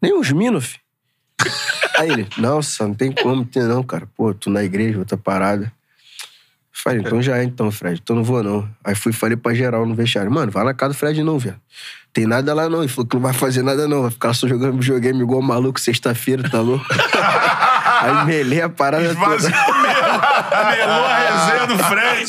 [0.00, 0.80] nem os minos, fi.
[1.98, 2.28] Aí ele,
[2.62, 4.08] só não tem como ter não, cara.
[4.16, 5.72] Pô, tô na igreja, outra parada.
[6.72, 8.68] Falei, então já é então, Fred, então não vou não.
[8.82, 11.60] Aí fui falei pra geral no vestiário, mano, vai na casa do Fred não, velho.
[12.12, 12.80] Tem nada lá não.
[12.80, 15.80] Ele falou que não vai fazer nada não, vai ficar só jogando videogame igual maluco
[15.80, 16.84] sexta-feira, tá louco?
[18.02, 19.82] Aí melei a parada Esvaziou toda.
[20.76, 22.28] Melou a resenha do Fred.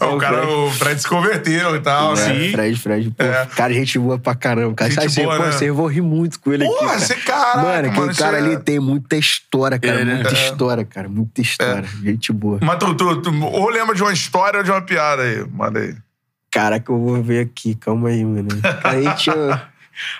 [0.00, 2.50] o cara, o Fred se converteu e tal, É, né?
[2.52, 3.46] Fred, Fred, pô, É.
[3.56, 4.74] cara, gente boa pra caramba.
[4.74, 5.52] Cara, Gente Sabe, assim, boa, pô, né?
[5.52, 7.40] você, eu vou rir muito com ele Porra, aqui, esse cara.
[7.44, 10.14] caraca, Mano, aquele mano, cara é- ali tem muita história, cara, É, né?
[10.14, 10.32] muita É.
[10.32, 11.84] história, cara, muita história.
[12.02, 12.58] Gente boa.
[12.62, 15.44] Mas tu, tu, tu ou lembra de uma história ou de uma piada aí?
[15.50, 15.94] Manda aí.
[16.50, 18.48] Caraca, eu vou ver aqui, calma aí, mano.
[18.84, 19.62] Aí tinha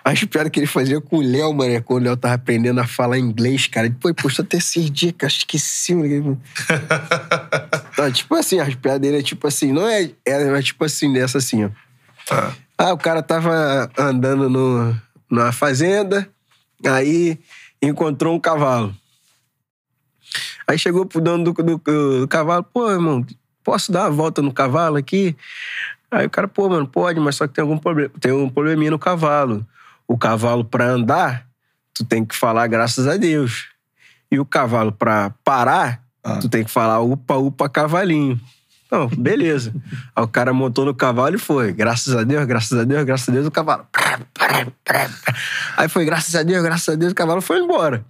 [0.05, 2.87] as piadas que ele fazia com o Léo, mano, quando o Léo tava aprendendo a
[2.87, 3.89] falar inglês, cara.
[3.89, 6.41] Depois postou até esses dias, eu esqueci, mano.
[7.97, 11.13] Tá, tipo assim, as piadas dele é tipo assim, não é, é, é tipo assim,
[11.13, 11.71] dessa assim, ó.
[12.29, 12.53] Ah.
[12.77, 15.01] Ah, o cara tava andando no,
[15.31, 16.29] numa fazenda,
[16.85, 17.39] aí
[17.81, 18.93] encontrou um cavalo.
[20.67, 23.25] Aí chegou pro dono do, do- do cavalo, pô, irmão,
[23.63, 25.37] posso dar uma volta no cavalo aqui?
[26.15, 28.91] Aí o cara, pô, mano, pode, mas só que tem algum problema, tem um probleminha
[28.91, 29.67] no cavalo.
[30.07, 31.47] O cavalo, pra andar,
[31.93, 33.69] tu tem que falar graças a Deus.
[34.31, 36.39] E o cavalo, pra parar, Ah.
[36.41, 38.41] tu tem que falar upa, upa, cavalinho.
[38.91, 39.75] Não, beleza.
[40.15, 41.73] Aí o cara montou no cavalo e foi.
[41.73, 43.87] Graças a Deus, graças a Deus, graças a Deus, o cavalo.
[45.77, 48.05] Aí foi, graças a Deus, graças a Deus, o cavalo foi embora.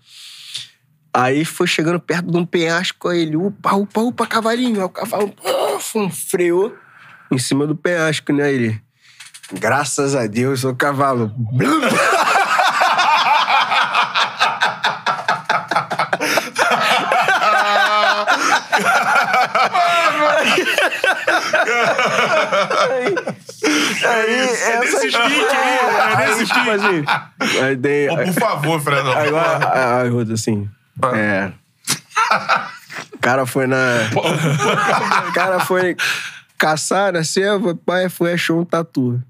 [1.12, 4.80] Aí foi chegando perto de um penhasco, aí ele, upa, upa, upa, cavalinho.
[4.80, 5.32] Aí o cavalo
[5.76, 6.74] uf, freou
[7.30, 8.52] em cima do penhasco, né?
[8.52, 8.80] Ele,
[9.52, 11.32] graças a Deus, o cavalo.
[24.06, 27.04] Aí, É desse pique aí, é desse tipo assim,
[27.62, 29.12] aí tem, Pô, por favor, Fredão.
[29.12, 30.68] Agora, aí, Ruto, assim.
[31.14, 31.52] É.
[33.12, 33.76] O cara foi na.
[35.28, 35.96] O cara foi
[36.64, 39.22] caçar na selva, pai foi achou um tatu.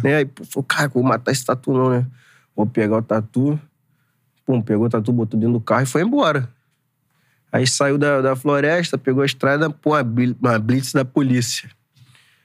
[0.00, 0.16] Né?
[0.18, 2.06] Aí pô, falou, cara, vou matar esse tatu não, né?
[2.54, 3.60] Vou pegar o tatu.
[4.46, 6.48] Pum, pegou o tatu, botou dentro do carro e foi embora.
[7.50, 11.68] Aí saiu da, da floresta, pegou a estrada, pô, uma, bli- uma blitz da polícia.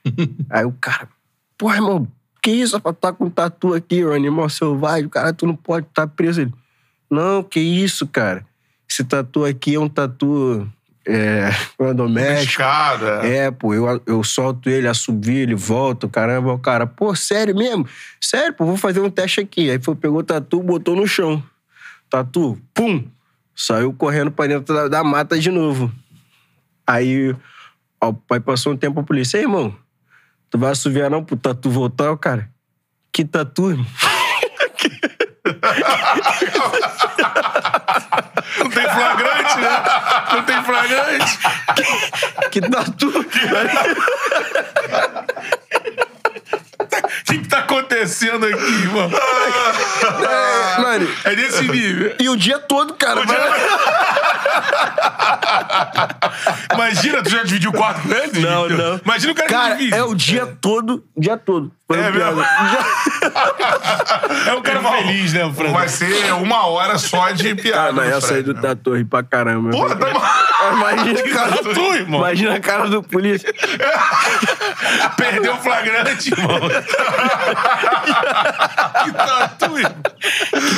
[0.50, 1.08] Aí o cara,
[1.56, 2.08] pô, irmão,
[2.42, 2.96] que isso, rapaz?
[2.96, 6.40] Tu tá com tatu aqui, um animal selvagem, cara, tu não pode estar preso.
[6.40, 6.52] Ele,
[7.08, 8.44] não, que isso, cara?
[8.90, 10.68] Esse tatu aqui é um tatu
[11.06, 11.50] é,
[11.94, 12.62] doméstico.
[12.62, 13.26] Escada.
[13.26, 17.86] É, pô, eu, eu solto ele, assovio, ele volta, caramba, o cara, pô, sério mesmo?
[18.20, 19.70] Sério, pô, vou fazer um teste aqui.
[19.70, 21.42] Aí foi, pegou o tatu, botou no chão.
[22.08, 23.04] Tatu, pum,
[23.54, 25.92] saiu correndo pra dentro da, da mata de novo.
[26.86, 27.34] Aí,
[28.00, 29.74] ó, o pai passou um tempo a polícia, Ei, irmão,
[30.50, 32.48] tu vai assoviar não pro tatu voltar, o cara?
[33.12, 33.86] Que tatu, irmão?
[38.58, 39.82] Não tem flagrante, né?
[40.32, 41.38] Não tem flagrante.
[42.50, 43.24] Que tatu?
[43.24, 45.24] Que, que tá
[47.94, 49.10] acontecendo aqui, irmão?
[49.12, 52.14] É, mano, É desse nível.
[52.18, 53.20] e o dia todo, cara.
[56.72, 58.40] Imagina, tu já dividiu o quarto com ele?
[58.40, 59.00] Não, não.
[59.04, 59.96] Imagina o cara, Cara, que divide.
[59.96, 61.72] é o dia todo, dia todo.
[61.86, 62.42] Foi É um mesmo?
[62.42, 62.84] Dia-
[64.50, 65.70] É um cara feliz, né, Fran?
[65.72, 67.78] Vai ser uma hora só de piada.
[67.78, 68.60] Cara, mas do essa aí Fred, do né?
[68.62, 69.70] Tatu ri pra caramba.
[69.70, 70.06] Porra, tá
[70.72, 71.74] Imagina a cara do...
[71.74, 72.20] Tu, irmão.
[72.20, 73.52] Imagina a cara do polícia.
[75.16, 76.58] Perdeu o flagrante, irmão.
[79.04, 79.94] que tatu, irmão.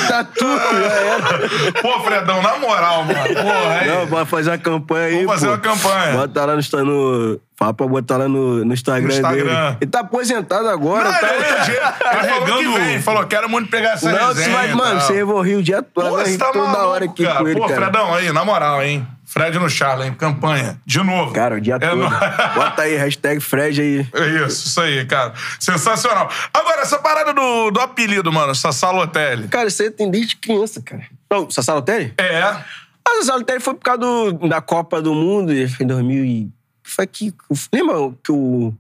[0.09, 1.83] Tatu, já era.
[1.83, 3.35] Pô, Fredão, na moral, mano.
[3.35, 3.89] Porra, aí.
[3.89, 5.53] Não, bora fazer uma campanha aí, Vamos fazer pô.
[5.53, 6.13] uma campanha.
[6.17, 6.85] Bota lá no...
[6.85, 9.45] No fala pra botar lá no, no Instagram, No Instagram.
[9.45, 9.77] dele.
[9.81, 11.35] Ele tá aposentado agora, Não, tá...
[11.35, 13.01] ele, outro dia, ele falou que Carregando- vem.
[13.03, 14.47] Falou, quero muito pegar essa Não, resenha.
[14.49, 14.75] você vai...
[14.75, 16.09] Mano, você vou rir o dia todo.
[16.11, 17.39] Pô, vai você tá toda maluco, hora aqui cara.
[17.39, 17.81] com ele, Pô, cara.
[17.81, 19.07] Fredão, aí, na moral, hein?
[19.37, 20.15] Fred no Charla, hein?
[20.15, 20.81] Campanha.
[20.87, 21.33] De novo.
[21.35, 21.97] Cara, o dia É todo.
[21.97, 22.09] no-
[22.55, 24.07] Bota aí, hashtag Fred aí.
[24.15, 25.35] É Isso, isso aí, cara.
[25.61, 26.31] Sensacional.
[26.55, 29.49] Agora, essa parada do, do apelido, mano, Sassá Lotelli.
[29.49, 31.07] Cara, isso aí tem desde criança, cara.
[31.31, 32.15] Não, Sassá Lotelli?
[32.17, 32.41] É.
[32.43, 32.65] A
[33.21, 36.51] Sassá Lotelli foi por causa do- da Copa do Mundo, em 2000 e...
[36.83, 37.35] Foi aqui...
[37.71, 38.73] Lembra que o...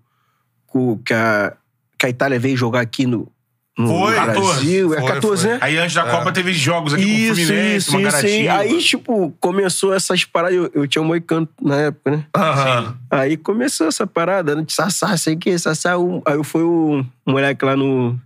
[0.72, 1.52] que o- Que a,
[1.98, 3.30] que a Itália veio jogar aqui no,
[3.78, 4.94] no Foi, Brasil?
[4.94, 5.52] É foi, 14, foi.
[5.52, 5.58] né?
[5.60, 8.26] Aí antes da Copa teve jogos aqui com o Isso, Fluminense, isso, uma isso.
[8.26, 8.48] aí.
[8.48, 10.56] Aí, tipo, começou essas paradas.
[10.56, 12.24] Eu, eu tinha um moicano na época, né?
[12.34, 12.96] Aham.
[13.10, 14.62] Aí começou essa parada, né?
[14.62, 15.92] de Sassá, sei o que, Sassá.
[16.24, 18.18] Aí foi o moleque lá no,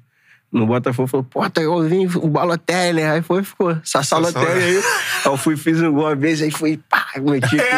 [0.53, 3.13] no Botafogo, falou, pô, tá igualzinho o Balotelli, né?
[3.13, 4.19] Aí foi, ficou, Sassá Sassá.
[4.19, 4.63] Lotelli.
[4.63, 4.83] Aí, aí
[5.27, 7.71] eu fui, fiz um gol uma vez, aí fui, pá, meti aqui.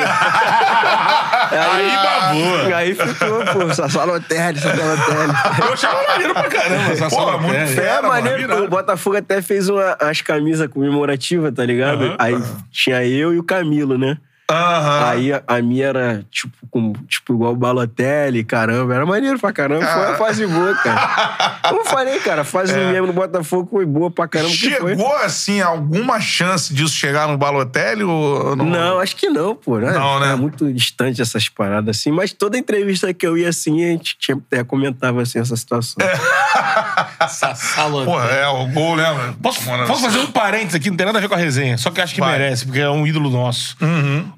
[1.53, 2.75] Aí babou.
[2.75, 5.33] Aí ficou, pô, Sassá Lotelli, Sassá Lotelli.
[5.67, 7.67] Eu achava maneiro pra caramba essa Pô, muito É.
[7.67, 8.39] fera, É, maneiro.
[8.39, 8.65] virado.
[8.65, 12.05] O Botafogo até fez uma, as camisas comemorativas, tá ligado?
[12.05, 12.17] Aham.
[12.19, 14.17] Aí tinha eu e o Camilo, né?
[14.53, 15.11] Aham.
[15.11, 18.95] Aí a, a minha era, tipo, com, tipo, igual o Balotelli, caramba.
[18.95, 19.87] Era maneiro pra caramba.
[19.87, 21.61] Foi uma fase boa, cara.
[21.69, 24.51] Como eu falei, cara, a fase mesmo no Botafogo foi boa pra caramba.
[24.53, 24.97] que foi.
[24.97, 28.65] Chegou, assim, alguma chance disso chegar no Balotelli ou não?
[28.67, 29.79] Não, acho que não, pô.
[29.79, 29.93] Né?
[29.93, 30.33] Não, né?
[30.33, 32.11] É muito distante essas paradas, assim.
[32.11, 35.97] Mas toda entrevista que eu ia, assim, a gente tinha, até comentava, assim, essa situação.
[37.29, 38.05] Sassalo.
[38.05, 39.35] Pô, é, o gol, né?
[39.43, 40.91] Posso, Mano, posso fazer um parênteses aqui?
[40.91, 41.79] Não tem nada a ver com a resenha.
[41.79, 42.39] Só que acho que Vai.
[42.39, 43.77] merece, porque é um ídolo nosso.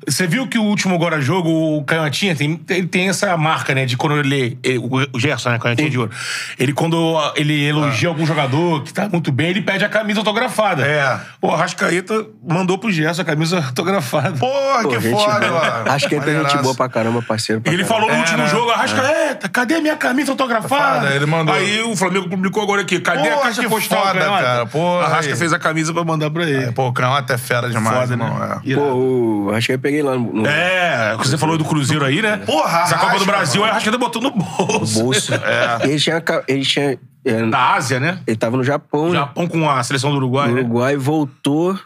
[0.07, 1.49] Você viu que o último agora jogo,
[1.79, 3.87] o Canhotinha, tem, ele tem essa marca, né?
[3.87, 4.59] De quando ele.
[4.63, 4.79] ele-
[5.13, 5.59] O Gerson, né?
[5.59, 6.11] Canhotinha de ouro.
[6.59, 10.87] Ele, quando ele elogia algum jogador que tá muito bem, ele pede a camisa autografada.
[10.87, 11.19] É.
[11.41, 14.33] O Arrascaeta mandou pro Gerson a camisa autografada.
[14.39, 15.91] Porra, Pô, que foda, mano.
[15.91, 17.61] Acho que ele tem gente boa pra caramba, parceiro.
[17.61, 18.01] E pra ele caramba.
[18.07, 18.49] falou no É, último né?
[18.49, 21.15] jogo, Arrascaeta, cadê a minha camisa autografada?
[21.15, 21.55] Ele mandou.
[21.55, 24.67] Aí o Flamengo publicou agora aqui, cadê Porra, a caixa que postal, foda, cara.
[24.67, 25.39] Porra, Arrasca aí.
[25.39, 26.65] fez a camisa pra mandar pra ele.
[26.65, 28.39] É, pô, o Canhota é fera demais, Foda, irmão.
[28.39, 28.61] né?
[28.67, 28.75] É.
[28.75, 32.21] Pô, o- acho que eu peguei lá no, no É, você falou do Cruzeiro aí,
[32.21, 32.39] né?
[32.39, 33.71] Porra, Essa Copa do Brasil, mano.
[33.71, 35.03] a Arrascaeta botou no bolso.
[35.03, 35.33] bolso.
[35.85, 36.23] Ele tinha...
[36.49, 38.21] Ele tinha é, Da Ásia, né?
[38.27, 39.15] ele tava no Japão, né?
[39.15, 40.61] Japão com a seleção do Uruguai, No né?
[40.61, 41.79] Uruguai, voltou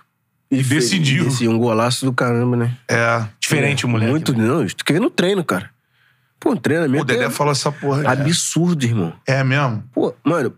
[0.50, 1.24] e decidiu.
[1.26, 1.52] decidiu.
[1.52, 2.76] Um golaço do caramba, né?
[2.88, 3.24] É.
[3.38, 4.10] Diferente o moleque.
[4.10, 4.44] Muito, né?
[4.44, 4.66] não.
[4.66, 5.70] Tu quer ver no treino, cara.
[6.40, 8.02] Pô, um treinamento O Dedé é falou essa porra.
[8.02, 8.20] cara.
[8.20, 9.12] absurdo, irmão.
[9.26, 9.84] É mesmo?
[9.92, 10.52] Pô, mano,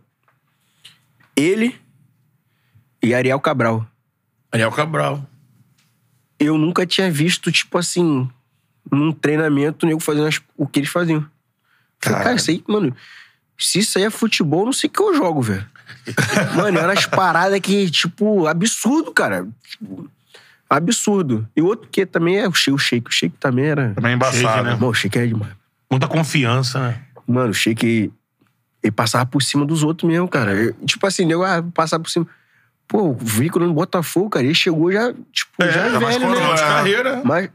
[1.36, 1.76] ele
[3.02, 3.86] e Ariel Cabral.
[4.52, 5.22] Ariel Cabral.
[6.40, 8.28] Eu nunca tinha visto, tipo assim,
[8.90, 11.20] num treinamento, o nego fazendo as- o que eles faziam.
[11.20, 11.30] Falei,
[12.00, 12.24] Caralho.
[12.24, 12.96] cara, isso aí, mano,
[13.58, 15.66] se isso aí é futebol, não sei o que eu jogo, velho.
[16.56, 19.46] mano, eram as paradas que, tipo, absurdo, cara.
[19.68, 20.10] Tipo,
[20.68, 21.46] absurdo.
[21.54, 22.74] E o outro que também é o Sheik.
[22.74, 23.92] O Sheik, o Sheik também era.
[23.94, 24.38] Também embaçado.
[24.38, 24.70] Shake, né?
[24.74, 25.52] Mano, o Sheik é demais.
[25.90, 27.02] Muita confiança, né?
[27.26, 28.10] Mano, o Sheik,
[28.82, 30.54] ele passava por cima dos outros mesmo, cara.
[30.54, 32.26] Eu- tipo assim, nego, ah, passar por cima.
[32.90, 36.36] Pô, o Vícula no Botafogo, cara, ele chegou já, tipo, É, já mais velho, né?
[36.40, 36.56] De É.
[36.56, 37.22] carreira.
[37.24, 37.48] Mas,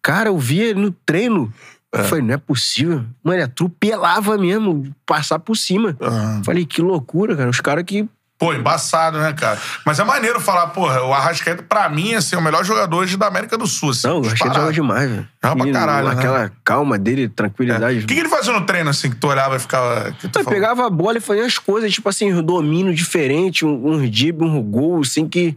[0.00, 1.52] cara, eu via ele no treino.
[1.92, 3.04] Eu falei, não é possível.
[3.22, 5.94] Mano, ele atropelava mesmo, passar por cima.
[6.00, 6.40] Ah.
[6.44, 7.50] Falei, que loucura, cara.
[7.50, 8.08] Os caras que.
[8.40, 9.58] Pô, embaçado, né, cara?
[9.84, 13.18] Mas é maneiro falar, porra, o Arrascaeta, pra mim, assim, é o melhor jogador hoje
[13.18, 13.90] da América do Sul.
[13.90, 14.60] Assim, Não, ele disparado.
[14.60, 15.28] joga demais, velho.
[15.44, 16.14] Joga pra caralho, né?
[16.14, 17.98] Aquela calma dele, tranquilidade.
[17.98, 20.10] O que, que ele fazia no treino, assim, que tu olhava e ficava.
[20.12, 20.50] Que tu Ele falava?
[20.50, 24.48] pegava a bola e fazia as coisas, tipo assim, um domínio diferente, um, um dribble,
[24.48, 25.54] um gol, assim, que.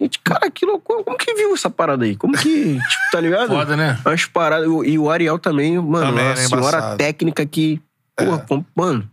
[0.00, 1.04] Gente, cara, que loucura.
[1.04, 2.16] Como que viu essa parada aí?
[2.16, 3.48] Como que, tipo, tá ligado?
[3.54, 3.98] Foda, né?
[4.04, 4.66] As paradas.
[4.86, 6.96] E o Ariel também, mano, Também, uma né, senhora embaçado.
[6.96, 7.78] técnica que.
[8.16, 9.08] Porra, como- mano,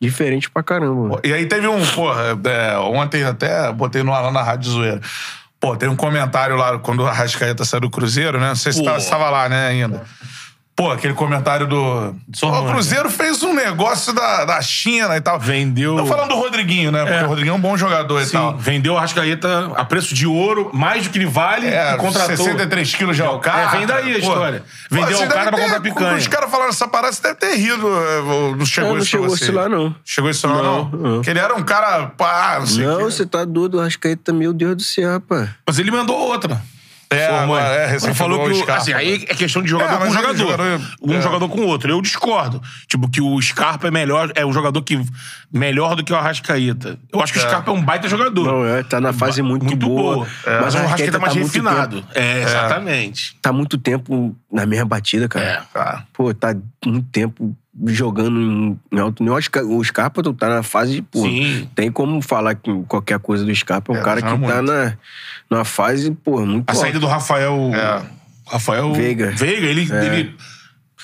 [0.00, 1.20] diferente pra caramba.
[1.24, 5.00] E aí teve um, porra, é, ontem até botei no ar lá na Rádio Zoeira.
[5.58, 8.48] Pô, tem um comentário lá quando o Arrascaeta saiu do Cruzeiro, né?
[8.48, 10.02] Não sei se você tava lá, né, ainda.
[10.76, 12.14] Pô, aquele comentário do.
[12.34, 12.62] Sormani.
[12.64, 15.40] Pô, o Cruzeiro fez um negócio da, da China e tal.
[15.40, 15.96] Vendeu.
[15.96, 17.00] Tô falando do Rodriguinho, né?
[17.00, 17.24] Porque É.
[17.24, 18.58] o Rodriguinho é um bom jogador e Sim, tal.
[18.58, 22.36] vendeu o Arrascaeta a preço de ouro, mais do que ele vale, É, e contratou.
[22.36, 23.62] 63 quilos de alcatra.
[23.62, 24.62] É, vem daí a história.
[24.90, 26.16] Vendeu Pô, você alcatra deve pra comprar picanha.
[26.18, 27.88] Os caras falaram essa parada, você deve ter rido.
[27.88, 29.94] é, Não chegou Não, não chegou isso lá, não.
[30.04, 30.84] Chegou isso lá, não?
[30.90, 31.22] Não, não.
[31.22, 33.04] Que ele era um cara, pá, não sei o Não, quê.
[33.04, 35.48] você tá doido, o Arrascaeta, meu Deus do céu, rapaz.
[35.66, 36.60] Mas ele mandou outra.
[37.08, 38.82] É, agora, é, Ele falou que o Scarpa.
[38.82, 40.36] assim, aí é questão de jogador É, com ele jogador.
[40.38, 41.20] jogador- um é.
[41.22, 41.90] jogador com outro.
[41.90, 42.60] Eu discordo.
[42.88, 45.00] Tipo, que o Scarpa é melhor, é um jogador que
[45.52, 46.98] melhor do que o Arrascaeta.
[47.12, 48.44] Eu acho que o Scarpa é um baita jogador.
[48.44, 50.14] Não, é, tá na fase muito, muito boa.
[50.16, 50.26] boa.
[50.44, 50.60] É.
[50.60, 52.04] Mas o Arrascaeta é mais tá refinado.
[52.14, 53.36] É, exatamente.
[53.40, 55.46] tá muito tempo na mesma batida, cara.
[55.46, 55.62] É.
[55.72, 56.04] Tá.
[56.12, 57.56] Pô, tá muito tempo
[57.86, 59.36] jogando em, em alto nível.
[59.36, 61.22] Acho que O Scarpa tá na fase, pô.
[61.22, 61.68] Sim.
[61.74, 63.92] Tem como falar que qualquer coisa do Scarpa.
[63.92, 64.72] É um É, cara que joga tá muito.
[64.72, 64.96] na,
[65.50, 66.80] numa fase, pô, muito A alta.
[66.80, 67.70] saída do Rafael.
[67.74, 68.02] É.
[68.46, 68.92] Rafael.
[68.92, 69.30] Veiga.
[69.32, 70.34] Veiga, ele, ele,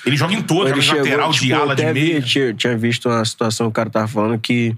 [0.07, 2.23] ele joga em todas, Ele joga de lateral, de tipo, eu ala, de vi- meia.
[2.23, 4.75] tinha, tinha visto uma situação, o cara tava falando que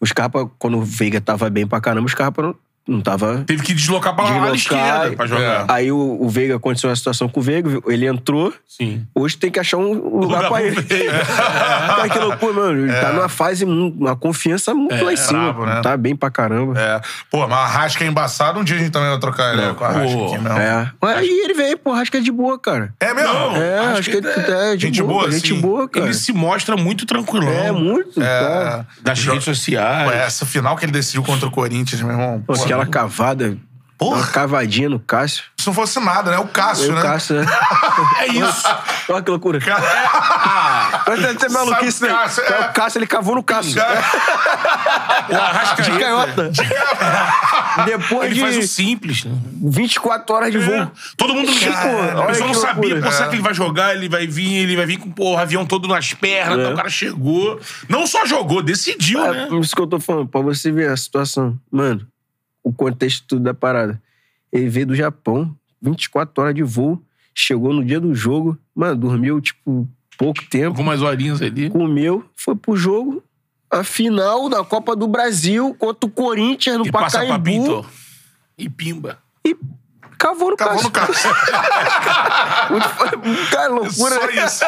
[0.00, 2.54] o Scarpa, quando o Veiga tava bem pra caramba, o Scarpa
[2.90, 3.44] não, não tava...
[3.46, 5.66] Teve que deslocar pra Deslocar, esquerda pra jogar.
[5.68, 9.06] Aí o, o Veiga aconteceu uma situação com o Veiga, ele entrou, Sim.
[9.14, 10.80] hoje tem que achar um lugar, Lugar pra ele.
[10.80, 11.12] Veiga.
[11.24, 12.86] Cara, que loucura, mano.
[12.86, 15.52] Ele tá numa fase, uma confiança muito lá em cima.
[15.52, 15.80] brabo, né?
[15.82, 16.78] Tá bem pra caramba.
[16.78, 17.00] É.
[17.30, 19.84] Pô, mas a Arrasca é embaçado, um dia a gente também vai trocar ideia com
[19.84, 20.58] a Arrasca Pô, aqui mesmo.
[20.58, 20.90] É.
[21.00, 22.92] Mas aí ele veio, pô, que é de boa, cara.
[22.98, 23.32] É mesmo?
[23.32, 23.56] Não.
[23.56, 25.60] É, acho acho, que que, é, de gente boa, boa, gente assim.
[25.60, 26.06] boa, cara.
[26.06, 27.52] Ele se mostra muito tranquilão.
[27.52, 28.20] É, muito.
[28.20, 28.40] É.
[28.40, 28.86] Tá.
[29.02, 30.10] Das redes sociais.
[30.10, 32.42] Pô, essa final que ele decidiu contra o Corinthians, meu irmão.
[32.46, 33.56] Pô, Pô, aquela cavada,
[33.98, 34.16] Porra.
[34.18, 35.44] uma cavadinha no Cássio.
[35.58, 36.38] Se não fosse nada, né?
[36.38, 37.02] O Cássio, Eu, né?
[37.02, 37.46] Cássio, né?
[38.20, 38.66] É isso.
[39.10, 39.58] Olha que loucura.
[39.60, 39.82] Cara,
[41.06, 42.12] Mas deve ter maluquice, o né?
[42.14, 42.60] Cássio, É é.
[42.60, 43.80] O Cássio, ele cavou no Cássio.
[43.80, 45.90] O Arrascaeta.
[45.90, 46.50] De canhota.
[47.84, 49.24] Depois Ele faz o de simples.
[49.24, 49.32] né?
[49.62, 50.74] 24 horas de voo.
[50.74, 50.90] É.
[51.16, 53.28] Todo mundo Pô, olha a pessoa não sabia, pô, será É.
[53.28, 53.94] que ele vai jogar?
[53.94, 56.58] Ele vai vir, ele vai vir com pô, o avião todo nas pernas.
[56.58, 56.60] É.
[56.62, 57.60] então o cara chegou.
[57.88, 59.48] Não só jogou, decidiu, É, né?
[59.60, 61.58] isso que eu tô falando, pra você ver a situação.
[61.70, 62.06] Mano,
[62.70, 64.00] o contexto tudo da parada.
[64.52, 67.02] Ele veio do Japão, 24 horas de voo,
[67.34, 71.70] chegou no dia do jogo, mano, dormiu, tipo, pouco tempo, Com umas horinhas ali.
[71.70, 73.22] comeu, foi pro jogo,
[73.70, 77.86] a final da Copa do Brasil contra o Corinthians no E passa pra Pacaembu Pinto.
[78.58, 79.18] E pimba.
[79.44, 79.56] e
[80.18, 81.30] cavou no Cavou no Cássio.
[81.30, 81.30] Cássio.
[83.50, 84.14] Cara, loucura.
[84.14, 84.44] Só né?
[84.44, 84.64] isso.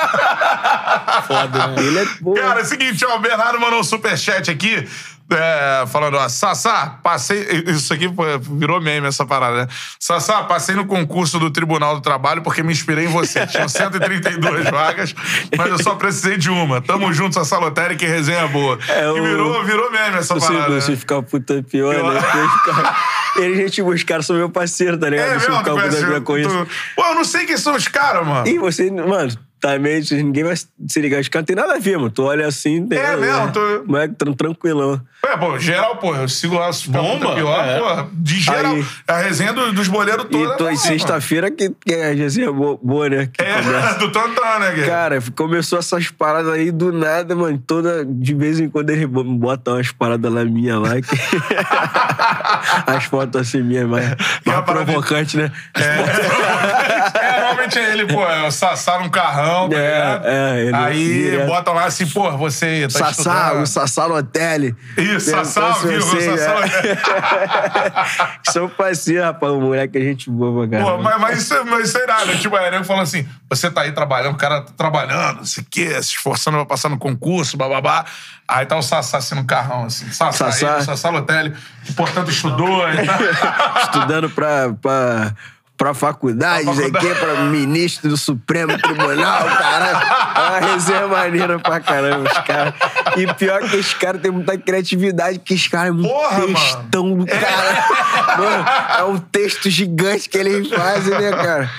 [1.27, 1.83] Foda, né?
[1.83, 2.35] Ele é bom.
[2.35, 4.87] Cara, é o seguinte, ó, o Bernardo mandou um superchat aqui,
[5.35, 7.65] é, falando, ó, Sassá, passei.
[7.69, 8.07] Isso aqui
[8.41, 9.69] virou meme essa parada, né?
[9.99, 13.47] Sassá, passei no concurso do Tribunal do Trabalho porque me inspirei em você.
[13.47, 15.15] Tinham 132 vagas,
[15.57, 16.81] mas eu só precisei de uma.
[16.81, 18.79] Tamo junto, Sassá Lotérica, que resenha boa.
[18.89, 20.81] É, e o- virou, virou meme essa Você, parada.
[20.81, 20.97] você né?
[20.97, 22.13] ficar puta pior, Pior.
[22.15, 22.21] né?
[22.21, 22.97] Porque os caras-
[23.37, 25.27] Ele, gente, os caras são meu parceiro, tá ligado?
[25.27, 26.49] É Você mesmo, ficar puta conhece- pior com isso.
[26.51, 28.47] tu- Pô, eu não sei quem são os caras, mano.
[28.47, 29.33] E você, mano,
[29.63, 31.21] também, ninguém vai se ligar.
[31.21, 32.11] Os caras não tem nada a ver, mano.
[32.11, 33.21] Tu olha assim, tem É a ver.
[33.33, 35.01] mesmo, tu- Moleque tran- tranquilão.
[35.25, 37.79] É, pô, geral, pô, eu sigo lá os Bomba, pior, é.
[37.79, 38.75] pô, de geral.
[38.75, 40.55] Aí- a resenha do- dos boleiros toda.
[40.55, 43.29] E tô, é e lá, sexta-feira que, que é a resenha boa, boa, né?
[43.33, 43.63] Que mano.
[43.63, 43.89] começa.
[43.91, 44.85] É, do Tantan, né, Gui?
[44.85, 47.57] Cara, começou essas paradas aí do nada, mano.
[47.65, 51.01] Toda, de vez em quando eles bo- botam umas paradas lá minha lá.
[51.01, 51.17] Que...
[52.87, 54.09] As fotos assim minhas, mais,
[54.45, 55.53] mais parada- provocantes, né?
[55.75, 60.27] É, Geralmente é ele, pô, é o Sassá num carrão, tá É, ligado?
[60.27, 61.47] é, ele Aí direto.
[61.47, 63.63] botam lá assim, pô, você tá Sassá, estudando.
[63.63, 64.77] o Sassá Lotelli.
[64.97, 66.01] Isso, Sassá, Perguntou se viu?
[66.01, 68.51] você- Sassá é.
[68.53, 69.53] São parceiros, rapaz.
[69.53, 72.37] O moleque é gente boa pra Pô, mas, mas, isso, mas isso é irado.
[72.39, 75.67] Tipo, aí falando assim: você tá aí trabalhando, o cara tá trabalhando, não sei o
[75.71, 78.05] quê, se esforçando pra passar no concurso, bababá.
[78.49, 80.07] Aí tá o Sassá assim no carrão, assim.
[80.11, 80.75] Sassá, Sassá.
[80.77, 83.19] ele, Sassá Lotelli, que portanto estudou e tal.
[83.85, 85.35] Estudando pra, pra,
[85.83, 87.07] pra faculdade, Pra sei faculdade.
[87.09, 89.97] quê, pra ministro do Supremo Tribunal, caralho.
[90.37, 92.73] É uma resenha maneira pra caramba, os caras.
[93.17, 96.55] E pior que os caras têm muita criatividade, que os caras é muito Porra, mano.
[96.55, 97.87] textão do cara.
[98.39, 98.65] Mano,
[98.99, 101.71] é um texto gigante que eles fazem, né, cara?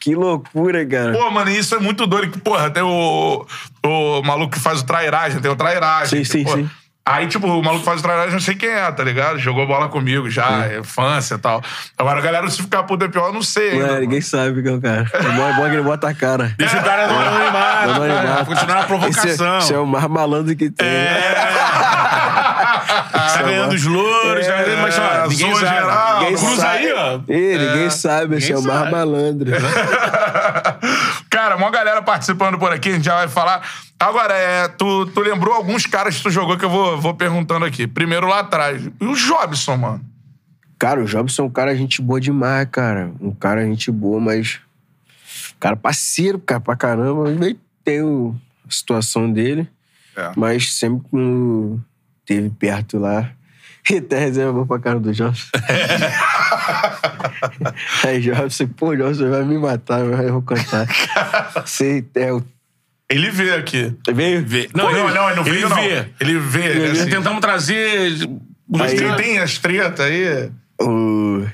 [0.00, 1.12] Que loucura, cara.
[1.12, 2.32] Pô, mano, isso é muito doido.
[2.32, 3.46] que, Porra, tem o,
[3.86, 6.24] o maluco que faz o trairagem, tem o trairagem.
[6.24, 6.68] Sim, sim, pô, sim.
[7.04, 9.36] Aí, tipo, o maluco faz o trairagem, não sei quem é, tá ligado?
[9.36, 11.60] Jogou bola comigo já, é infância e tal.
[11.98, 13.72] Agora, a galera, se ficar puta pior, eu não sei.
[13.72, 14.00] ainda, Ué, mano.
[14.02, 15.10] ninguém sabe quem é o cara.
[15.12, 16.54] É bom, é bom que ele bota a cara.
[16.58, 18.12] Deixa o cara anonimato, No cara.
[18.20, 18.46] anonimato.
[18.46, 19.58] Continuar na provocação.
[19.58, 20.86] Esse é, é o mais malandro que tem.
[23.32, 25.66] Tá ganhando os louros, tá ganhando, mas ó, É, ninguém sabe.
[25.66, 26.76] geral, Ninguém cruza sabe.
[26.78, 27.20] aí, ó.
[27.28, 29.50] Ih, ninguém sabe, esse é o mais malandro.
[31.30, 33.62] Cara, mó galera participando por aqui, a gente já vai falar.
[34.02, 37.64] Agora, é, tu, tu lembrou alguns caras que tu jogou que eu vou, vou perguntando
[37.64, 37.86] aqui.
[37.86, 38.84] Primeiro lá atrás.
[39.00, 40.04] E o Jobson, mano?
[40.78, 43.12] Cara, o Jobson é um cara gente boa demais, cara.
[43.20, 44.58] Um cara gente boa, mas.
[45.60, 47.30] Cara parceiro, cara, pra caramba.
[47.30, 48.34] Nem tem o-
[48.68, 49.68] a situação dele,
[50.16, 50.32] É.
[50.36, 51.80] mas sempre quando
[52.26, 53.30] teve perto lá.
[53.90, 55.48] E até reserva boa pra cara do Jobson.
[58.06, 60.86] Aí, Jobson, pô, Jobson vai me matar, eu vou contar.
[61.66, 62.44] Você é o.
[63.12, 63.94] Ele vê aqui.
[64.12, 64.44] Veio?
[64.46, 64.68] Vê.
[64.74, 65.76] Não, não, ele- não, ele não ele veio, não.
[65.76, 66.08] vê.
[66.20, 66.64] Ele vê.
[66.66, 68.12] Ele, assim, Tentamos trazer...
[68.12, 68.40] Ele
[69.00, 70.50] caras- tem as tretas aí.
[70.80, 71.44] O,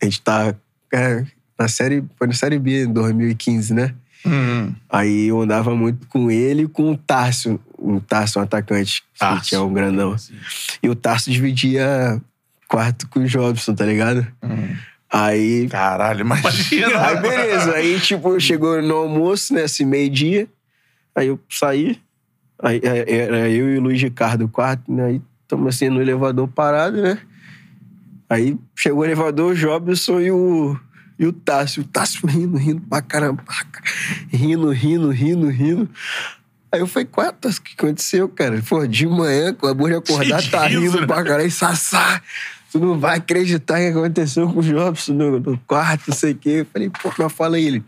[0.00, 0.54] a gente tá
[0.92, 1.24] é,
[1.58, 2.02] na série.
[2.18, 3.94] Foi na série B em 2015, né?
[4.24, 4.72] Hum.
[4.88, 7.60] Aí eu andava muito com ele e com o Tarso.
[7.76, 9.42] O Tarso, um atacante, Tarso.
[9.42, 10.16] que tinha um grandão.
[10.82, 12.20] E o Tarso dividia
[12.68, 14.26] quarto com o Jobson, tá ligado?
[15.10, 15.68] Aí.
[15.68, 17.06] Caralho, imagina.
[17.06, 20.48] Aí beleza, aí tipo, chegou no almoço, né, assim, meio-dia.
[21.14, 22.00] Aí eu saí.
[22.62, 25.06] Aí era eu e o Luiz Ricardo, o quarto, né?
[25.06, 27.18] Aí estamos assim no elevador parado, né?
[28.28, 30.78] Aí chegou o elevador, o Jobson e o,
[31.18, 31.82] e o Tássio.
[31.82, 33.44] O Tássio rindo, rindo pra caramba.
[34.28, 35.90] Rindo, rindo, rindo, rindo.
[36.70, 37.06] Aí eu falei,
[37.38, 38.62] Tássio, o que aconteceu, cara?
[38.66, 41.06] Pô, de manhã, acabou de acordar, tá rindo né?
[41.06, 41.50] pra caralho.
[41.50, 42.22] Sassá,
[42.72, 46.32] tu não vai acreditar o que aconteceu com o Jobson no, no quarto, não sei
[46.32, 46.50] o quê.
[46.60, 47.66] Eu falei, pô, mas fala aí.
[47.66, 47.84] Ele,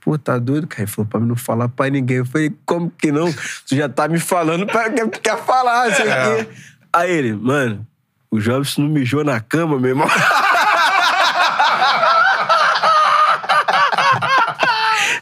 [0.00, 0.84] pô, tá doido, cara?
[0.84, 2.16] Ele falou pra mim não falar pra ninguém.
[2.16, 3.30] Eu falei, como que não?
[3.68, 6.48] Tu já tá me falando pra quem quer falar, não sei o quê.
[6.90, 7.86] Aí ele, mano,
[8.30, 10.08] o Jobson não mijou na cama, meu irmão.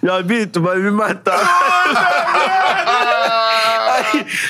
[0.05, 1.41] Jobim, tu vai me matar.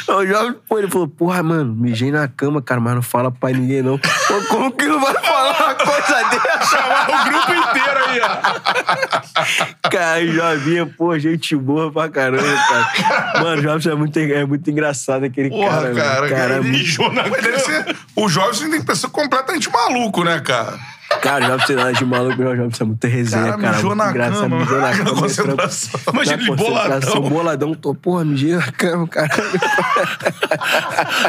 [0.09, 3.51] O Jovem, pô, ele falou, porra, mano, mijei na cama, cara, mas não fala pra
[3.51, 3.99] ninguém, não.
[3.99, 6.79] Pô, como que não vai falar uma coisa dessa?
[7.09, 9.89] O grupo inteiro aí, ó.
[9.91, 13.43] Cara, o Jovinha, pô, gente boa pra caramba, cara.
[13.43, 15.95] Mano, o Jovem é muito, é muito engraçado aquele Porra, cara.
[15.95, 16.05] cara.
[16.15, 17.97] Cara, cara, é muito- Mijou na Mas ser...
[18.17, 20.79] O Jobson tem que ser completamente maluco, né, cara?
[21.25, 23.77] Cara, tem nada de maluco, o Jovem é muito resenha, Cara, cara.
[23.77, 24.57] mijou na engraçado, cama.
[24.59, 25.15] mijou na Na cama.
[25.21, 26.01] concentração.
[26.13, 27.21] Imagina Na ele boladão.
[27.23, 29.29] boladão, tô, porra, mijei na cama, cara.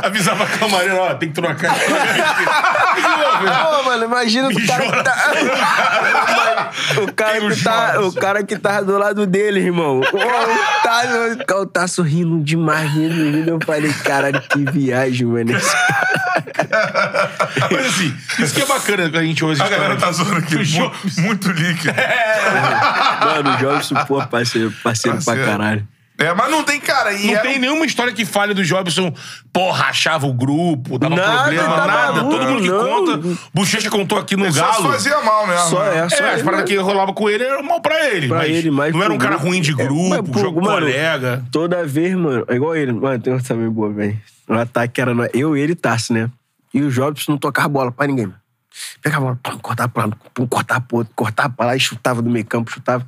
[0.04, 1.74] Avisava a camareira, ó, tem que trocar.
[3.66, 6.72] Pô, mano, imagina o cara que tá.
[7.02, 10.00] o, cara que tá o cara que tá do lado dele, irmão.
[10.00, 11.04] O, o, tá,
[11.62, 13.50] o tá sorrindo demais, rindo, rindo.
[13.52, 15.52] Eu falei, caralho, que viagem, mano.
[17.72, 20.56] Mas assim, isso que é bacana a gente ouve A galera tá zoando aqui.
[20.56, 21.94] O Mu- Jobson- Muito líquido.
[23.24, 25.88] Mano, o Jobson, pô, parceiro, parceiro pra caralho.
[26.18, 27.12] É, mas não tem, cara.
[27.12, 29.14] Não era tem um- nenhuma história que fale do Jobson,
[29.52, 32.14] porra, rachava o grupo, dava Nada, problema, tá nada.
[32.14, 32.88] maluco, Todo mundo que não.
[33.22, 33.38] conta.
[33.54, 34.92] Bochecha contou aqui no Só Galo.
[34.94, 35.66] fazia mal mesmo.
[35.68, 35.98] Só né?
[36.06, 38.30] é, só É, as é, paradas que rolava com ele era mal pra ele.
[38.30, 40.62] Pra mas ele, mas não era um cara ruim de É, grupo, mas pro- jogo
[40.62, 41.44] mano, colega.
[41.52, 42.94] Toda vez, mano, é igual ele.
[42.94, 44.18] Mano, tem outra também boa, velho.
[44.48, 46.30] No ataque era eu, ele e Tassi, né?
[46.74, 48.40] E o Jobson não tocava bola pra ninguém, mano.
[49.02, 50.18] Pegava a bola, cortava pra lá,
[50.50, 53.08] cortava pro outro, cortava pra lá e chutava do meio campo, chutava.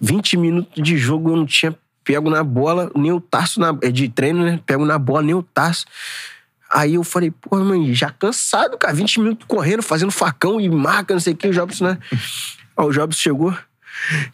[0.00, 3.90] 20 minutos de jogo eu não tinha pego na bola, nem o Tarso na, é
[3.90, 4.60] de treino, né?
[4.66, 5.86] Pego na bola, nem o Tarso.
[6.70, 8.94] Aí eu falei, pô, mano, já cansado, cara.
[8.94, 11.48] 20 minutos correndo, fazendo facão e marca, não sei o que.
[11.48, 11.98] O Jobson, né?
[12.76, 13.56] Aí o Jobson chegou.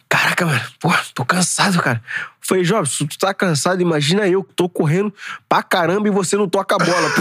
[0.08, 2.02] Caraca, mano, pô, tô cansado, cara.
[2.40, 5.12] Falei, Jobs, se tu tá cansado, imagina eu que tô correndo
[5.48, 7.10] pra caramba e você não toca a bola.
[7.10, 7.20] pô.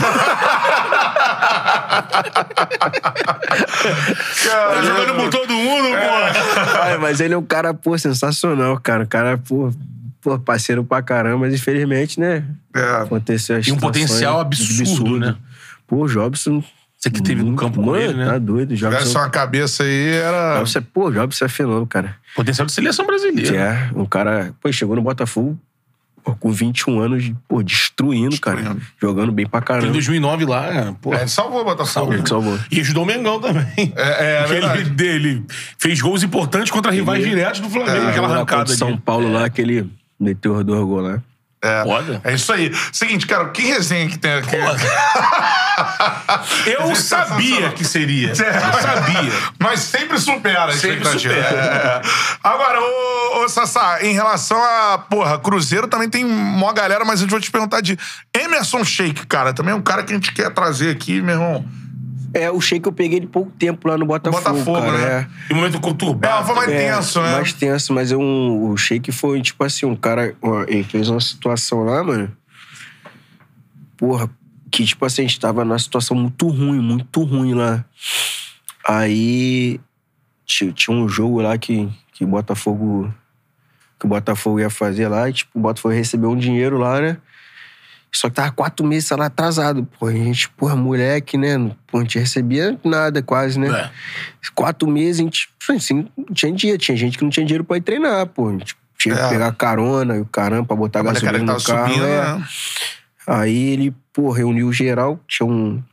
[4.50, 6.82] Tá jogando por todo mundo, pô.
[6.82, 9.04] Ai, mas ele é um cara, pô, sensacional, cara.
[9.04, 9.72] O cara, pô,
[10.22, 12.44] pô, parceiro pra caramba, mas infelizmente, né?
[12.76, 13.02] É.
[13.02, 15.36] Aconteceu as E um potencial absurdo, né?
[15.86, 16.64] Pô, Jobson.
[17.08, 18.26] Você que teve no campo com ele, né?
[18.26, 19.20] Tá doido, Se tivesse Jobson.
[19.20, 20.58] uma cabeça aí, era.
[20.60, 22.16] Jobson é, pô, Jobson é fenômeno, cara.
[22.36, 23.56] Potencial de seleção brasileira.
[23.56, 25.58] É, um cara, pô, chegou no Botafogo
[26.24, 28.58] pô, com 21 anos, pô, destruindo, cara.
[28.58, 28.86] Destruindo.
[29.02, 29.94] Jogando bem pra Em caramba.
[29.94, 31.14] 2009 lá, pô.
[31.14, 32.14] É, salvou o Botafogo.
[32.14, 32.60] Ele que salvou.
[32.70, 33.94] E ajudou o Mengão também.
[33.96, 34.82] É, é verdade.
[34.82, 35.46] ele, dele
[35.78, 39.90] fez gols importantes contra rivais diretos do Flamengo, É, aquela arrancada São Paulo lá, aquele
[40.20, 41.24] meteu dois gols lá.
[41.62, 41.84] É.
[41.84, 42.22] Foda.
[42.24, 42.72] É isso aí.
[42.92, 44.56] Seguinte, cara, que resenha que tem aqui?
[46.66, 48.30] Eu sabia que seria.
[48.30, 49.32] Eu sabia.
[49.60, 51.34] Mas sempre supera a Sempre expectativa.
[51.34, 51.60] supera.
[51.60, 52.02] É.
[52.44, 57.28] Agora, ô, ô Sassá, em relação a, porra, Cruzeiro também tem mó galera, mas eu
[57.28, 57.98] vou te perguntar de
[58.36, 59.54] Emerson Sheik, cara.
[59.54, 61.66] Também é um cara que a gente quer trazer aqui, meu irmão.
[62.34, 64.98] É, o Sheik eu peguei ele pouco tempo lá no Botafogo, Botafogo, cara.
[64.98, 65.30] né?
[65.50, 65.52] É.
[65.52, 66.44] E um momento conturbado.
[66.44, 67.32] É, foi mais É, tenso, né?
[67.34, 70.36] Mais tenso, mas é um, o Sheik foi, tipo assim, um cara.
[70.68, 72.32] Ele fez uma situação lá, mano.
[73.96, 74.30] Porra,
[74.72, 77.84] que, tipo assim, a gente tava numa situação muito ruim, muito ruim lá.
[78.88, 79.80] Aí.
[80.46, 83.14] Tinha, tinha um jogo lá que, que o Botafogo.
[84.00, 87.18] Que o Botafogo ia fazer lá, e, tipo, o Botafogo recebeu um dinheiro lá, né?
[88.12, 89.88] Só que tava quatro meses lá atrasado.
[90.00, 91.72] Pô, a gente, porra, moleque, né?
[91.86, 93.70] Pô, a gente recebia nada quase, né?
[93.70, 93.92] É.
[94.56, 96.82] Quatro meses a gente assim, não tinha dinheiro.
[96.82, 98.50] Tinha gente que não tinha dinheiro pra ir treinar, pô.
[98.50, 99.24] A gente tinha É.
[99.24, 101.88] que pegar carona e o caramba pra botar A gasolina no carro.
[101.94, 102.38] subindo, é.
[102.38, 102.48] né?
[103.28, 105.20] Aí ele, pô, reuniu geral.
[105.28, 105.84] Tinha um,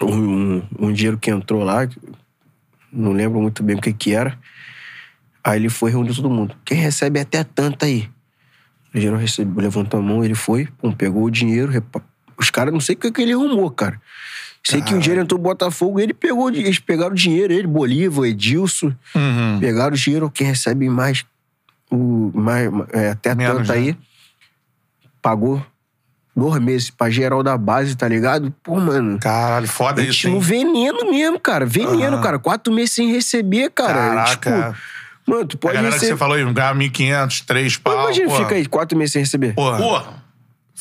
[0.00, 1.86] um, um, dinheiro que entrou lá.
[2.90, 4.38] Não lembro muito bem o que que era.
[5.44, 6.56] Aí ele foi reunir todo mundo.
[6.64, 8.08] Quem recebe até tanto aí?
[8.94, 11.70] O geral recebeu, levantou a mão, ele foi, pum, pegou o dinheiro.
[11.70, 12.02] repa-
[12.38, 14.00] Os caras, não sei o que, que ele arrumou, cara.
[14.64, 18.26] Sei que o dinheiro entrou no Botafogo, ele pegou, eles pegaram o dinheiro, ele, Bolívar,
[18.26, 19.58] Edilson, Uhum.
[19.60, 21.24] pegaram o dinheiro, quem recebe mais,
[21.90, 23.74] o, mais é, até Menos, tanto né?
[23.78, 23.96] aí,
[25.22, 25.64] pagou
[26.34, 28.52] dois meses pra geral da base, tá ligado?
[28.62, 30.34] Pô, mano, Caralho, foda isso, hein?
[30.34, 32.20] no veneno mesmo, cara, veneno, Aham.
[32.22, 33.94] cara, quatro meses sem receber, cara.
[33.94, 34.34] Caraca.
[34.72, 34.78] Tipo,
[35.26, 36.12] mano, tu A pode galera que receber...
[36.12, 38.02] você falou aí, ganhar 1.500, 3 Pô, pau.
[38.04, 38.42] imagina, porra.
[38.44, 39.54] fica aí, quatro meses sem receber.
[39.54, 39.78] Porra.
[39.78, 40.02] Pô,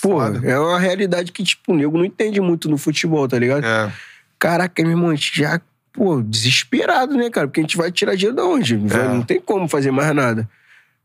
[0.01, 3.65] Pô, é uma realidade que, tipo, o nego não entende muito no futebol, tá ligado?
[3.65, 3.91] É.
[4.37, 5.59] Caraca, meu irmão, a gente já,
[5.93, 7.47] pô, desesperado, né, cara?
[7.47, 8.75] Porque a gente vai tirar dinheiro de onde?
[8.75, 9.07] É.
[9.07, 10.47] Não tem como fazer mais nada.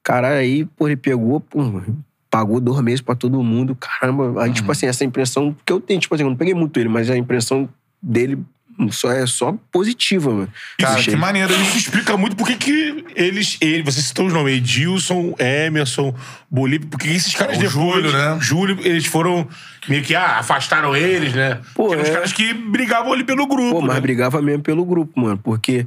[0.03, 1.81] Cara, aí, pô, ele pegou, pô,
[2.29, 3.77] pagou dois meses pra todo mundo.
[3.77, 4.55] Caramba, aí, Uhum.
[4.55, 7.09] tipo assim, essa impressão que eu tenho, tipo assim, eu não peguei muito ele, mas
[7.09, 7.69] a impressão
[8.03, 8.39] dele
[8.91, 10.49] só é só positiva, mano.
[10.79, 11.79] Cara, que maneiro isso isso.
[11.79, 16.15] explica muito porque que eles, ele, você citou os nomes, Edilson, Emerson,
[16.51, 18.39] Bolívar, porque esses caras O depois, Júlio, né?
[18.41, 19.49] Júlio, eles foram
[19.89, 21.61] meio que, ah, afastaram eles, né?
[21.75, 22.13] Pô, Porque eram os é.
[22.13, 23.73] caras que brigavam ali pelo grupo.
[23.73, 24.01] Pô, mas né?
[24.01, 25.85] brigava mesmo pelo grupo, mano, porque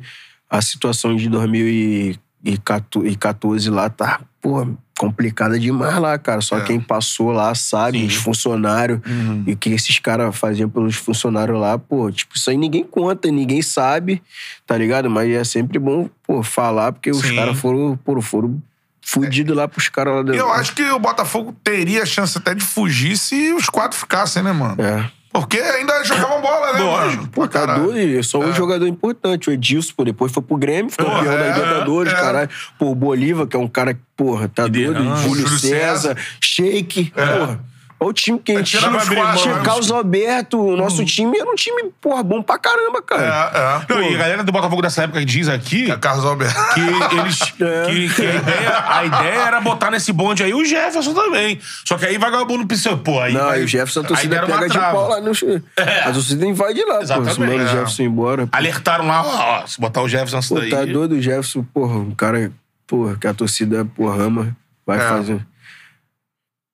[0.49, 4.67] a situação de 2014 lá tá, pô,
[4.97, 6.39] complicada demais lá, cara.
[6.41, 6.61] Só É.
[6.61, 8.05] quem passou lá sabe, Sim.
[8.07, 9.43] os funcionários Uhum.
[9.47, 13.29] e o que esses caras faziam pelos funcionários lá, pô, tipo, isso aí ninguém conta,
[13.31, 14.21] ninguém sabe,
[14.67, 15.09] tá ligado?
[15.09, 17.35] Mas é sempre bom, pô, falar, porque os Sim.
[17.35, 18.61] caras foram, pô, foram
[19.05, 20.39] fudidos lá pros caras lá dentro.
[20.39, 24.51] Eu acho que o Botafogo teria chance até de fugir se os quatro ficassem, né,
[24.53, 24.81] mano?
[24.81, 25.09] É.
[25.33, 27.27] Porque ainda jogavam bola, né, Lógico.
[27.29, 27.85] Pô, tá caralho.
[27.85, 29.49] doido, é só um jogador importante.
[29.49, 32.15] O Edilson, pô, depois foi pro Grêmio, Porra, campeão da é, Libertadores, é.
[32.15, 32.49] caralho.
[32.77, 35.03] Pô, o Bolívar, que é um cara, que, porra, tá doido.
[35.17, 36.17] Júlio, César, César.
[36.39, 37.72] Sheik, porra.
[38.03, 38.91] Olha o time que a gente Tira tinha.
[39.23, 39.61] mão, Tinha né?
[39.63, 43.81] Carlos Alberto, o nosso time era um time, porra, bom pra caramba, cara.
[43.89, 43.93] É, é.
[43.95, 46.55] Não, e a galera do Botafogo dessa época diz aqui É Carlos Alberto.
[46.73, 47.39] que eles.
[47.63, 47.85] É.
[47.85, 51.59] Que, que a, ideia, a ideia era botar nesse bonde aí o Jefferson também.
[51.87, 53.33] Só que aí vagabundo pensou, pô, aí.
[53.33, 55.31] Não, vai- e o Jefferson, a torcida pega de pau lá no...
[55.31, 57.01] A torcida invade lá, pô.
[57.01, 57.33] Exatamente.
[57.33, 57.67] Se manda o É.
[57.67, 58.47] Jefferson embora.
[58.47, 58.57] pô.
[58.57, 60.69] Alertaram lá, ó, ó, se botar o Jefferson Pô, daí.
[60.69, 62.51] tá doido o Jefferson, porra, um cara,
[62.87, 64.55] porra, que a torcida, porra, ama,
[64.85, 65.01] vai É.
[65.07, 65.45] fazer.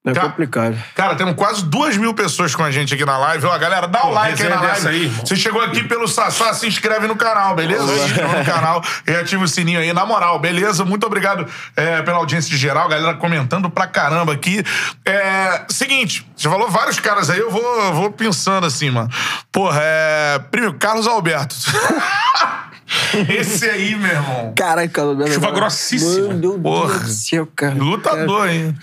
[0.05, 0.77] É Ca- complicado.
[0.95, 3.45] Cara, temos quase duas mil pessoas com a gente aqui na live.
[3.45, 4.87] Ó, galera, dá o Pô, like aí na live.
[4.87, 5.07] aí.
[5.09, 7.85] Você chegou aqui pelo Sassá, se inscreve no canal, beleza?
[7.85, 9.91] Se inscreve no canal e ativa o sininho aí.
[9.91, 10.85] Na moral, beleza?
[10.85, 11.45] Muito obrigado
[11.75, 12.87] é, pela audiência de geral.
[12.87, 14.63] Galera comentando pra caramba aqui.
[15.05, 19.09] É, seguinte, você falou vários caras aí, eu vou, vou pensando assim, mano.
[19.51, 20.39] Porra, é...
[20.49, 21.55] Primeiro, Carlos Alberto.
[23.29, 24.53] Esse aí, meu irmão.
[24.55, 25.33] Caraca, Alberto.
[25.33, 26.27] Chuva grossíssima.
[26.27, 26.99] Mano, meu Porra.
[26.99, 27.75] Deus do céu, cara.
[27.75, 28.75] Lutador, hein?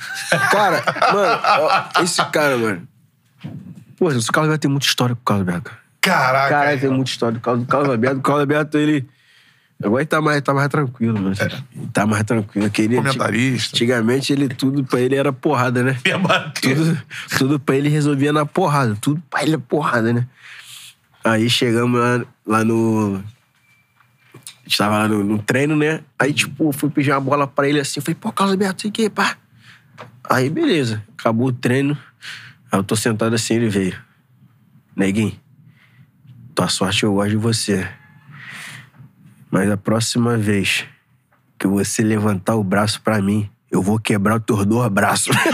[0.51, 2.89] Cara, mano, ó, esse cara, mano.
[3.97, 5.73] Pô, esse Carlos Alberto tem muita história com o Carlos Alberto.
[6.01, 6.49] Caraca.
[6.49, 8.19] Caralho, tem muita história do Carlos, do Carlos Alberto.
[8.19, 9.09] O Carlos Alberto, ele.
[9.83, 11.35] Agora ele tá mais, tá mais tranquilo, mano.
[11.93, 12.71] Tá mais tranquilo.
[12.71, 13.77] Queria, Comentarista.
[13.77, 15.99] Antigamente, ele, tudo pra ele era porrada, né?
[16.07, 16.77] Ia bater.
[16.77, 17.03] Tudo,
[17.37, 18.97] tudo pra ele resolvia na porrada.
[19.01, 20.27] Tudo pra ele é porrada, né?
[21.25, 23.23] Aí chegamos lá, lá no.
[24.67, 26.01] A gente tava lá no, no treino, né?
[26.19, 28.01] Aí, tipo, fui pedir uma bola pra ele assim.
[28.01, 29.37] Falei, pô, Carlos Alberto, sei o que, pá.
[30.29, 31.05] Aí, beleza.
[31.17, 31.97] Acabou o treino.
[32.73, 33.97] Aí eu tô sentado assim, ele veio.
[34.97, 35.39] Neguinho,
[36.53, 37.89] tua sorte eu gosto de você.
[39.51, 40.85] Mas a próxima vez
[41.57, 45.37] que você levantar o braço pra mim, eu vou quebrar os teus dois braços.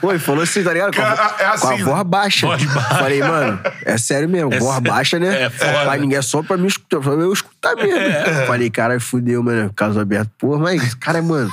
[0.00, 0.94] Pô, ele falou assim, tá ligado?
[0.94, 2.46] Com a, Cara, é com a assim, voz baixa.
[2.46, 2.94] voz baixa.
[2.94, 5.42] Falei, mano, é sério mesmo, voz sé- baixa, né?
[5.42, 5.84] é foda.
[5.84, 8.46] Mas ninguém é só pra mim escutar, pra eu escutar mesmo.
[8.46, 10.30] Falei, cara, fudeu, mano, caso aberto.
[10.38, 11.50] Pô, mas cara é, mano.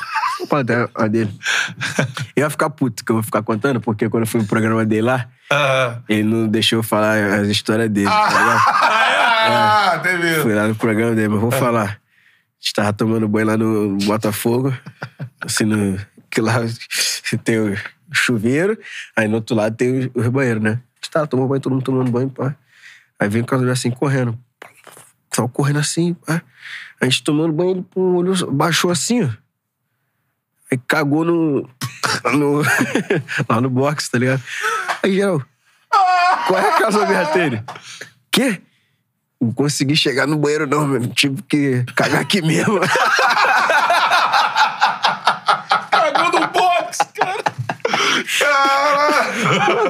[0.51, 1.33] Até a dele.
[2.35, 4.85] Eu ia ficar puto que eu vou ficar contando, porque quando eu fui no programa
[4.85, 8.61] dele lá, Ah, ele não deixou eu falar as histórias dele, tá ligado?
[9.49, 10.35] ah, teve.
[10.41, 11.99] Fui lá no programa dele, mas vou falar.
[11.99, 14.73] A gente tava tomando banho lá no Botafogo,
[15.43, 15.97] assim, no,
[16.37, 16.53] que lá
[17.43, 17.77] tem o
[18.11, 18.77] chuveiro,
[19.15, 20.79] aí no outro lado tem os banheiros, né?
[21.11, 22.55] Tava tomando banho, todo mundo tomando banho, pá.
[23.19, 24.37] Aí vem o Carlos assim, correndo.
[25.31, 26.43] Tava correndo assim, pá.
[27.01, 29.29] A gente tomando banho, ele pô, olhou, baixou assim, ó.
[30.71, 31.67] Aí cagou no.
[32.37, 32.61] no
[33.49, 34.43] lá no box, tá ligado?
[35.01, 35.41] Aí, geral.
[36.47, 37.63] Qual é a casa dele?
[38.29, 38.61] Quê?
[39.41, 41.07] Não consegui chegar no banheiro, não, mano.
[41.07, 42.79] Tive que cagar aqui mesmo.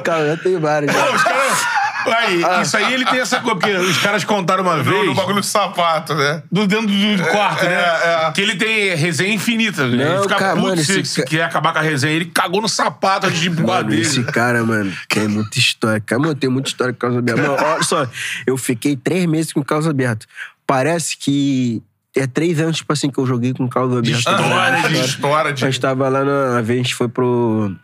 [0.04, 0.92] Cara, já tem vários.
[0.94, 1.66] Não, os caras...
[2.06, 5.04] Aí, isso aí ele tem essa coisa, porque os caras contaram uma vez...
[5.06, 6.42] no bagulho do sapato, né?
[6.50, 7.74] do dentro do, do quarto, né?
[7.74, 8.30] é, é.
[8.32, 9.86] Que ele tem resenha infinita.
[9.86, 10.04] né?
[10.04, 12.14] Não, ele fica cara, puto mano, se, se ca- quer acabar com a resenha.
[12.14, 14.00] Ele cagou no sapato antes de Mano, dele.
[14.02, 16.00] esse cara, mano, tem muita história.
[16.00, 17.42] Cara, mano, tem muita história com causa aberta.
[17.42, 18.06] Mano, olha só,
[18.46, 20.24] eu fiquei três meses com causa aberta.
[20.66, 21.82] Parece que
[22.16, 24.18] é três anos, tipo assim, que eu joguei com causa aberta.
[24.18, 25.64] história, de história, de.
[25.64, 26.58] A gente tava lá na.
[26.58, 27.74] A gente foi pro.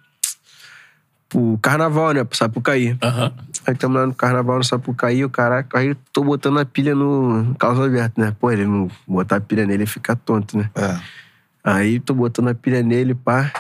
[1.35, 2.23] Pro carnaval, né?
[2.23, 2.97] Pro Sapucaí.
[3.03, 3.33] Aham.
[3.67, 5.81] Aí tamo lá no carnaval no Sapucaí, o caraca.
[5.81, 8.37] Aí tô botando a pilha no causa aberta, né?
[8.39, 10.71] Pô, ele não botar a pilha nele, ele fica tonto, né?
[10.77, 10.97] É.
[11.65, 13.53] Aí tô botando a pilha nele, pá.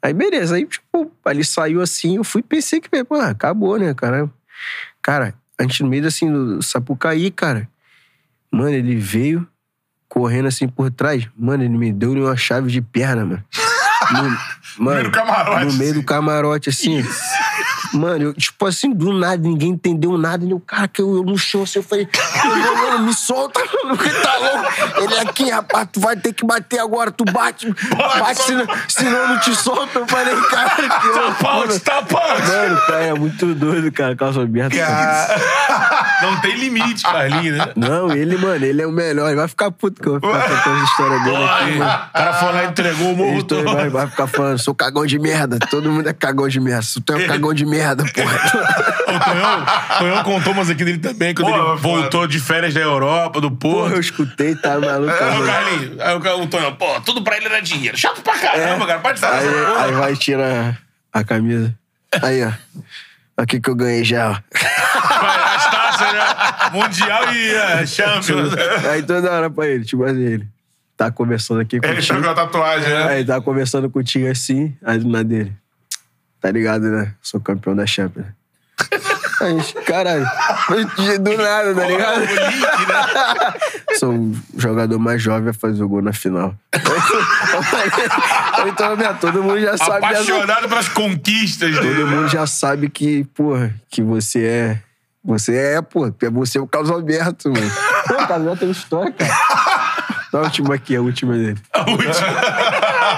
[0.00, 4.30] Aí beleza, aí tipo, ali saiu assim, eu fui pensei que, pô, acabou, né, cara?
[5.02, 7.68] Cara, a gente no meio assim do Sapucaí, cara.
[8.52, 9.46] Mano, ele veio
[10.08, 11.28] correndo assim por trás.
[11.36, 13.44] Mano, ele me deu uma chave de perna, mano.
[14.12, 14.38] No,
[14.84, 16.06] mano, meio do camarote, No meio do assim.
[16.06, 17.04] camarote, assim.
[17.92, 20.44] Mano, eu, tipo assim, do nada, ninguém entendeu nada.
[20.44, 22.08] E o cara que eu, eu no chão, assim, eu falei,
[22.44, 25.02] mano, mano, me solta, mano, que tá louco.
[25.02, 29.28] Ele aqui, rapaz, tu vai ter que bater agora, tu bate, bate, senão, senão eu
[29.28, 29.98] não te solto.
[29.98, 31.10] Eu falei, cara, que
[31.40, 32.00] Tá out, tá.
[32.10, 34.76] Mano, cara, é muito doido, cara, calça aberta.
[36.22, 37.72] Não tem limite, Carlinhos, né?
[37.76, 39.28] Não, ele, mano, ele é o melhor.
[39.28, 41.94] Ele vai ficar puto que eu vou ficar contando essa história dele aqui, mano.
[42.08, 43.64] o cara foi lá e entregou o morro Ele todo.
[43.64, 45.58] vai, vai ficar falando, sou cagão de merda.
[45.70, 46.84] Todo mundo é cagão de merda.
[47.04, 47.79] Tu é um cagão de merda,
[48.14, 48.90] porra.
[49.10, 52.72] O Tonhão, o Tonhão contou umas aqui dele também, quando Pô, ele voltou de férias
[52.72, 53.94] da Europa, do Porra, Porto.
[53.94, 55.12] eu escutei, tá maluco.
[55.12, 55.46] Aí o mano.
[55.46, 57.96] Carlinhos, aí o, o Tonhão, pô, tudo pra ele era dinheiro.
[57.96, 59.00] Chato pra caramba, cara.
[59.00, 59.84] Pode falar Aí, essa porra.
[59.84, 60.78] aí vai tirar
[61.12, 61.74] a camisa.
[62.22, 62.52] Aí, ó.
[63.36, 64.36] Aqui que eu ganhei já, ó.
[65.56, 66.20] As taças, né?
[66.72, 67.52] Mundial e
[67.82, 68.52] uh, Champions.
[68.92, 70.48] Aí toda hora pra ele, tipo assim, ele.
[70.96, 72.22] Tá conversando aqui Ele tá contigo.
[72.22, 73.04] com a tatuagem, né?
[73.08, 75.52] Aí tá conversando contigo assim, aí do nada dele.
[76.40, 77.12] Tá ligado, né?
[77.20, 78.26] Sou campeão da Champions.
[79.40, 80.26] Aí, caralho.
[81.20, 82.22] Do nada, tá ligado?
[83.98, 86.54] Sou um jogador mais jovem a fazer o gol na final.
[88.66, 90.04] Então, minha, todo mundo já sabe.
[90.04, 92.04] Apaixonado pelas conquistas Todo dele.
[92.04, 94.82] mundo já sabe que, porra, que você é.
[95.24, 97.70] Você é, pô, que você é o Carlos Alberto, mano.
[98.06, 99.34] Pô, o Carlos Alberto tem história, cara.
[100.32, 101.58] Dá a última aqui, a última dele.
[101.72, 102.12] A última.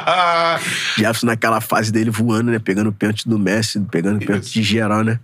[0.96, 2.58] Jefferson naquela fase dele voando, né?
[2.58, 5.20] Pegando o pênalti do Messi, pegando o pênalti de geral, né?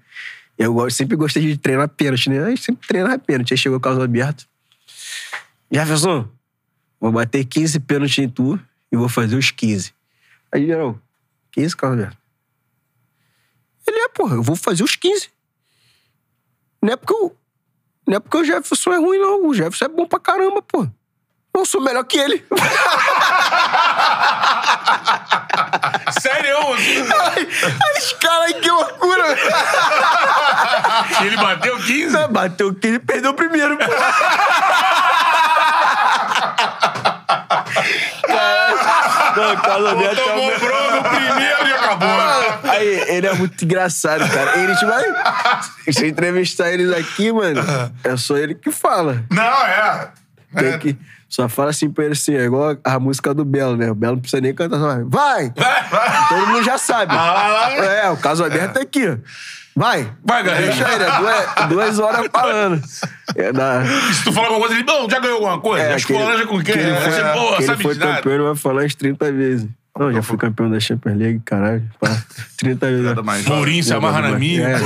[0.59, 2.45] Eu sempre gostei de treinar pênalti, né?
[2.45, 3.53] Aí sempre treinava pênalti.
[3.53, 4.47] Aí chegou o Carlos Alberto.
[5.71, 6.29] Jefferson,
[7.01, 8.59] vou bater 15 pênaltis em tu
[8.91, 9.93] e vou fazer os 15.
[10.53, 10.99] Aí, geral,
[11.53, 12.19] que isso, Carlos Alberto?
[13.87, 15.29] Ele é, porra, eu vou fazer os 15.
[16.83, 17.33] Não é porque o,
[18.07, 19.47] não é porque o Jefferson é ruim, não.
[19.47, 20.89] O Jefferson é bom pra caramba, pô.
[21.59, 22.45] Eu sou melhor que ele.
[26.21, 26.57] Sério?
[27.97, 29.25] Esse cara aí, que loucura!
[31.21, 32.29] Ele bateu 15?
[32.29, 33.85] Bateu que ele perdeu o primeiro, pô.
[39.37, 40.53] Não, o Carlos Alberto é o Tomou o
[41.03, 42.09] primeiro e acabou.
[42.71, 44.61] Aí, ele é muito engraçado, cara.
[44.61, 45.05] Ele, tipo, vai.
[45.93, 47.61] Se eu entrevistar eles aqui, mano,
[48.05, 49.25] é só ele que fala.
[49.31, 50.09] Não, é.
[50.55, 50.79] Tem É.
[50.79, 50.97] que.
[51.29, 53.91] Só fala assim pra ele assim, é igual a música do Belo, né?
[53.91, 55.05] O Belo não precisa nem cantar, só vai.
[55.05, 55.53] Vai!
[56.31, 57.15] Todo mundo já sabe.
[57.15, 59.17] É, o caso aberto é aqui, ó.
[59.77, 60.11] Vai!
[60.25, 60.67] Vai, galera.
[60.67, 62.83] Deixa ele, é duas, duas horas falando.
[63.37, 63.83] É da.
[64.15, 65.85] Se tu falar alguma coisa, ele, não, já ganhou alguma coisa?
[65.85, 66.65] É, É, que ele- laranja com quem?
[66.65, 68.17] que ele É, foi, Você, pô, que ele sabe foi de nada.
[68.17, 69.69] campeão, ele vai falar umas 30 vezes.
[69.99, 71.83] Não, já fui campeão da Champions League, caralho.
[72.01, 72.09] Pá,
[72.57, 73.05] 30 vezes.
[73.05, 73.45] Nada mais.
[73.45, 74.69] Mourinho se amarra na Jogador minha.
[74.69, 74.79] é.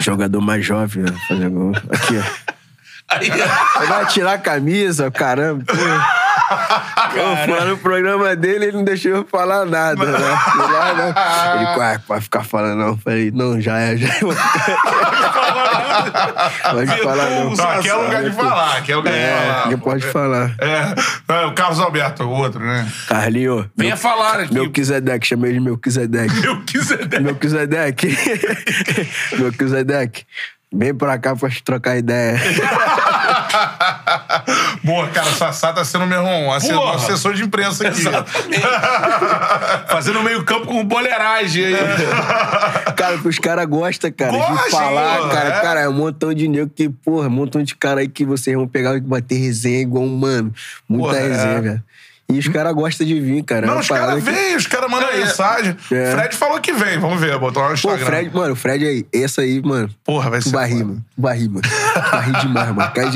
[0.00, 1.12] Jogador mais jovem, né?
[1.28, 1.72] Fazer gol.
[1.90, 2.54] Aqui, ó.
[3.08, 3.30] Aí,
[3.88, 5.64] vai tirar a camisa, caramba.
[5.66, 5.74] Pô.
[7.14, 10.18] Eu fui no programa dele, ele não deixou eu falar nada, né?
[10.18, 11.14] Lá, né?
[11.56, 12.88] Ele, ah, pode ficar falando não.
[12.88, 14.20] Eu Falei, não, já é, já é.
[16.70, 17.50] Pode falar não.
[17.54, 18.76] Não, aqui é lugar de falar.
[18.76, 19.66] Aqui é lugar de É, falar.
[19.66, 19.84] ele pô.
[19.90, 20.54] pode falar.
[20.58, 20.94] É.
[21.34, 22.86] É, o Carlos Alberto, o outro, né?
[23.08, 23.70] Carlinho.
[23.76, 24.52] venha falar aqui.
[24.54, 26.34] Melquisedeque, chamei ele de Melquisedeque.
[26.44, 27.20] Eu quiser.
[27.20, 28.18] Melquisedeque.
[29.38, 30.26] Melquisedeque.
[30.76, 32.36] Vem pra cá pra gente trocar ideia.
[34.82, 36.96] Boa, cara, o Sassá tá sendo um um Porra.
[36.96, 38.02] assessor de imprensa aqui.
[39.88, 41.74] Fazendo meio campo com boleiragem aí.
[42.96, 45.48] Cara, que os caras gostam, cara, Gosta, de falar, hein, cara.
[45.48, 45.60] é?
[45.60, 48.56] Cara, é um montão de nego que, porra, um montão de cara aí que vocês
[48.56, 50.52] vão pegar e bater resenha igual um mano.
[50.88, 51.28] Muita Porra, é.
[51.28, 51.82] resenha, velho.
[52.28, 53.64] E os caras gostam de vir, cara.
[53.64, 55.16] É Não, uma os caras que- vêm, os caras mandam É.
[55.18, 55.76] mensagem.
[55.92, 56.12] É.
[56.12, 58.02] Fred falou que vem, vamos ver, botou lá no Pô, Instagram.
[58.02, 59.90] o Fred, mano, o Fred aí, esse aí, mano.
[60.02, 60.56] Porra, vai Tu ser.
[60.56, 60.68] foda.
[60.84, 61.04] mano.
[61.14, 61.62] Tu vai rir, mano.
[61.62, 62.92] Tu vai rir demais, mano.
[62.92, 63.10] Cara,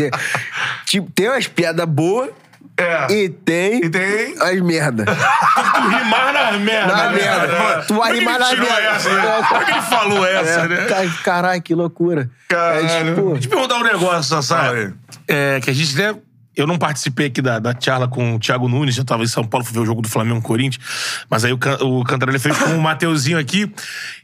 [0.85, 2.31] tipo, tem umas piadas boas
[2.77, 3.13] É.
[3.13, 4.35] e tem, E tem.
[4.41, 5.05] as merda.
[5.07, 6.87] Tu rimar na merda.
[6.97, 7.17] Na né?
[7.17, 7.85] merda.
[7.89, 8.89] Tu vai é rimar ele na tirou merda.
[8.91, 9.43] Essa, né?
[9.49, 10.85] Como é que ele falou essa, É, né?
[10.85, 12.31] cara, Caralho, que loucura.
[12.49, 12.87] Caralho.
[12.87, 14.71] É, tipo, Deixa eu perguntar um negócio, Sassá.
[14.71, 14.93] Aí.
[15.27, 16.15] É, que a gente, né?
[16.59, 19.45] Eu não participei aqui da, da charla com o Thiago Nunes, eu tava em São
[19.45, 20.85] Paulo, fui ver o jogo do Flamengo Corinthians.
[21.31, 23.73] Mas aí o, o Cantarelli fez com o Mateuzinho aqui.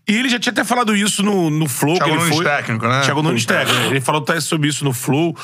[0.09, 1.95] E ele já tinha até falado isso no, no Flow.
[1.95, 2.45] Thiago Nunes foi.
[2.45, 3.03] técnico, né?
[3.03, 3.85] Thiago Nunes técnico.
[3.85, 5.37] Ele falou até sobre isso no Flow.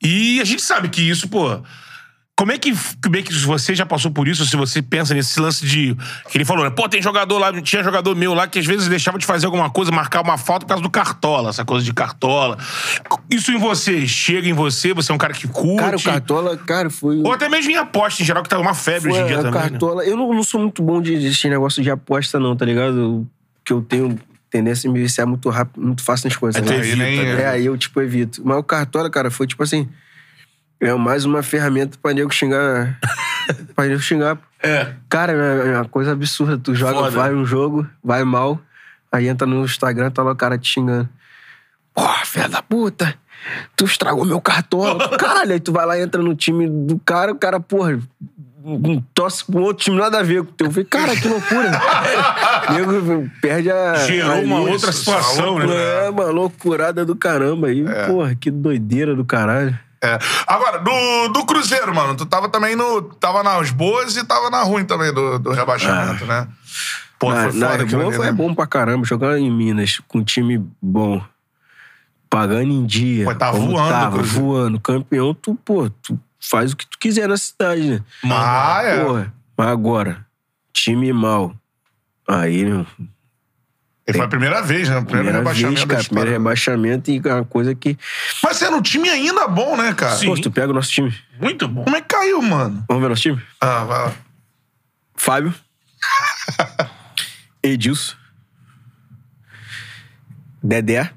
[0.00, 1.60] E a gente sabe que isso, pô.
[2.38, 4.46] Como é que, como é que você já passou por isso?
[4.46, 5.96] Se você pensa nesse lance de.
[6.30, 6.70] Que ele falou, né?
[6.70, 9.68] Pô, tem jogador lá, tinha jogador meu lá que às vezes deixava de fazer alguma
[9.68, 12.56] coisa, marcar uma falta por causa do cartola, essa coisa de cartola.
[13.28, 15.78] Isso em você, chega em você, você é um cara que curte.
[15.78, 17.16] cara, o Cartola, cara, foi.
[17.18, 19.40] Ou até mesmo em aposta, em geral, que tá uma febre hoje em Foi, dia
[19.40, 19.60] a também.
[19.60, 19.70] né?
[19.70, 20.04] Cartola.
[20.04, 23.26] Eu não, não sou muito bom de esse negócio de aposta, não, tá ligado?
[23.64, 24.16] Que eu tenho
[24.48, 26.62] tendência a me viciar muito rápido, muito fácil nas coisas.
[26.62, 26.78] Tu né?
[26.78, 27.42] evita, nem- né?
[27.42, 28.42] É, aí eu, tipo, evito.
[28.44, 29.88] Mas o Cartola, cara, foi tipo assim.
[30.80, 32.98] É mais uma ferramenta pra nego xingar.
[33.74, 34.38] pra nego xingar.
[34.62, 34.92] É.
[35.08, 36.58] Cara, é uma coisa absurda.
[36.58, 37.10] Tu joga, Foda.
[37.10, 38.60] vai um jogo, vai mal,
[39.10, 41.08] aí entra no Instagram, tá lá o cara te xingando.
[41.94, 43.14] Porra, filha da puta!
[43.76, 45.08] Tu estragou meu cartola.
[45.18, 47.98] Caralho, aí tu vai lá, entra no time do cara, o cara, porra,
[48.64, 50.66] um tosse com outro time nada a ver com o teu.
[50.66, 51.70] Eu falei, cara, que loucura.
[52.74, 53.94] Nego perde a.
[53.94, 55.66] Gerou a uma outra situação, né?
[56.06, 57.84] É, uma loucurada do caramba aí.
[58.06, 59.78] Porra, que doideira do caralho.
[60.02, 60.18] É.
[60.46, 63.02] Agora, do, do Cruzeiro, mano, tu tava também no.
[63.02, 66.46] Tava nas boas e tava na ruim também do, do rebaixamento, né?
[67.18, 68.32] Pô, Na- foi na foda aquilo boa ali, foi né?
[68.32, 69.04] bom pra caramba.
[69.04, 71.20] Jogar em Minas com um time bom,
[72.30, 73.24] pagando em dia.
[73.24, 74.78] Pô, tá voando, Tava voando.
[74.80, 78.00] Campeão, tu, pô, tu faz o que tu quiser na cidade, né?
[78.30, 79.04] Ah, é.
[79.04, 80.24] Porra, mas agora,
[80.72, 81.52] time mal.
[82.28, 82.86] Aí, meu,
[84.08, 84.96] Ele foi a primeira vez, né?
[84.96, 85.74] O primeiro primeira rebaixamento.
[85.74, 86.04] vez, cara.
[86.04, 87.98] Primeiro rebaixamento e é uma coisa que.
[88.42, 90.16] Mas era um time ainda bom, né, cara?
[90.16, 90.28] Sim.
[90.34, 91.14] Pô, tu pega o nosso time.
[91.38, 91.84] Muito bom.
[91.84, 92.82] Como é que caiu, mano?
[92.88, 93.42] Vamos ver nosso time?
[93.60, 94.14] Ah, vai lá.
[95.14, 95.54] Fábio.
[97.62, 98.16] Edilson.
[100.62, 101.10] Dedé.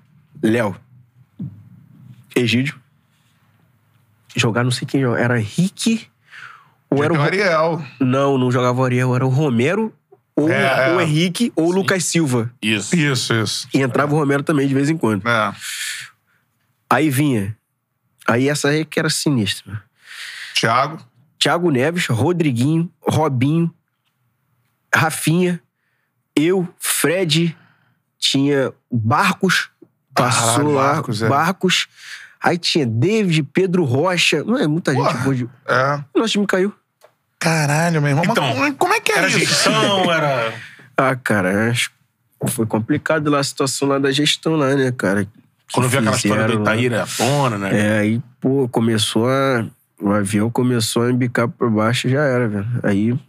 [0.43, 0.75] Léo.
[2.35, 2.77] Egídio.
[4.35, 5.03] Jogar não sei quem.
[5.03, 6.07] Era Henrique.
[6.89, 7.81] Ou era o Ariel.
[8.01, 9.15] Não, não jogava o Ariel.
[9.15, 9.93] Era o Romero.
[10.35, 10.95] Ou É, é.
[10.95, 11.51] o Henrique.
[11.55, 12.51] Ou o Lucas Silva.
[12.61, 12.95] Isso.
[12.95, 13.67] Isso, isso.
[13.73, 15.27] E entrava o Romero também de vez em quando.
[15.27, 15.53] É.
[16.89, 17.55] Aí vinha.
[18.27, 19.83] Aí essa aí que era sinistra.
[20.55, 20.99] Thiago.
[21.39, 23.73] Thiago Neves, Rodriguinho, Robinho,
[24.93, 25.59] Rafinha,
[26.35, 27.57] eu, Fred,
[28.19, 29.69] tinha Barcos,
[30.13, 31.87] passou lá, Barcos, Barcos,
[32.43, 32.49] é.
[32.49, 35.35] aí tinha David, Pedro Rocha, não é muita gente.
[35.35, 36.03] De- É.
[36.15, 36.73] Nosso time caiu.
[37.41, 38.23] Caralho, meu irmão.
[38.23, 39.39] Mas Então, como- como é que é Era isso?
[39.39, 40.53] gestão, era.
[40.95, 45.27] Ah, cara, acho que foi complicado lá a situação lá da gestão lá, né, cara?
[45.73, 46.61] Quando viu aquela história do.
[46.61, 47.69] Itaíra Fona, né?
[47.73, 49.65] É, aí, pô, começou a.
[49.99, 52.67] O avião começou a embicar por baixo e já era, velho.
[52.83, 53.19] Aí,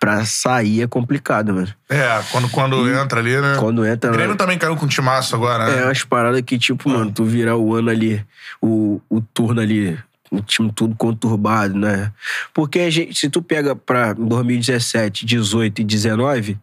[0.00, 1.68] pra sair é complicado, mano.
[1.88, 3.56] É, quando, quando entra ali, né?
[3.58, 4.10] Quando entra.
[4.10, 5.84] O Grêmio também caiu com o timaço agora, É, né?
[5.86, 8.22] umas paradas que, tipo, mano, tu virar o ano ali,
[8.60, 9.98] o, o turno ali,
[10.34, 12.12] um time tudo conturbado, né?
[12.52, 16.58] Porque a gente, se tu pega pra 2017, 18 e 19,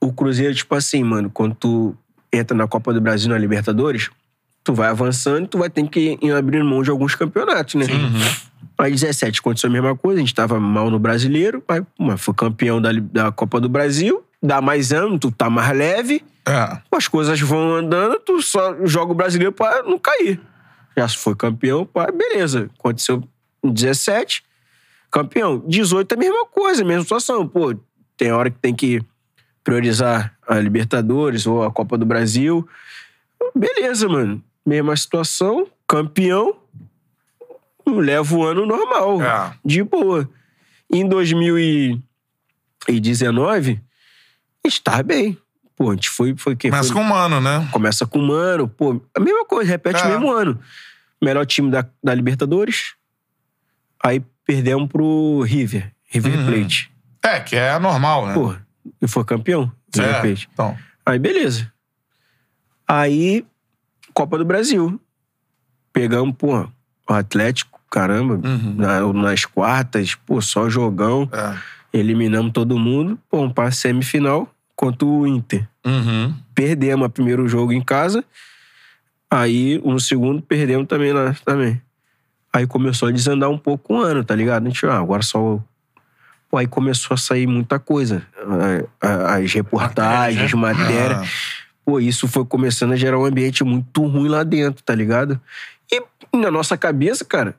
[0.00, 1.94] o Cruzeiro, tipo assim, mano, quando tu
[2.32, 4.10] entra na Copa do Brasil na Libertadores,
[4.64, 7.86] tu vai avançando, tu vai ter que ir abrindo mão de alguns campeonatos, né?
[8.78, 12.32] Aí 17 aconteceu a mesma coisa, a gente tava mal no brasileiro, mas, mas foi
[12.32, 16.78] campeão da, da Copa do Brasil, dá mais ano, tu tá mais leve, É.
[16.90, 20.40] as coisas vão andando, tu só joga o brasileiro pra não cair.
[20.96, 22.70] Já foi campeão, pá, beleza.
[22.78, 23.22] Aconteceu
[23.62, 24.42] em 17,
[25.10, 25.62] campeão.
[25.66, 27.46] 18 é a mesma coisa, mesma situação.
[27.46, 27.74] Pô,
[28.16, 29.02] tem hora que tem que
[29.62, 32.68] priorizar a Libertadores ou a Copa do Brasil.
[33.54, 34.42] Beleza, mano.
[34.64, 36.56] Mesma situação, campeão,
[37.86, 39.22] leva o ano normal.
[39.22, 39.54] É.
[39.64, 40.28] De boa.
[40.92, 43.80] Em 2019,
[44.64, 45.38] está bem.
[45.80, 46.70] Pô, a gente foi, foi quem?
[46.70, 47.66] Começa foi, com o mano, né?
[47.72, 50.04] Começa com o Mano, pô, a mesma coisa, repete É.
[50.04, 50.60] o mesmo ano.
[51.22, 52.92] Melhor time da, da Libertadores.
[54.04, 56.46] Aí perdemos pro River, River Uhum.
[56.46, 56.92] Plate.
[57.24, 58.34] É, que é normal, né?
[58.34, 58.54] Pô,
[59.00, 60.20] e foi campeão, River é.
[60.20, 60.50] Plate.
[60.52, 60.76] Então.
[61.06, 61.72] Aí beleza.
[62.86, 63.46] Aí,
[64.12, 65.00] Copa do Brasil.
[65.94, 66.68] Pegamos, pô,
[67.08, 68.74] o Atlético, caramba, Uhum.
[68.76, 71.26] na- nas quartas, pô, só jogão.
[71.32, 71.56] É.
[72.00, 74.46] Eliminamos todo mundo, pô, pra semifinal
[74.80, 75.68] contra o Inter.
[75.84, 76.34] Uhum.
[76.54, 78.24] perdemos o primeiro jogo em casa.
[79.30, 81.36] Aí, no segundo, perdemos também lá.
[81.44, 81.82] Também.
[82.50, 84.64] Aí começou a desandar um pouco o ano, tá ligado?
[84.64, 85.62] A gente, ah, agora só.
[86.48, 88.26] Pô, aí começou a sair muita coisa.
[89.02, 91.18] As reportagens, matéria.
[91.18, 91.26] Ah.
[91.84, 95.38] Pô, isso foi começando a gerar um ambiente muito ruim lá dentro, tá ligado?
[95.92, 96.02] E
[96.34, 97.54] na nossa cabeça, cara,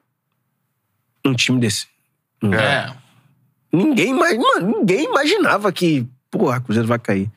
[1.24, 1.86] um time desse.
[2.44, 2.92] É.
[3.72, 7.30] Ninguém, mano, ninguém imaginava que, porra, o Cruzeiro vai cair.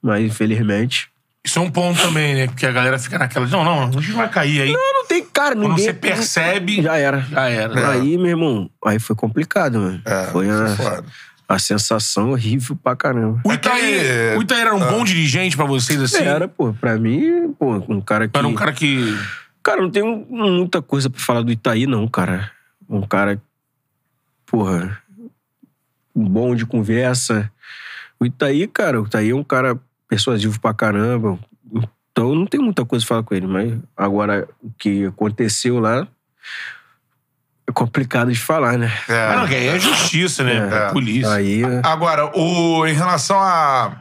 [0.00, 1.10] Mas, infelizmente.
[1.44, 2.46] Isso é um ponto também, né?
[2.46, 3.46] Porque a galera fica naquela.
[3.46, 4.72] Não, não, a gente vai cair aí.
[4.72, 5.84] Não tem cara, Quando ninguém.
[5.86, 6.82] você percebe.
[6.82, 7.20] Já era.
[7.20, 7.90] Já era.
[7.90, 10.00] Aí, meu irmão, aí foi complicado, mano.
[10.04, 11.04] É, foi é a, foda.
[11.48, 13.40] a sensação horrível pra caramba.
[13.44, 16.22] O É Itaí, o Itaí era um bom dirigente pra vocês, assim?
[16.22, 18.36] Era, pô, pra mim, pô, um cara que.
[18.36, 19.16] Era um cara que.
[19.62, 22.50] Cara, não tenho muita coisa pra falar do Itaí, não, cara.
[22.88, 23.40] Um cara,
[24.44, 24.98] porra,
[26.14, 27.50] bom de conversa.
[28.20, 29.78] O Itaí, cara, o Itaí é um cara
[30.08, 31.38] persuasivo pra caramba.
[32.10, 36.06] Então não tem muita coisa pra falar com ele, mas agora o que aconteceu lá
[37.66, 38.90] é complicado de falar, né?
[39.08, 39.36] É.
[39.36, 40.68] Não, é justiça, né?
[40.88, 40.90] É.
[40.92, 41.30] Polícia.
[41.32, 41.62] Aí.
[41.84, 43.96] Agora, o, em relação a,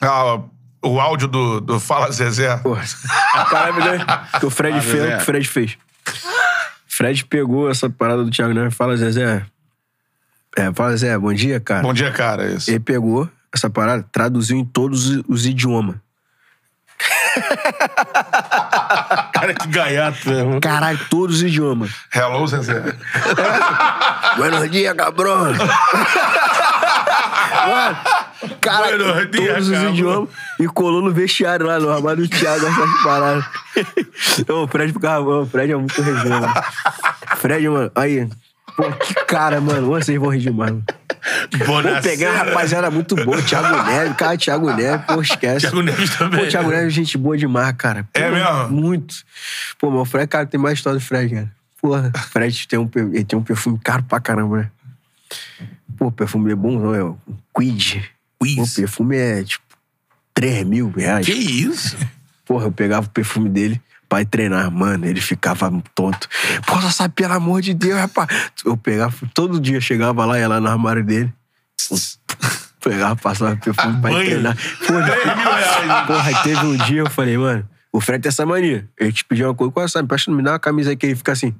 [0.00, 0.40] a-
[0.82, 2.56] o áudio do, do Fala Zezé.
[2.58, 2.84] Porra.
[3.50, 4.06] Caralho, né?
[4.38, 5.78] Que o Fred Ah, fez, o que o Fred fez.
[6.86, 9.44] Fred pegou essa parada do Thiago Neves e fala, Zezé.
[10.56, 11.82] É, fala, Zezé, bom dia, cara.
[11.82, 12.46] Bom dia, cara.
[12.46, 12.70] Isso.
[12.70, 15.96] Ele pegou essa parada, traduziu em todos os- idiomas.
[19.32, 20.60] Cara, que gaiato, né?
[20.60, 21.90] Caralho, todos os idiomas.
[22.14, 22.82] Hello, Zezé.
[24.36, 25.46] Buenos dias, cabrão.
[27.66, 27.96] Mano,
[28.60, 29.92] caralho, Buenos dias, todos os cabrão.
[29.92, 30.28] idiomas.
[30.60, 33.44] E colou no vestiário lá, no armário do Thiago, essas paradas.
[34.48, 35.40] Ô, o Fred ficava...
[35.42, 36.54] O Fred é muito resenha, mano.
[37.36, 38.28] Fred, mano, aí...
[38.76, 39.86] Pô, que cara, mano.
[39.88, 40.84] Vocês vão rir demais, mano.
[41.66, 43.40] Vou pegar uma rapaziada muito boa.
[43.42, 45.60] Thiago Neves, cara, Thiago Neves, pô, esquece.
[45.60, 46.40] Thiago Neves também.
[46.44, 48.04] Pô, Thiago Neves, gente boa demais, cara.
[48.04, 48.68] Pô, É mesmo?
[48.70, 49.14] Muito.
[49.78, 51.52] Pô, mas o Fred, cara, tem mais história do Fred, cara.
[51.80, 54.70] Porra, o Fred tem um, ele tem um perfume caro pra caramba, né?
[55.96, 57.02] Pô, o perfume é bom, não é?
[57.02, 57.18] O
[57.56, 58.10] Quid.
[58.40, 58.56] Quiz.
[58.56, 59.64] Pô, o perfume é, tipo,
[60.34, 61.24] 3 mil reais.
[61.24, 61.96] Que isso?
[62.44, 63.80] Porra, eu pegava o perfume dele
[64.22, 65.06] ir treinar, mano.
[65.06, 66.28] Ele ficava tonto.
[66.66, 68.28] Pô, sabe, pelo amor de Deus, rapaz.
[68.64, 71.32] Eu pegava, todo dia chegava lá, ia lá no armário dele.
[72.84, 74.56] Pegava, passava perfume pra treinar.
[74.86, 76.04] Porra, 3 mil reais.
[76.06, 78.86] Porra, teve um dia eu falei, mano, o Fred tem essa mania.
[78.98, 80.04] Eu te pedi uma coisa, qual é essa?
[80.04, 81.54] Presta, me dá uma camisa aí que ele fica assim.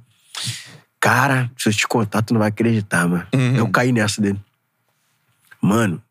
[1.01, 3.27] Cara, se eu te contar, tu não vai acreditar, mano.
[3.35, 3.57] Uhum.
[3.57, 4.39] Eu caí nessa dele.
[5.63, 6.03] Mano,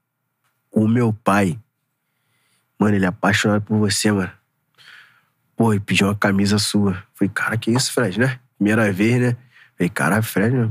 [0.71, 1.59] o meu pai,
[2.79, 4.31] mano, ele é apaixonado por você, mano.
[5.55, 7.03] Pô, ele pediu uma camisa sua.
[7.13, 8.39] Falei, cara, que isso, Fred, né?
[8.57, 9.37] Primeira vez, né?
[9.77, 10.69] Falei, caralho, Fred, né?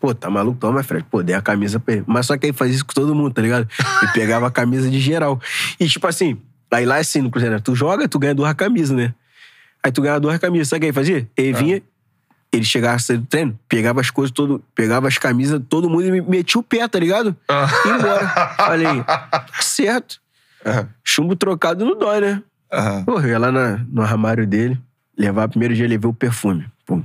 [0.00, 0.58] Pô, tá maluco?
[0.58, 1.04] Toma, Fred.
[1.10, 2.04] Pô, dei a camisa pra ele.
[2.06, 3.68] Mas só que ele fazia isso com todo mundo, tá ligado?
[4.02, 5.40] Ele pegava a camisa de geral.
[5.80, 6.40] E tipo assim,
[6.70, 7.60] aí lá é assim no Cruzeiro, né?
[7.60, 9.14] tu joga, tu ganha duas camisas, né?
[9.82, 10.68] Aí tu ganha duas camisas.
[10.68, 11.28] Sabe o que ele fazia?
[11.36, 11.82] Ele vinha,
[12.52, 16.10] ele chegava cedo do treino, pegava as coisas, todo, pegava as camisas, todo mundo e
[16.10, 17.36] me metia o pé, tá ligado?
[17.48, 18.28] E ia embora.
[18.56, 20.20] Falei, tá certo.
[21.04, 22.42] Chumbo trocado não dói, né?
[22.72, 23.04] Aham.
[23.04, 24.78] Pô, eu ia lá na- no armário dele,
[25.16, 26.66] levar primeiro dia, levei o perfume.
[26.86, 27.00] Pô,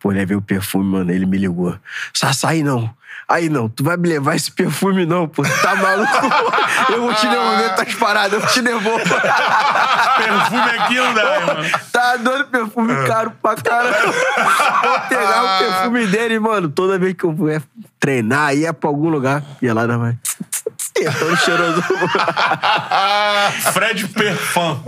[0.00, 1.74] Pô, levei o perfume, mano, ele me ligou.
[2.12, 2.94] Sassai não.
[3.26, 5.42] Aí, não, tu vai me levar esse perfume não, pô.
[5.62, 6.12] Tá maluco?
[6.92, 8.98] Eu vou te devolver tuas paradas, eu vou te devolvo.
[10.18, 11.70] Perfume aqui não dá, mano.
[11.90, 14.12] Tá dando perfume caro pra caramba.
[14.82, 16.68] Vou pegar o perfume dele, mano.
[16.68, 17.48] Toda vez que eu vou
[17.98, 20.18] treinar, ia pra algum lugar, ia lá na vai.
[20.96, 21.82] É tão cheiroso.
[23.72, 24.80] Fred Perfum.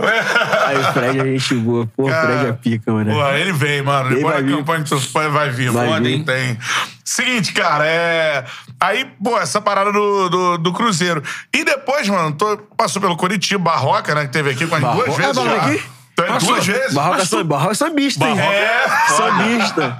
[0.65, 1.87] Aí o Fred é gente boa.
[1.95, 3.11] Pô, o Fred é pica, mano.
[3.13, 4.07] Pô, ele vem, mano.
[4.07, 4.57] Ele Depois vai da vir.
[4.57, 5.69] campanha tu faz, vai vir.
[5.71, 6.23] Vai vir.
[6.23, 6.57] Tem.
[7.03, 8.45] Seguinte, cara, é.
[8.79, 11.21] Aí, pô, essa parada do, do, do Cruzeiro.
[11.53, 14.25] E depois, mano, tô- passou pelo Curitiba, Barroca, né?
[14.25, 15.37] Que teve aqui com as duas vezes.
[15.37, 15.65] Ah, Barroca já.
[15.73, 15.83] aqui?
[16.19, 16.93] Então, é duas vezes.
[16.95, 18.35] Barroca, sam, Barroca sambista, hein?
[18.35, 19.99] Barroca é Sambista.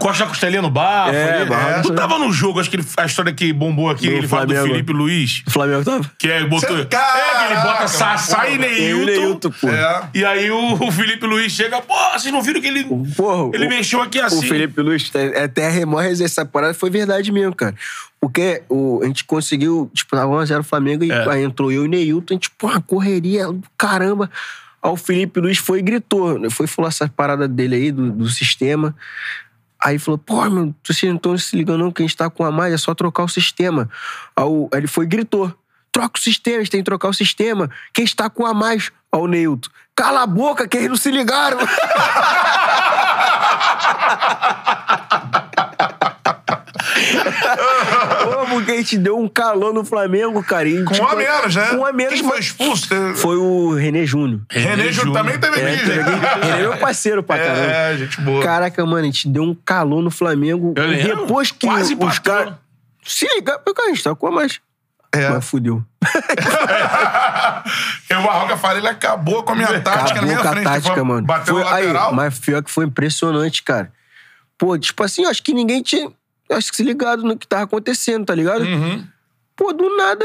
[0.00, 1.14] Costa costelinha no bar.
[1.14, 1.44] É.
[1.46, 4.28] Barroca- Tu tava no jogo, acho que ele- a história que bombou aqui, Do ele
[4.28, 4.54] fala do.
[4.54, 5.42] Felipe Luiz.
[5.46, 6.10] O Flamengo tava?
[6.18, 9.50] Que é, botou, Cê- é que ele bota Sassá e e Neilton.
[9.66, 10.02] É.
[10.14, 12.84] E aí o, o Felipe Luiz chega, pô, vocês não viram que ele.
[13.16, 14.38] Porra, ele o- mexeu aqui assim.
[14.38, 17.74] O Felipe Luiz, é- até remorre essa parada, foi verdade mesmo, cara.
[18.20, 21.30] Porque o, a gente conseguiu, tipo, tava 1x0 Flamengo e É.
[21.30, 24.30] aí entrou eu e Neilton, a gente, porra, correria do caramba.
[24.86, 26.48] Aí o Felipe Luiz foi e gritou, né?
[26.48, 28.94] foi falar essa parada dele aí, do, do sistema.
[29.84, 32.44] Aí falou, pô, meu, vocês não estão se ligando não, que a gente tá com
[32.44, 33.90] a mais, é só trocar o sistema.
[34.36, 34.44] Aí,
[34.74, 35.52] ele foi e gritou,
[35.90, 37.68] troca o sistema, a gente tem que trocar o sistema.
[37.92, 38.92] Quem está com a mais?
[39.10, 41.58] Aí o Neilton, cala a boca, que eles não se ligaram.
[48.58, 50.68] Porque a gente deu um calor no Flamengo, cara.
[50.68, 51.66] e, Com tipo, um a menos, né?
[51.68, 52.14] Com um a menos.
[52.14, 52.88] Quem foi expulso?
[52.88, 54.40] Teve- Foi o René Júnior.
[54.50, 55.84] René Júnior também teve É, aqui.
[56.46, 57.72] René é meu parceiro pra caramba.
[57.72, 58.42] É, gente boa.
[58.42, 60.74] Caraca, mano, a gente deu um calor no Flamengo.
[60.76, 61.16] Eu lembro.
[61.22, 62.54] Depois que Quase os caras.
[63.04, 64.60] Se ligar, porque a gente tá com a mais.
[65.14, 65.28] É.
[65.30, 65.82] Mas fudeu.
[68.10, 70.52] E o Barroca fala, ele acabou com a minha tática na Acabou minha com a
[70.52, 70.64] frente.
[70.64, 71.26] tática, Foi- mano.
[71.26, 72.10] Bateu Foi, no lateral.
[72.10, 73.92] Aí, mas pior que foi impressionante, cara.
[74.58, 76.08] Pô, tipo assim, eu acho que ninguém tinha.
[76.50, 78.62] Acho que se ligado no que tava acontecendo, tá ligado?
[78.62, 79.04] Uhum.
[79.56, 80.24] Pô, do nada.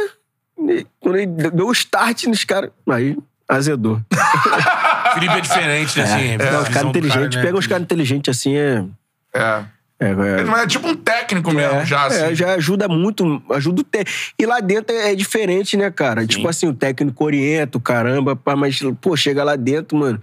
[1.00, 2.70] Quando ele deu o start nos caras.
[2.90, 3.18] Aí
[3.48, 4.00] azedou.
[5.14, 6.04] Felipe é diferente, né?
[6.04, 7.36] Assim, Não, os visão caras inteligentes.
[7.38, 7.44] né?
[7.44, 8.86] Pega uns caras inteligentes assim, é.
[9.34, 9.64] É.
[10.00, 12.24] É, é, é tipo um técnico mesmo, É, já, assim.
[12.24, 14.18] é, já ajuda muito, ajuda o técnico.
[14.40, 16.26] E lá dentro é diferente, né, cara?
[16.26, 20.20] Tipo assim, o técnico orienta, o caramba, pá, mas, pô, chega lá dentro, mano.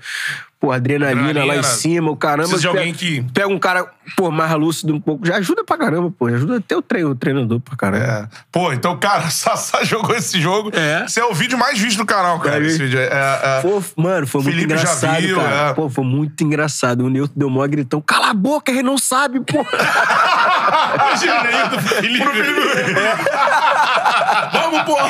[0.60, 2.48] Pô, adrenalina, lá em cima, o caramba.
[2.48, 3.86] Precisa de pega, alguém que- Pega um cara,
[4.16, 6.28] pô, mais lúcido um pouco, já ajuda pra caramba, pô.
[6.28, 8.05] Já ajuda até o, treino, o treinador pra caramba.
[8.05, 8.28] É.
[8.51, 10.72] Pô, então, cara, Sassá jogou esse jogo.
[10.74, 11.05] É.
[11.05, 12.60] Esse é o vídeo mais visto do canal, cara.
[12.60, 12.98] É, esse vídeo.
[12.98, 15.70] É, é, Pô, mano, foi muito Felipe já engraçado, viu, cara.
[15.70, 15.74] é.
[15.74, 17.05] Pô, foi muito engraçado.
[17.05, 18.01] O Nilton deu mó gritão.
[18.01, 19.59] Cala a boca, ele não sabe, pô.
[20.95, 22.24] Imagina o Neilton, Felipe.
[24.53, 25.09] Vamos, porra!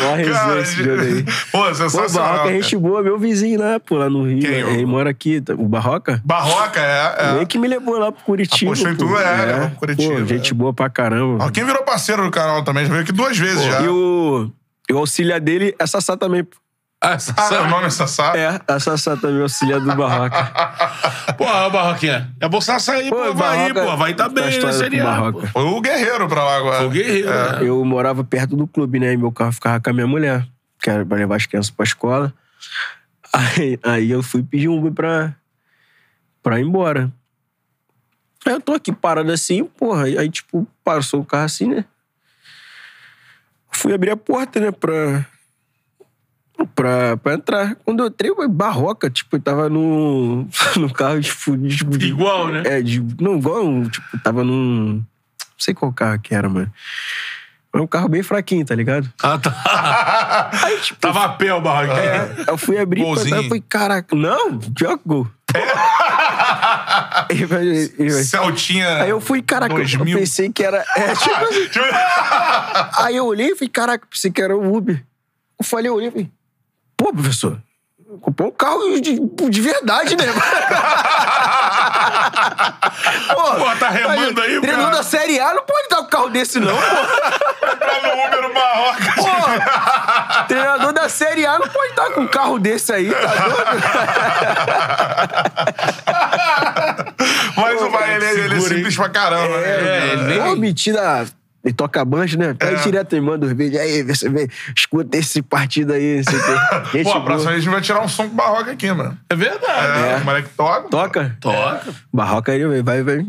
[0.00, 1.22] Mó resenha esse aí.
[1.50, 2.32] Pô, Pô, o sensacional.
[2.32, 4.40] Barroca é gente boa, meu vizinho lá, pô, lá no Rio.
[4.40, 4.72] Quem, né?
[4.74, 6.20] Ele mora aqui, tá- o Barroca.
[6.24, 7.30] Barroca, é.
[7.32, 7.46] Ele é.
[7.46, 8.70] que me levou lá pro Curitiba.
[8.72, 9.06] Apostou em pô.
[9.06, 10.54] tu, é, pro Curitiba, Pô, gente é.
[10.54, 11.44] boa pra caramba.
[11.44, 13.80] Ó, Quem virou parceiro do canal também, já veio aqui duas vezes já.
[13.82, 14.50] E o,
[14.88, 16.44] e o auxiliar dele é Sassá também.
[16.44, 16.56] pô.
[17.04, 18.32] Ah, Ah, o nome é Sassá?
[18.36, 20.52] É, a Sassá também, auxiliar do Barroca.
[21.36, 22.32] Porra, Barroquinha.
[22.40, 23.96] É você sair, pô, vai aí, pô.
[23.96, 25.32] Vai tá tá bem na Série A.
[25.52, 26.76] Foi o Guerreiro pra lá agora.
[26.78, 27.52] Foi o Guerreiro, É.
[27.60, 27.68] né?
[27.68, 29.12] Eu morava perto do clube, né?
[29.12, 30.46] E meu carro ficava com a minha mulher,
[30.82, 32.32] que era pra levar as crianças pra escola.
[33.32, 35.34] Aí, aí eu fui pedir um Uber pra,
[36.42, 37.12] pra ir embora.
[38.46, 40.04] Aí eu tô aqui parado assim, porra.
[40.04, 41.84] Aí, tipo, passou o carro assim, né?
[43.72, 45.26] Fui abrir a porta, né, pra,
[46.74, 47.76] pra, pra entrar.
[47.84, 52.48] Quando eu entrei, eu barroca, tipo, eu tava no, no carro, tipo, tipo de- Igual,
[52.48, 52.62] né?
[52.64, 54.94] É, de, não, igual, tipo, tava num.
[54.96, 55.04] Não
[55.58, 56.70] sei qual carro que era, mano.
[57.72, 59.12] Era um carro bem fraquinho, tá ligado?
[59.20, 60.50] Ah, tá.
[60.64, 61.98] Aí, tipo, Tava a pé o Barroquinha.
[61.98, 65.26] é, eu fui abrir eu falei, caraca, não, pior que gol.
[67.28, 69.02] Aí, vai- Celtinha.
[69.02, 70.18] aí eu fui, caraca, eu 2000.
[70.18, 70.84] pensei que era.
[70.96, 71.68] É, tipo assim,
[72.98, 75.02] Aí eu olhei e falei, caraca, pensei que era o Uber.
[75.58, 76.30] Eu falei, eu olhei e falei,
[76.96, 77.58] pô, professor,
[78.20, 79.18] comprou um carro de,
[79.50, 80.24] de verdade, né?
[83.34, 84.96] Pô, tá remando aí, Treinador cara?
[84.98, 86.82] da Série A não pode dar um carro desse, não, pô.
[86.82, 89.14] Tá no Uber no Barroca.
[89.16, 93.18] Pô, treinador da Série A não pode estar com um carro desse aí, tá
[93.48, 93.82] doido?
[97.56, 99.68] Mas o vai, ele, ele é simples pra caramba, né?
[99.68, 101.26] É, ele vem- Pô, metida.
[101.64, 102.52] Ele toca banjo, né?
[102.52, 102.82] Pega É.
[102.82, 103.80] direto e manda os vídeos.
[103.80, 106.22] Aí, você vê, escuta esse partido aí.
[106.92, 108.92] Gente Pô, a próxima vez a gente vai tirar um som com o Barroca aqui,
[108.92, 109.16] mano.
[109.30, 109.98] É verdade.
[110.10, 110.88] É, o moleque toca.
[110.90, 111.36] Toca?
[111.40, 111.94] Toca.
[112.12, 113.26] Barroca aí vai, vai,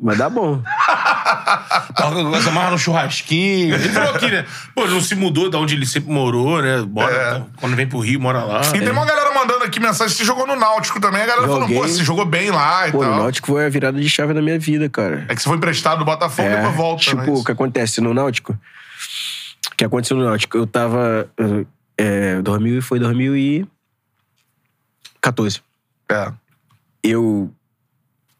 [0.00, 0.62] vai dar bom.
[2.30, 3.74] Gosta mais no churrasquinho.
[3.74, 4.44] Ele falou aqui, né?
[4.74, 6.82] Pô, não se mudou de onde ele sempre morou, né?
[6.82, 7.42] Bora, É.
[7.60, 8.60] Quando vem pro Rio, mora lá.
[8.74, 10.14] E tem uma galera mandando aqui mensagem.
[10.14, 11.22] Você jogou no Náutico também.
[11.22, 11.78] A galera falou, Joguei.
[11.80, 13.16] pô, você jogou bem lá e Pô, o tal.
[13.16, 15.24] Náutico foi a virada de chave da minha vida, cara.
[15.28, 17.02] É que você foi emprestado do Botafogo e depois volta.
[17.02, 17.26] Tipo, né?
[17.30, 18.52] o que acontece no Náutico?
[19.72, 20.56] O que aconteceu no Náutico?
[20.56, 21.28] Eu tava.
[21.38, 21.64] eh,
[21.98, 25.60] É, 2000, foi 2014.
[26.10, 26.32] É.
[27.02, 27.50] Eu.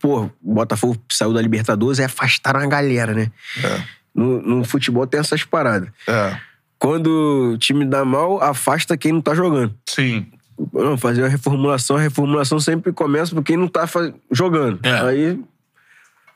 [0.07, 3.33] Pô, o Botafogo saiu da Libertadores e afastaram a galera, né?
[3.65, 3.83] É.
[4.15, 5.89] No, no futebol tem essas paradas.
[6.07, 6.39] É.
[6.79, 9.75] Quando o time dá mal, afasta quem não tá jogando.
[9.85, 10.27] Sim.
[10.73, 14.79] Não, fazer uma reformulação, a reformulação sempre começa por quem não tá fa- jogando.
[14.87, 15.01] É.
[15.01, 15.41] Aí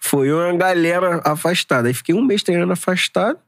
[0.00, 1.86] foi uma galera afastada.
[1.86, 3.38] Aí fiquei um mês treinando afastado.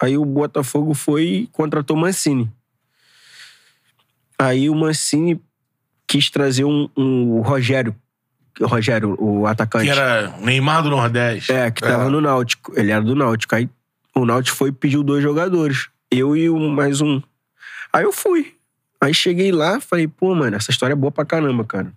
[0.00, 2.48] Aí o Botafogo foi e contratou o Mancini.
[4.38, 5.40] Aí o Mancini
[6.06, 7.94] quis trazer um, um- Rogério.
[8.62, 9.84] Rogério, o atacante.
[9.84, 11.52] Que era Neymar do Nordeste.
[11.52, 12.72] É, que tava no Náutico.
[12.78, 13.54] Ele era do Náutico.
[13.54, 13.68] Aí
[14.14, 15.88] o Náutico foi e pediu dois jogadores.
[16.10, 17.20] Eu e o- mais um.
[17.92, 18.54] Aí eu fui.
[19.00, 21.92] Aí cheguei lá, falei, pô, mano, essa história é boa pra caramba, cara.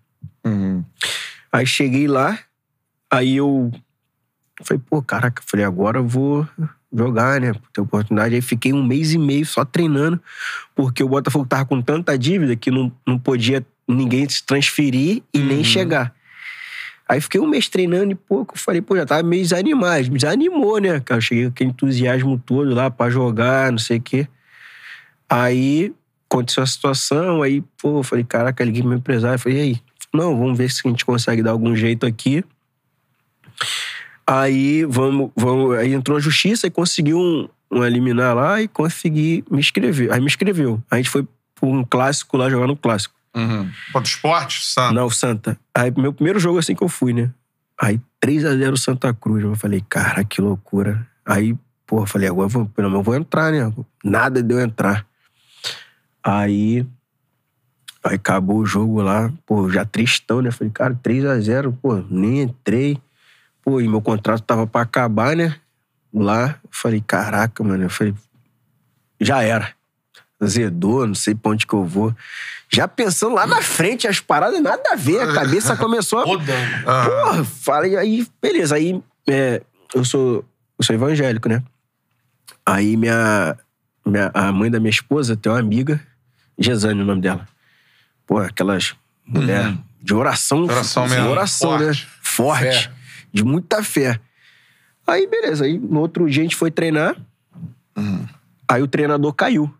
[0.45, 0.83] Uhum.
[1.51, 2.37] Aí cheguei lá,
[3.09, 3.71] aí eu
[4.63, 6.47] falei, pô, caraca, falei, agora eu vou
[6.93, 7.53] jogar, né?
[7.71, 8.35] Ter oportunidade.
[8.35, 10.21] Aí fiquei um mês e meio só treinando,
[10.75, 15.39] porque o Botafogo tava com tanta dívida que não, não podia ninguém se transferir e
[15.39, 16.13] nem chegar.
[17.09, 20.11] Aí fiquei um mês treinando e pouco, falei, pô, já tava meio desanimado.
[20.11, 20.99] Me desanimou, né?
[20.99, 24.27] Cara, eu cheguei com aquele entusiasmo todo lá pra jogar, não sei o quê.
[25.27, 25.91] Aí
[26.29, 29.81] aconteceu a situação, aí, pô, falei, caraca, liguei pro meu empresário, falei, e aí?
[30.13, 32.43] Não, vamos ver se a gente consegue dar algum jeito aqui.
[34.25, 39.43] Aí, vamos, vamos, aí entrou a justiça e conseguiu um, um eliminar lá e consegui
[39.49, 40.11] me inscrever.
[40.11, 40.79] Aí me inscreveu.
[40.91, 41.23] A gente foi
[41.55, 43.18] pra um clássico lá, jogar no clássico.
[43.35, 43.71] Uhum.
[43.93, 44.95] Contra o esporte, Santos.
[44.95, 45.59] Não, Santa.
[45.75, 47.31] Aí, meu primeiro jogo assim que eu fui, né?
[47.79, 49.43] Aí, 3x0 Santa Cruz.
[49.43, 51.07] Eu falei, cara, que loucura.
[51.25, 53.71] Aí, pô, eu falei, agora eu vou, pelo menos eu vou entrar, né?
[54.03, 55.05] Nada deu entrar.
[56.23, 56.85] Aí,
[58.03, 60.51] aí acabou o jogo lá, pô, já tristão, né?
[60.51, 63.01] Falei, cara, 3x0, pô, nem entrei.
[63.63, 65.55] Pô, e meu contrato tava pra acabar, né?
[66.13, 67.83] Lá, eu falei, caraca, mano.
[67.83, 68.13] Eu falei,
[69.21, 69.78] já era.
[70.39, 72.15] Azedou, não sei pra onde que eu vou.
[72.69, 75.21] Já pensando lá na frente, as paradas nada a ver.
[75.21, 76.23] A cabeça começou a.
[76.23, 76.83] Rodando.
[76.83, 78.75] Porra, falei, aí, beleza.
[78.75, 79.61] Aí, é,
[79.93, 80.45] eu sou,
[80.77, 81.61] eu sou evangélico, né?
[82.65, 83.57] Aí minha,
[84.05, 85.99] minha, a mãe da minha esposa tem uma amiga,
[86.57, 87.47] Gesane, o nome dela.
[88.25, 88.95] Pô, aquelas
[89.25, 90.63] mulher de oração.
[90.63, 91.85] Oração de mesmo, Oração, né?
[91.85, 92.07] forte.
[92.21, 92.63] Forte.
[92.63, 92.91] Fé.
[93.33, 94.19] De muita fé.
[95.05, 95.65] Aí, beleza.
[95.65, 97.15] Aí, no outro dia, a gente foi treinar.
[98.67, 99.73] Aí o treinador caiu.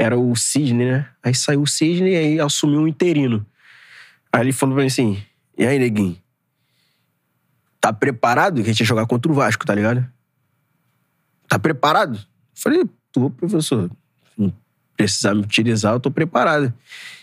[0.00, 1.06] Era o Sidney, né?
[1.22, 3.44] Aí saiu o Sidney e aí assumiu um interino.
[4.32, 5.22] Aí ele falou pra mim assim:
[5.58, 6.16] E aí, neguinho?
[7.78, 8.54] Tá preparado?
[8.54, 10.10] Que a gente ia jogar contra o Vasco, tá ligado?
[11.46, 12.18] Tá preparado?
[12.54, 12.82] Falei,
[13.12, 13.90] tô, professor.
[14.38, 14.50] Não
[14.96, 16.72] precisar me utilizar, eu tô preparado.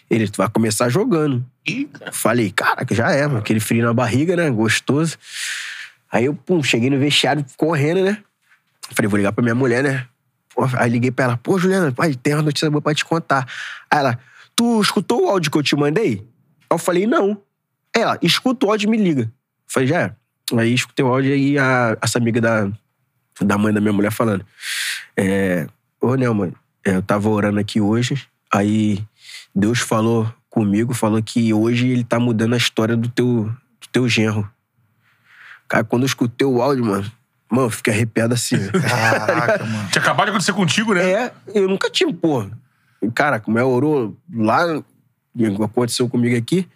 [0.07, 1.43] Ele, tu vai começar jogando.
[1.93, 2.11] Cara.
[2.11, 3.39] Falei, caraca, já é, mano.
[3.39, 4.51] Aquele frio na barriga, né?
[4.51, 5.17] Gostoso.
[6.11, 8.23] Aí eu, pum, cheguei no vestiário correndo, né?
[8.91, 10.07] Falei, vou ligar pra minha mulher, né?
[10.77, 13.47] Aí liguei pra ela, pô, Juliana, pai, tem uma notícia boa pra te contar.
[13.89, 14.19] Aí ela,
[14.55, 16.27] tu escutou o áudio que eu te mandei?
[16.61, 17.41] Aí eu falei, não.
[17.95, 19.31] Aí ela, escuta o áudio e me liga.
[19.67, 20.15] Falei, já é.
[20.57, 22.71] Aí escutei o áudio e a, essa amiga da,
[23.41, 24.45] da mãe da minha mulher falando.
[25.15, 25.67] É,
[25.99, 26.53] Ô, Nelma,
[26.85, 29.03] é, eu tava orando aqui hoje, aí
[29.53, 34.07] Deus falou comigo, falou que hoje ele tá mudando a história do teu, do teu
[34.07, 34.49] genro.
[35.67, 37.11] Cara, quando eu escutei o áudio, mano,
[37.49, 38.57] mano, eu fiquei arrepiado assim.
[38.69, 39.89] Caraca, mano.
[39.89, 41.11] Tinha acabado de acontecer contigo, né?
[41.11, 42.45] É, eu nunca tinha, pô.
[43.13, 44.83] Cara, como é orou lá,
[45.63, 46.67] aconteceu comigo aqui.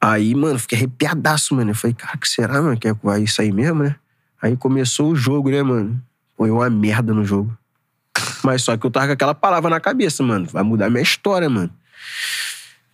[0.00, 1.70] Aí, mano, fiquei arrepiadaço, mano.
[1.70, 2.78] Eu falei, cara, que será, mano?
[2.78, 3.96] Que vai sair mesmo, né?
[4.40, 6.02] Aí começou o jogo, né, mano?
[6.36, 7.56] Foi uma merda no jogo.
[8.42, 10.46] Mas só que eu tava com aquela palavra na cabeça, mano.
[10.46, 11.70] Vai mudar minha história, mano.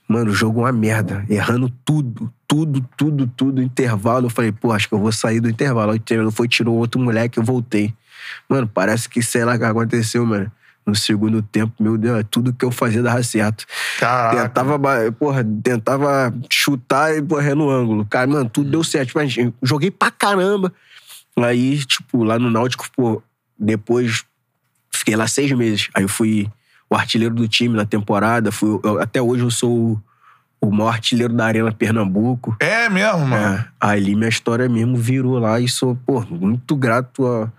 [0.09, 1.24] Mano, o jogo é uma merda.
[1.28, 3.62] Errando tudo, tudo, tudo, tudo.
[3.62, 4.27] Intervalo.
[4.27, 5.93] Eu falei, pô, acho que eu vou sair do intervalo.
[5.93, 7.93] O treinador foi, tirou outro moleque, eu voltei.
[8.49, 10.51] Mano, parece que sei lá o que aconteceu, mano.
[10.87, 13.66] No segundo tempo, meu Deus, tudo que eu fazia dava certo.
[13.99, 14.43] Caraca.
[14.45, 14.78] Tentava,
[15.19, 18.07] porra, tentava chutar e correr no ângulo.
[18.07, 19.11] Cara, mano, tudo deu certo.
[19.16, 20.73] Mas joguei pra caramba.
[21.37, 23.20] Aí, tipo, lá no Náutico, pô,
[23.59, 24.24] depois
[24.93, 25.89] fiquei lá seis meses.
[25.93, 26.49] Aí eu fui
[26.89, 28.51] o artilheiro do time na temporada.
[28.53, 29.71] Fui, eu- até hoje eu sou
[30.61, 32.57] o, o maior artilheiro da Arena Pernambuco.
[32.61, 33.57] É mesmo, mano.
[33.59, 37.51] É, ali minha história mesmo virou lá e sou, pô, muito grato a,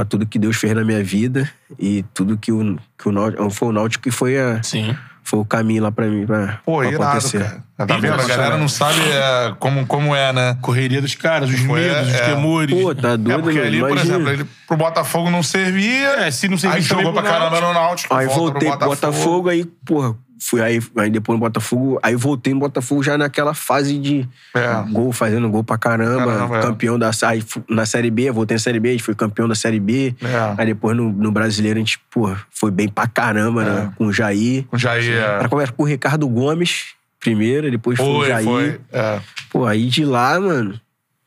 [0.00, 3.50] a tudo que Deus fez na minha vida e tudo que o, que o Náutico,
[3.50, 4.96] foi o Náutico que foi a, Sim.
[5.26, 7.40] Foi o caminho lá pra mim, pra, Pô, pra irado, acontecer.
[7.42, 7.66] cara.
[7.76, 8.14] Tá vendo?
[8.14, 10.56] A galera não sabe é, como, como é, né?
[10.62, 12.24] Correria dos caras, os Foi, medos, os é.
[12.30, 12.80] temores.
[12.80, 14.14] Pô, tá doido, É porque mano, ali, por imagina.
[14.14, 16.08] exemplo, ele pro Botafogo não servia.
[16.24, 18.14] É, se não servia Aí jogou pra pro caramba no Náutico.
[18.14, 22.52] Aí volta voltei pro Botafogo, aí, porra, fui aí, aí depois no Botafogo, aí voltei
[22.52, 24.82] no Botafogo já naquela fase de É.
[24.92, 26.62] gol, fazendo gol pra caramba, Caramba, é.
[26.62, 29.54] campeão da aí, na Série B, voltei na Série B, a gente foi campeão da
[29.54, 30.14] Série B.
[30.22, 30.54] É.
[30.58, 33.92] Aí depois no, no Brasileiro a gente, porra, foi bem pra caramba, né?
[33.96, 34.64] Com o Jair.
[34.64, 35.10] Com o Jair.
[35.16, 35.38] é.
[35.38, 36.88] Pra começar com o Ricardo Gomes,
[37.18, 38.44] primeiro, depois foi, o Foi, Jair.
[38.44, 38.80] foi.
[38.92, 39.20] É.
[39.50, 40.78] Pô, aí de lá, mano,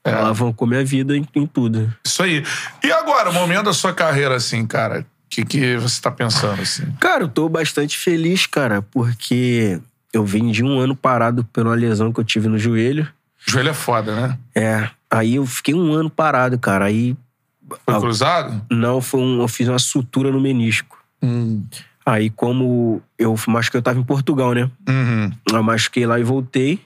[0.05, 0.13] É.
[0.13, 1.91] alavancou minha vida em, em tudo.
[2.05, 2.43] Isso aí.
[2.83, 5.05] E agora, o momento da sua carreira, assim, cara?
[5.45, 6.85] Que, que você tá pensando, assim?
[6.99, 9.79] Cara, eu tô bastante feliz, cara, porque
[10.13, 13.07] eu vim de um ano parado pela lesão que eu tive no joelho.
[13.45, 14.37] Joelho é foda, né?
[14.53, 14.89] É.
[15.09, 16.85] Aí eu fiquei um ano parado, cara.
[16.85, 17.15] Aí.
[17.85, 18.61] Foi cruzado?
[18.69, 20.97] Não, foi um, eu fiz uma sutura no menisco.
[21.21, 21.63] Hum.
[22.05, 24.69] Aí, como eu machuquei, eu tava em Portugal, né?
[24.87, 25.31] Uhum.
[25.51, 26.81] Eu machuquei lá e voltei.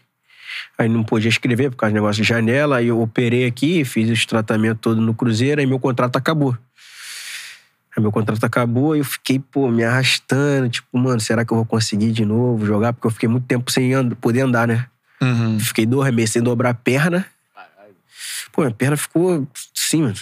[0.77, 2.77] Aí não podia escrever por causa do negócio de janela.
[2.77, 6.57] Aí eu operei aqui, fiz esse tratamento todo no Cruzeiro, aí meu contrato acabou.
[7.95, 10.67] Aí meu contrato acabou e eu fiquei, pô, me arrastando.
[10.69, 12.91] Tipo, mano, será que eu vou conseguir de novo jogar?
[12.93, 14.87] Porque eu fiquei muito tempo sem and- poder andar, né?
[15.21, 15.59] Uhum.
[15.59, 17.25] Fiquei dois meses sem dobrar a perna.
[18.51, 20.15] Pô, minha perna ficou assim, mano.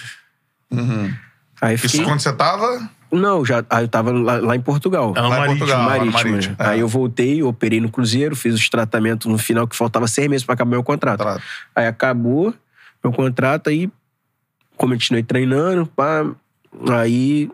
[0.72, 1.14] Uhum.
[1.62, 2.06] Aí eu Isso fiquei...
[2.06, 2.90] quando você tava?
[3.12, 5.14] Não, já, aí eu tava lá, lá em Portugal.
[5.18, 5.58] É no Lá em Marítimo.
[5.60, 5.80] Portugal.
[5.80, 6.32] lá no Marítimo.
[6.32, 6.66] Marítimo, né?
[6.66, 6.68] é.
[6.70, 10.46] Aí eu voltei, operei no Cruzeiro, fiz os tratamentos no final, que faltava seis meses
[10.46, 11.20] pra acabar meu contrato.
[11.24, 11.42] Tá.
[11.76, 12.54] Aí acabou
[13.04, 13.90] meu contrato, aí
[14.78, 16.26] continuei treinando, pá.
[17.02, 17.52] Aí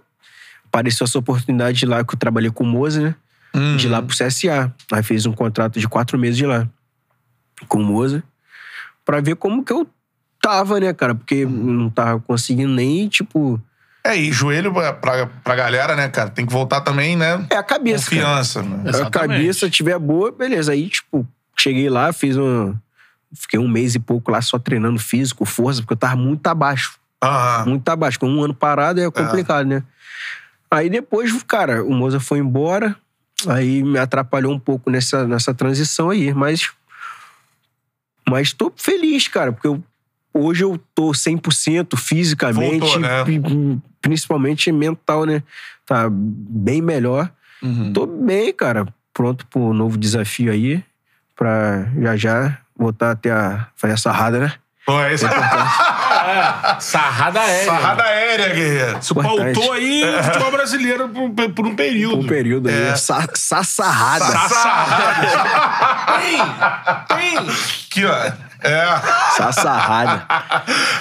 [0.77, 3.15] apareceu essa oportunidade de lá que eu trabalhei com o Moza, né?
[3.55, 3.77] Uhum.
[3.77, 4.71] De lá pro CSA.
[4.91, 6.67] Aí fiz um contrato de quatro meses de lá
[7.67, 8.23] com o Moza
[9.03, 9.87] pra ver como que eu
[10.39, 11.15] tava, né, cara?
[11.15, 13.59] Porque não tava conseguindo nem, tipo.
[14.03, 16.29] É, e joelho pra, pra, pra galera, né, cara?
[16.29, 17.45] Tem que voltar também, né?
[17.49, 18.09] É a cabeça.
[18.09, 18.21] cara.
[18.21, 18.83] Confiança, né?
[18.85, 19.39] A Exatamente.
[19.39, 20.73] cabeça tiver boa, beleza.
[20.73, 21.27] Aí, tipo,
[21.57, 22.75] cheguei lá, fiz um.
[23.33, 26.97] Fiquei um mês e pouco lá só treinando físico, força, porque eu tava muito abaixo.
[27.21, 27.65] Aham.
[27.65, 28.19] Muito abaixo.
[28.19, 29.83] Com um ano parado é complicado, né?
[30.69, 32.95] Aí depois, cara, o Moza foi embora.
[33.47, 36.33] Aí me atrapalhou um pouco nessa, nessa transição aí.
[36.33, 36.71] Mas.
[38.29, 39.81] Mas tô feliz, cara, porque eu,
[40.33, 43.23] hoje eu tô 100% fisicamente, Voltou, né?
[43.23, 43.41] pri-
[44.01, 45.41] principalmente mental, né?
[45.85, 47.31] Tá bem melhor.
[47.61, 47.93] Uhum.
[47.93, 48.85] Tô bem, cara.
[49.13, 50.83] Pronto pro novo desafio aí.
[51.35, 54.53] Pra já já voltar até a fazer a sarrada, né?
[54.85, 55.25] Pô, é isso.
[56.79, 57.65] Sarrada aérea.
[57.65, 58.99] Sarrada aérea, guerreiro.
[58.99, 62.19] Isso pautou aí o futebol brasileiro por, por um período.
[62.19, 62.91] Um período É.
[62.91, 62.97] aí.
[62.97, 64.25] Sa sassarrada.
[67.07, 67.37] Tem!
[67.97, 68.47] Aqui, ó.
[68.63, 68.85] É.
[69.35, 70.25] Sassarrada.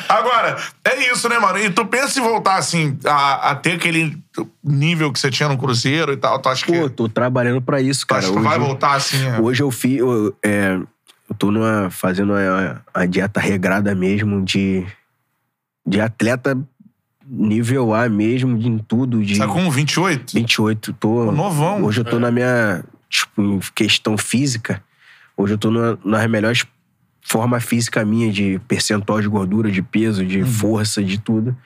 [0.09, 1.59] Agora, é isso, né, mano?
[1.59, 4.17] E tu pensa em voltar, assim, a, a ter aquele
[4.63, 6.39] nível que você tinha no Cruzeiro e tal?
[6.39, 8.23] Tu acha que, Pô, tô trabalhando pra isso, cara.
[8.23, 9.27] que tu Hoje, vai voltar, assim?
[9.27, 9.41] é?
[9.41, 9.99] hoje eu fiz.
[9.99, 10.75] Eu, é,
[11.29, 14.87] eu tô numa, fazendo a, a dieta regrada mesmo de,
[15.87, 16.59] de atleta
[17.29, 19.23] nível A mesmo, de, em tudo.
[19.23, 20.33] De Tá com 28?
[20.35, 20.93] 28.
[20.95, 21.83] Tô, Pô, novão.
[21.85, 22.85] Hoje eu tô na minha.
[23.09, 24.83] Tipo, em questão física.
[25.37, 26.65] Hoje eu tô na, nas melhores
[27.23, 30.47] forma física minha, de percentual de gordura, de peso, de Uhum.
[30.47, 31.57] força, de tudo.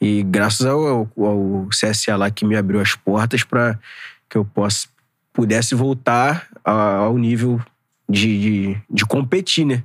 [0.00, 3.78] E graças ao, ao, ao CSA lá que me abriu as portas para
[4.28, 4.86] que eu possa,
[5.32, 7.60] pudesse voltar a- ao nível
[8.08, 8.40] de,
[8.72, 9.82] de, de competir, né?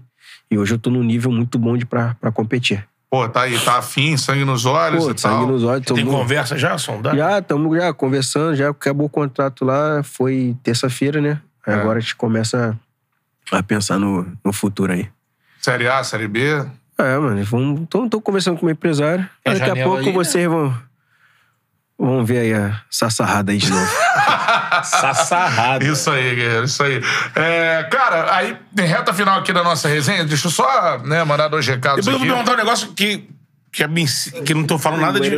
[0.49, 2.86] E hoje eu tô num nível muito bom de pra competir.
[3.09, 5.47] Pô, tá aí, tá afim, sangue nos olhos Pô, e sangue tal.
[5.47, 5.85] nos olhos.
[5.85, 7.15] Tem tamo- conversa já, sondar?
[7.15, 11.41] já estamos já conversando, já acabou o contrato lá, foi terça-feira, né?
[11.65, 11.77] Aí É.
[11.79, 12.77] Agora a gente começa
[13.51, 15.07] a pensar no, no futuro aí.
[15.61, 16.65] Série A, Série B.
[16.97, 19.27] É, mano, vamos, tô, tô conversando com o meu empresário.
[19.45, 20.11] A Daqui a pouco aí, né?
[20.11, 20.75] vocês vão,
[21.97, 23.91] vão ver aí a sassarrada aí de novo.
[24.83, 25.83] Sassarrada.
[25.83, 27.01] Isso aí, guerreiro, isso aí.
[27.35, 31.47] É, cara, aí, em reta final aqui da nossa resenha, deixa eu só né, mandar
[31.47, 32.27] dois recados Depois eu aqui.
[32.27, 33.27] vou perguntar um negócio que,
[33.71, 34.05] que, é bem,
[34.45, 35.29] que não tô falando nada de.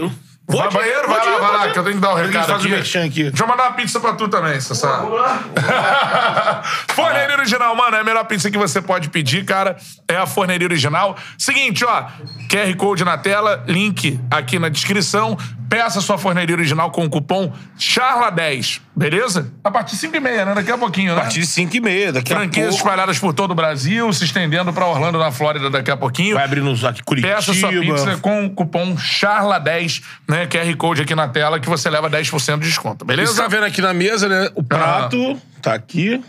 [0.49, 2.25] Vai Pode ir, banheiro, pode vai lá, vai lá, que eu tenho que dar gente
[2.33, 2.69] recado aqui.
[2.69, 3.23] merchan aqui.
[3.25, 5.05] Deixa eu mandar uma pizza pra tu também, Sassá.
[6.89, 9.77] Forneria Original, mano, é a melhor pizza que você pode pedir, cara.
[10.07, 11.15] É a Forneria Original.
[11.37, 12.05] Seguinte, ó,
[12.49, 15.37] QR Code na tela, link aqui na descrição.
[15.69, 19.53] Peça sua Forneria Original com o cupom CHARLA10, beleza?
[19.63, 20.55] A partir de 5 e meia, né?
[20.55, 21.19] Daqui a pouquinho, né?
[21.19, 22.77] A partir de 5 e meia, daqui a Franquias pouco.
[22.77, 26.35] espalhadas por todo o Brasil, se estendendo pra Orlando, na Flórida, daqui a pouquinho.
[26.35, 27.35] Vai abrir nos aqui Curitiba.
[27.35, 30.47] Peça sua pizza com o cupom CHARLA10, né?
[30.47, 33.41] QR Code aqui na tela, que você leva 10% de desconto, Você beleza?
[33.41, 34.49] tá vendo aqui na mesa, né?
[34.55, 36.21] O prato tá aqui.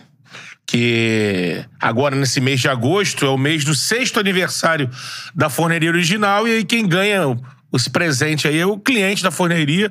[0.67, 4.89] Que agora, nesse mês de agosto, é o mês do sexto aniversário
[5.35, 6.47] da forneria original.
[6.47, 7.37] E aí, quem ganha
[7.75, 9.91] esse presente aí é o cliente da forneria.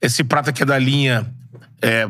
[0.00, 1.26] Esse prato aqui é da linha
[1.82, 2.08] é,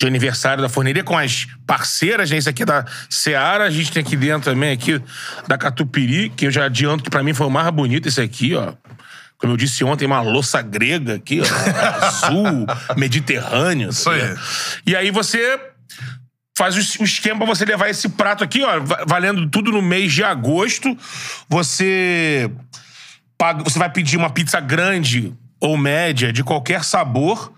[0.00, 2.36] de aniversário da forneria com as parceiras, né?
[2.36, 5.00] Esse aqui é da Seara, a gente tem aqui dentro também aqui
[5.48, 8.54] da Catupiry, que eu já adianto que pra mim foi o mais bonito esse aqui,
[8.54, 8.74] ó.
[9.36, 12.66] Como eu disse ontem, uma louça grega aqui, ó, azul,
[12.96, 13.90] mediterrâneo.
[13.90, 14.22] Isso aí.
[14.22, 14.36] né?
[14.86, 15.58] E aí você
[16.56, 20.12] faz o esquema pra você levar esse prato aqui, ó, va- valendo tudo no mês
[20.12, 20.96] de agosto.
[21.48, 22.48] Você
[23.64, 27.52] você vai pedir uma pizza grande ou média de qualquer sabor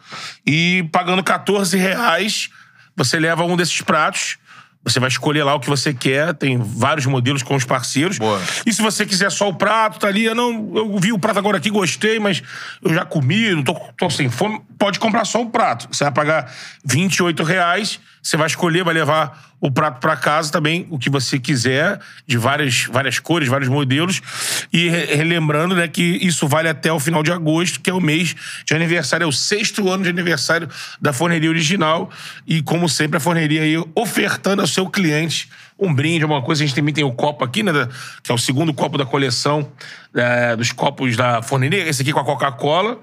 [0.46, 2.50] e pagando 14 reais
[2.96, 4.38] você leva um desses pratos.
[4.82, 8.18] Você vai escolher lá o que você quer, tem vários modelos com os parceiros.
[8.18, 8.40] Boa.
[8.64, 11.40] E se você quiser só o prato, tá ali, ah, não, eu vi o prato
[11.40, 12.40] agora aqui, gostei, mas
[12.80, 15.88] eu já comi, não tô, tô sem fome, pode comprar só o prato.
[15.90, 16.54] Você vai pagar
[16.84, 21.38] 28 reais, você vai escolher, vai levar o prato para casa também, o que você
[21.38, 24.20] quiser, de várias, várias cores, vários modelos.
[24.72, 28.00] E re- relembrando né, que isso vale até o final de agosto, que é o
[28.00, 28.34] mês
[28.64, 30.68] de aniversário, é o sexto ano de aniversário
[31.00, 32.10] da forneria original.
[32.44, 35.48] E, como sempre, a forneria aí ofertando ao seu cliente
[35.78, 36.62] um brinde, alguma coisa.
[36.62, 37.72] A gente também tem o copo aqui, né?
[37.72, 37.88] da-
[38.22, 39.68] Que é o segundo copo da coleção
[40.14, 41.86] é, dos copos da forneria.
[41.86, 42.98] Esse aqui com a Coca-Cola.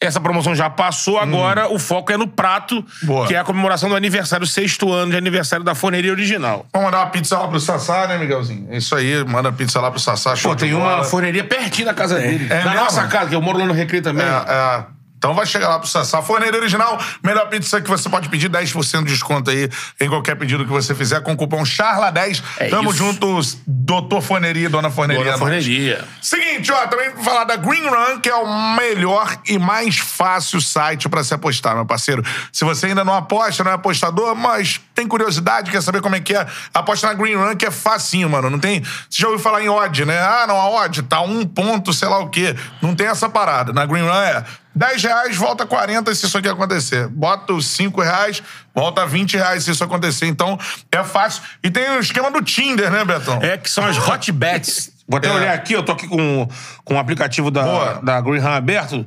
[0.00, 3.26] Essa promoção já passou, agora o foco é no prato, Boa.
[3.26, 6.66] que é a comemoração do aniversário, sexto ano de aniversário da forneria original.
[6.72, 8.66] Vamos mandar uma pizza lá pro Sassá, né, Miguelzinho?
[8.70, 10.34] É Isso aí, manda pizza lá pro Sassá.
[10.42, 12.46] Pô, tem uma forneria pertinho da casa dele.
[12.50, 12.84] É na mesmo?
[12.84, 14.26] nossa casa, que eu moro lá no Recreio também.
[14.26, 14.84] É, é.
[15.24, 16.20] Então vai chegar lá pro Sassá.
[16.20, 20.66] Forneria original, melhor pizza que você pode pedir, 10% de desconto aí em qualquer pedido
[20.66, 22.42] que você fizer com o cupom CHARLA10.
[22.58, 22.98] É Tamo isso.
[22.98, 25.22] junto, doutor Forneria, dona Forneria.
[25.22, 25.40] Boa nós.
[25.40, 26.04] forneria.
[26.20, 30.60] Seguinte, ó, também vou falar da Green Run, que é o melhor e mais fácil
[30.60, 32.22] site pra se apostar, meu parceiro.
[32.52, 36.20] Se você ainda não aposta, não é apostador, mas tem curiosidade, quer saber como é
[36.20, 38.50] que é, aposta na Green Run, que é facinho, mano.
[38.50, 38.82] Não tem.
[39.08, 40.20] Você já ouviu falar em odd, né?
[40.20, 42.54] Ah, não, a odd tá um ponto, sei lá o quê.
[42.82, 43.72] Não tem essa parada.
[43.72, 44.44] Na Green Run é
[44.74, 47.08] 10 reais, volta 40 se isso aqui acontecer.
[47.08, 48.42] Bota os 5 reais,
[48.74, 50.26] volta 20 reais se isso acontecer.
[50.26, 50.58] Então,
[50.90, 51.42] é fácil.
[51.62, 53.38] E tem o esquema do Tinder, né, Betão?
[53.40, 54.90] É, que são as hot bets.
[55.08, 55.32] Vou até É.
[55.32, 56.48] olhar aqui, eu tô aqui com,
[56.84, 58.00] com o aplicativo da, Boa.
[58.02, 59.06] da Green Run aberto.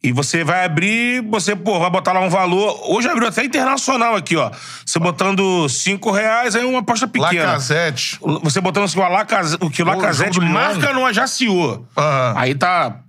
[0.00, 2.80] E você vai abrir, você, pô, vai botar lá um valor.
[2.88, 4.48] Hoje abriu até internacional aqui, ó.
[4.86, 7.46] Você botando 5 reais, aí uma aposta pequena.
[7.46, 8.16] Lacazette.
[8.44, 9.54] Você botando assim, o, Lacaz...
[9.54, 11.84] o que o Lacazette marca no Ajaciô.
[11.96, 12.34] Aham.
[12.36, 13.00] Aí tá.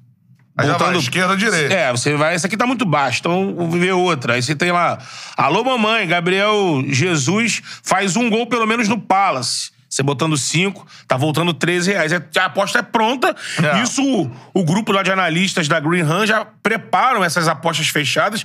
[0.61, 1.73] Aí já vai, botando- esquerda, direita.
[1.73, 2.35] É, você vai.
[2.35, 4.33] Essa aqui tá muito baixo, então vou ver outra.
[4.33, 4.97] Aí você tem lá.
[5.37, 9.71] Alô, mamãe, Gabriel Jesus faz um gol pelo menos no Palace.
[9.89, 12.11] Você botando cinco, tá voltando 13 reais.
[12.11, 13.35] É- A aposta é pronta.
[13.63, 13.81] É.
[13.81, 18.43] Isso, o, o grupo lá de analistas da Green Run já preparam essas apostas fechadas.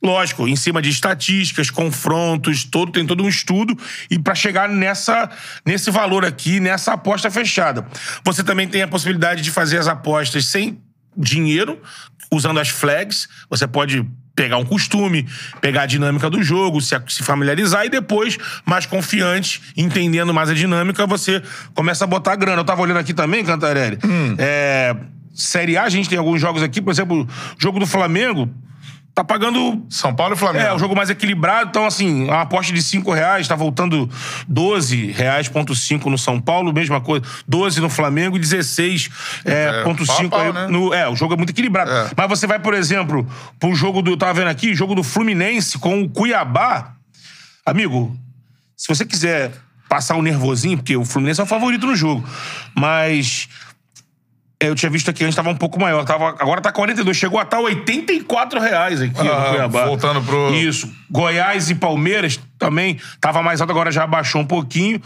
[0.00, 3.76] Lógico, em cima de estatísticas, confrontos, todo, tem todo um estudo.
[4.08, 5.28] E pra chegar nessa,
[5.66, 7.84] nesse valor aqui, nessa aposta fechada.
[8.24, 10.78] Você também tem a possibilidade de fazer as apostas sem
[11.16, 11.80] dinheiro,
[12.30, 13.28] usando as flags.
[13.48, 14.04] Você pode
[14.34, 15.26] pegar um costume,
[15.60, 18.36] pegar a dinâmica do jogo, se, se familiarizar e depois,
[18.66, 21.42] mais confiante, entendendo mais a dinâmica, você
[21.74, 22.60] começa a botar grana.
[22.60, 23.98] Eu tava olhando aqui também, Cantarelli.
[24.38, 24.96] É,
[25.32, 27.28] Série A, a gente tem alguns jogos aqui, por exemplo, o
[27.58, 28.50] jogo do Flamengo
[29.14, 30.66] tá pagando São Paulo e Flamengo.
[30.66, 31.70] é, o jogo mais equilibrado.
[31.70, 34.10] Então, assim, uma aposta de 5 reais, tá voltando
[34.48, 37.24] 12 reais, ponto 5 no São Paulo, mesma coisa.
[37.46, 39.10] 12 no Flamengo e 16
[39.44, 40.66] é, É, ponto pau a 5 pau, aí né?
[40.66, 40.92] no...
[40.92, 41.90] É, o jogo é muito equilibrado.
[41.92, 42.10] É.
[42.16, 43.24] Mas você vai, por exemplo,
[43.60, 44.16] pro jogo do...
[44.16, 46.94] Tava vendo aqui, jogo do Fluminense com o Cuiabá.
[47.64, 48.16] Amigo,
[48.76, 49.52] se você quiser
[49.88, 52.24] passar um nervosinho, porque o Fluminense é o favorito no jogo,
[52.74, 53.48] mas...
[54.66, 56.04] Eu tinha visto aqui antes, tava um pouco maior.
[56.04, 57.16] Tava, agora tá 42.
[57.16, 59.86] Chegou a estar 84 reais aqui Ah, no Cuiabá.
[59.86, 60.90] voltando pro- Isso.
[61.10, 65.00] Goiás e Palmeiras também tava mais alto, agora já abaixou um pouquinho.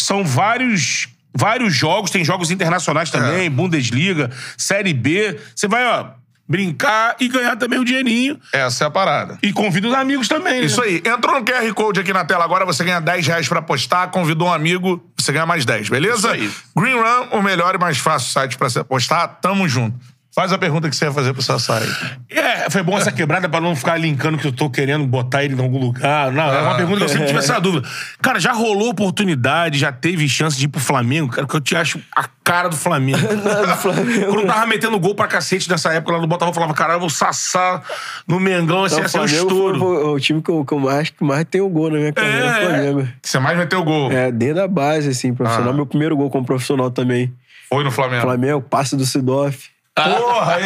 [0.00, 3.50] São vários vários jogos, tem jogos internacionais também, É.
[3.50, 5.38] Bundesliga, Série B.
[5.54, 6.06] Você vai, ó,
[6.48, 8.38] brincar e ganhar também o dinheirinho.
[8.52, 9.38] Essa é a parada.
[9.42, 10.60] E convida os amigos também.
[10.60, 10.66] né?
[10.66, 11.02] Isso aí.
[11.04, 14.08] Entrou no QR Code aqui na tela agora, você ganha 10 reais pra apostar.
[14.08, 16.16] Convidou um amigo, você ganha mais 10, beleza?
[16.16, 16.50] Isso aí.
[16.76, 19.38] Green Run, o melhor e mais fácil site pra se apostar.
[19.40, 19.96] Tamo junto.
[20.38, 21.82] Faz a pergunta que você ia fazer pro Sassai.
[22.30, 25.56] É, foi bom essa quebrada pra não ficar linkando que eu tô querendo botar ele
[25.56, 26.30] em algum lugar.
[26.30, 26.76] Não, é uma Ah.
[26.76, 27.88] pergunta que eu sempre tive essa dúvida.
[28.22, 31.28] Cara, já rolou oportunidade, já teve chance de ir pro Flamengo?
[31.32, 33.18] Cara, que eu te acho a cara do Flamengo.
[33.26, 34.26] do Flamengo.
[34.26, 37.02] Quando eu tava metendo gol pra cacete nessa época lá no Botafogo, eu falava, caralho,
[37.04, 37.82] o Sassá
[38.28, 39.76] no Mengão, esse Não, ia ser um estouro.
[39.80, 41.98] foi o, o time que eu, que eu mais, que mais tem o gol na
[41.98, 43.08] minha carreira, É, é, o Flamengo.
[43.20, 44.12] Que você mais meteu gol.
[44.12, 45.70] É, desde a base, assim, profissional.
[45.72, 45.74] Ah.
[45.74, 47.32] Meu primeiro gol como profissional também.
[47.68, 48.22] Foi no Flamengo.
[48.22, 49.70] Flamengo, passe do Sidoff.
[50.04, 50.64] Porra aí.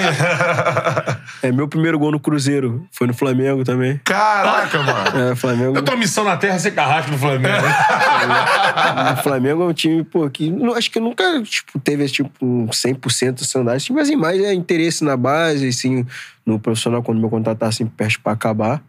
[1.43, 2.87] É, meu primeiro gol no Cruzeiro.
[2.93, 4.01] Foi no Flamengo também.
[4.05, 5.31] Caraca, mano.
[5.31, 5.77] É, Flamengo.
[5.77, 7.49] Eu tô missão na terra ser carrasco no Flamengo.
[9.19, 12.31] O Flamengo é um time, pô, que não- acho que nunca tipo, teve esse tipo
[12.45, 13.81] um 100% de sandália.
[13.91, 16.07] Mas assim, mais é interesse na base, assim,
[16.47, 18.81] no profissional, quando meu contrato tá assim, perto pra acabar.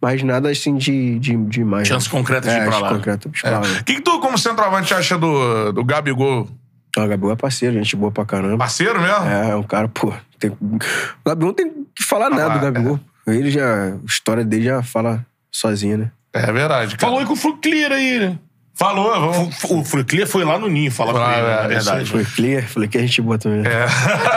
[0.00, 1.88] Mas nada assim de, de, de mais.
[1.88, 2.88] Chance concreta de ir é, pra lá.
[2.90, 3.66] concreta de ir pra lá.
[3.66, 6.48] O que, que tu, como centroavante, acha do, do Gabigol?
[7.04, 8.58] O Gabriel é parceiro, gente boa pra caramba.
[8.58, 9.24] Parceiro mesmo?
[9.26, 10.12] É, é um cara, pô.
[10.38, 10.50] Tem...
[10.50, 10.78] O
[11.26, 13.00] Gabriel não tem que falar nada do Ah, Gabigol.
[13.26, 13.88] Ele já.
[13.88, 16.10] A história dele já fala sozinha, né?
[16.32, 16.96] É, verdade.
[16.96, 17.00] Cara.
[17.00, 18.38] Falou aí com o Fruclear aí, né?
[18.78, 19.50] Falou.
[19.70, 22.66] O Fruclear foi lá no Ninho falar com lá, ele, é, na isso verdade.
[22.68, 23.64] falei que a gente boa também.
[23.66, 23.86] É.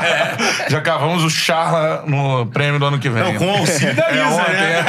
[0.67, 3.21] Já cavamos o Charla no prêmio do ano que vem.
[3.21, 4.85] Não, com o auxílio da É, Isa, né?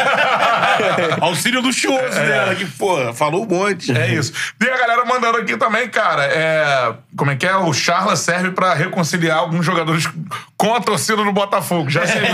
[1.21, 3.93] auxílio do churros dela, que, pô, falou um monte.
[3.93, 4.33] É isso.
[4.59, 6.95] E a galera mandando aqui também, cara, é...
[7.15, 7.55] como é que é?
[7.55, 10.09] O Charla serve pra reconciliar alguns jogadores
[10.57, 11.91] com a torcida do Botafogo.
[11.91, 12.23] Já sei.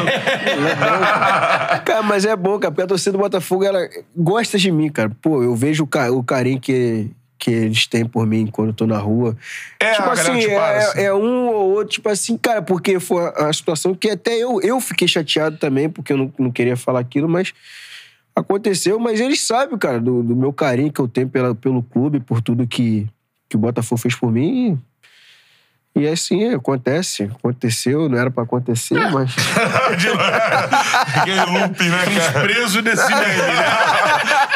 [1.84, 3.80] Cara, mas é bom, cara, porque a torcida do Botafogo, ela
[4.16, 5.10] gosta de mim, cara.
[5.22, 7.07] Pô, eu vejo o carinho que,
[7.38, 9.36] que eles têm por mim quando eu tô na rua.
[9.78, 11.00] É, tipo assim, para, é, assim.
[11.02, 14.80] é um ou outro, tipo assim, cara, porque foi a situação que até eu, eu
[14.80, 17.52] fiquei chateado também, porque eu não, não queria falar aquilo, mas
[18.34, 18.98] aconteceu.
[18.98, 22.40] Mas eles sabem, cara, do, do meu carinho que eu tenho pela, pelo clube, por
[22.42, 23.06] tudo que,
[23.48, 24.78] que o Botafogo fez por mim.
[25.98, 27.24] E, e assim, acontece.
[27.38, 29.10] Aconteceu, não era pra acontecer, É.
[29.10, 29.34] mas.
[31.16, 32.40] Aquele loop, né, cara?
[32.42, 33.64] Preso nesse meme, né?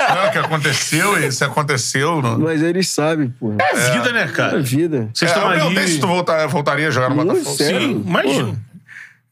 [0.24, 2.20] Não, que aconteceu e se aconteceu.
[2.20, 2.38] Não...
[2.38, 3.54] Mas eles sabem, pô.
[3.58, 4.60] É vida, né, É cara?
[4.60, 5.08] vida.
[5.14, 5.88] Vocês É, estão ali...
[5.88, 7.56] se tu voltar, voltaria a jogar no Botafogo.
[7.56, 7.80] sério.
[7.80, 8.58] Sim, imagino.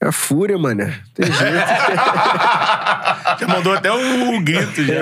[0.02, 0.98] É a fúria, mané.
[1.14, 1.42] Tem jeito.
[3.40, 4.94] Já mandou até o, o grito já.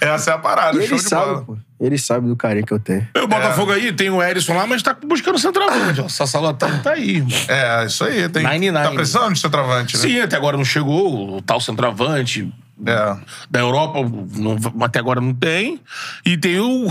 [0.00, 1.26] Essa é a parada, e show eles de bola.
[1.26, 1.56] sabem, pô.
[1.84, 3.06] Eles sabem do carinho que eu tenho.
[3.22, 6.00] O Botafogo aí tem o Erisson lá, mas tá buscando centroavante.
[6.00, 6.08] ó.
[6.08, 7.38] Sassalotano tá aí, irmão.
[7.48, 8.28] É, isso aí.
[8.28, 8.84] Tem, Nine, nine.
[8.84, 10.02] Tá precisando de centroavante, né?
[10.02, 12.50] Sim, até agora não chegou o tal centroavante.
[12.86, 13.16] É.
[13.50, 14.00] Da Europa,
[14.36, 15.80] não- até agora não tem.
[16.26, 16.86] E tem o,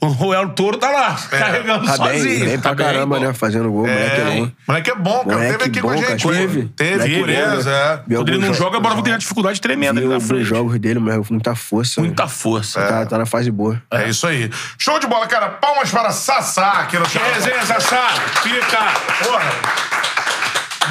[0.00, 2.24] o, o El Toro tá lá, carregando Tá sozinho.
[2.24, 3.22] bem, bem pra Tá caramba, pô.
[3.24, 3.32] né?
[3.32, 4.50] Fazendo gol, moleque é bom.
[4.66, 5.24] Moleque é bom, cara.
[5.36, 6.18] Moleque teve aqui bom, com a cara.
[6.18, 6.28] gente.
[6.28, 6.64] Teve.
[6.76, 8.16] Teve, Moleque pureza, bom, é.
[8.16, 10.44] Quando ele não joga, agora vai ter uma dificuldade tremenda ali na frente.
[10.44, 12.00] jogos dele, mas muita força.
[12.00, 12.28] Muita né?
[12.28, 12.80] força.
[12.82, 13.80] Tá, tá na fase boa.
[13.90, 14.50] É isso aí.
[14.76, 15.48] Show de bola, cara.
[15.50, 18.08] Palmas para Sassá aqui no resenha, Sassá!
[18.42, 18.78] Fica!
[19.24, 20.07] Porra.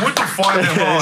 [0.01, 0.97] Muito foda, irmão.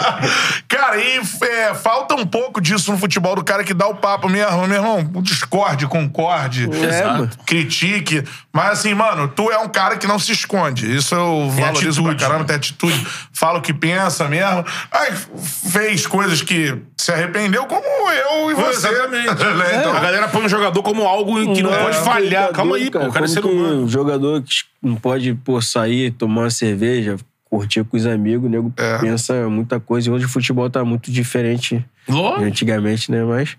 [0.68, 4.28] cara, e é, falta um pouco disso no futebol do cara que dá o papo
[4.28, 5.04] mesmo, meu irmão.
[5.22, 8.24] Discorde, concorde, É, critique.
[8.52, 10.94] Mas assim, mano, tu é um cara que não se esconde.
[10.94, 12.44] Isso eu Tem valorizo pra atitude, caramba, né?
[12.46, 13.06] tem atitude.
[13.32, 14.64] Fala o que pensa mesmo.
[14.90, 15.12] Aí
[15.72, 18.88] fez coisas que se arrependeu, como eu e você.
[18.88, 19.30] Exatamente.
[19.60, 19.76] Né?
[19.80, 22.50] Então, A galera põe o jogador como algo que não, É, pode falhar.
[22.52, 22.98] Calma aí, pô.
[22.98, 23.84] O cara é ser humano.
[23.84, 24.50] um jogador que
[24.82, 27.16] não pode pô, sair, tomar uma cerveja,
[27.50, 28.98] curtir com os amigos, o nego É.
[28.98, 30.08] pensa muita coisa.
[30.08, 32.44] E hoje o futebol tá muito diferente de Lógico.
[32.44, 33.24] antigamente, né?
[33.24, 33.56] Mas,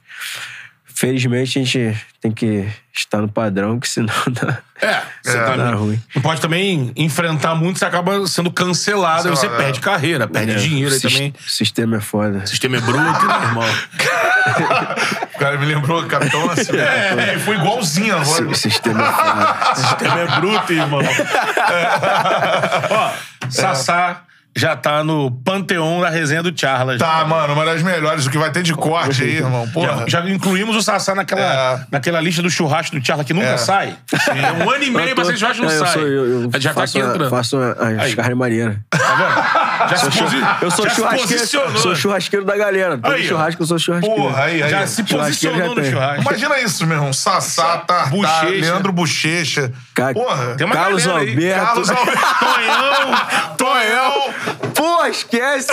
[1.02, 5.44] felizmente, a gente tem que estar no padrão, que senão dá, É, você É.
[5.44, 6.00] tá dá ruim.
[6.14, 9.50] Não pode também enfrentar muito, você acaba sendo cancelado, aí você é.
[9.50, 11.34] perde carreira, perde dinheiro aí também.
[11.40, 12.44] O sistema é foda.
[12.44, 13.68] O sistema é bruto, né, irmão?
[15.36, 16.84] o cara me lembrou, Capitão Nascimento.
[16.84, 18.40] É, foi igualzinho a voz.
[18.48, 19.72] O sistema é foda.
[19.72, 21.02] O sistema é bruto, irmão.
[22.92, 23.12] Ó,
[23.50, 24.22] Sassá
[24.56, 27.00] já tá no panteão da resenha do Charlas.
[27.00, 28.26] Tá, mano, uma das melhores.
[28.26, 29.68] O que vai ter de corte aí, irmão.
[29.70, 30.06] Porra.
[30.08, 31.86] Já, já incluímos o Sassá naquela, É.
[31.92, 33.58] naquela lista do churrasco do Charla que nunca É.
[33.58, 33.96] sai.
[34.36, 35.94] É um ano e meio pra ser churrasco não É, eu sai.
[35.94, 37.30] sou- eu- eu já tá aqui entrando.
[37.30, 38.78] Faço a- as carnes maneiras.
[38.90, 39.90] Tá vendo?
[39.90, 40.38] Já se, posi...
[40.62, 42.98] Eu sou já se churrasqueiro, sou churrasqueiro da galera.
[42.98, 44.16] Todo Aí, churrasco eu sou churrasqueiro.
[44.22, 44.70] Porra, aí, aí.
[44.70, 45.92] Já se posicionou já no tem.
[45.92, 46.22] churrasco.
[46.22, 47.14] Imagina isso, meu irmão.
[47.14, 48.46] Sassá, Tartar, Bochecha.
[48.50, 49.72] Leandro Bochecha.
[50.14, 50.56] Porra.
[50.56, 51.30] Tem uma Carlos galera aí.
[51.32, 51.66] Alberto.
[51.66, 52.22] Carlos Alberto.
[52.42, 53.56] Tonhão!
[53.58, 54.34] Tonhão.
[54.76, 55.72] Pô, esquece!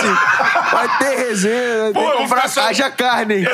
[0.71, 3.43] Vai ter resenha, Pô, tem que eu vou comprar só- haja carne.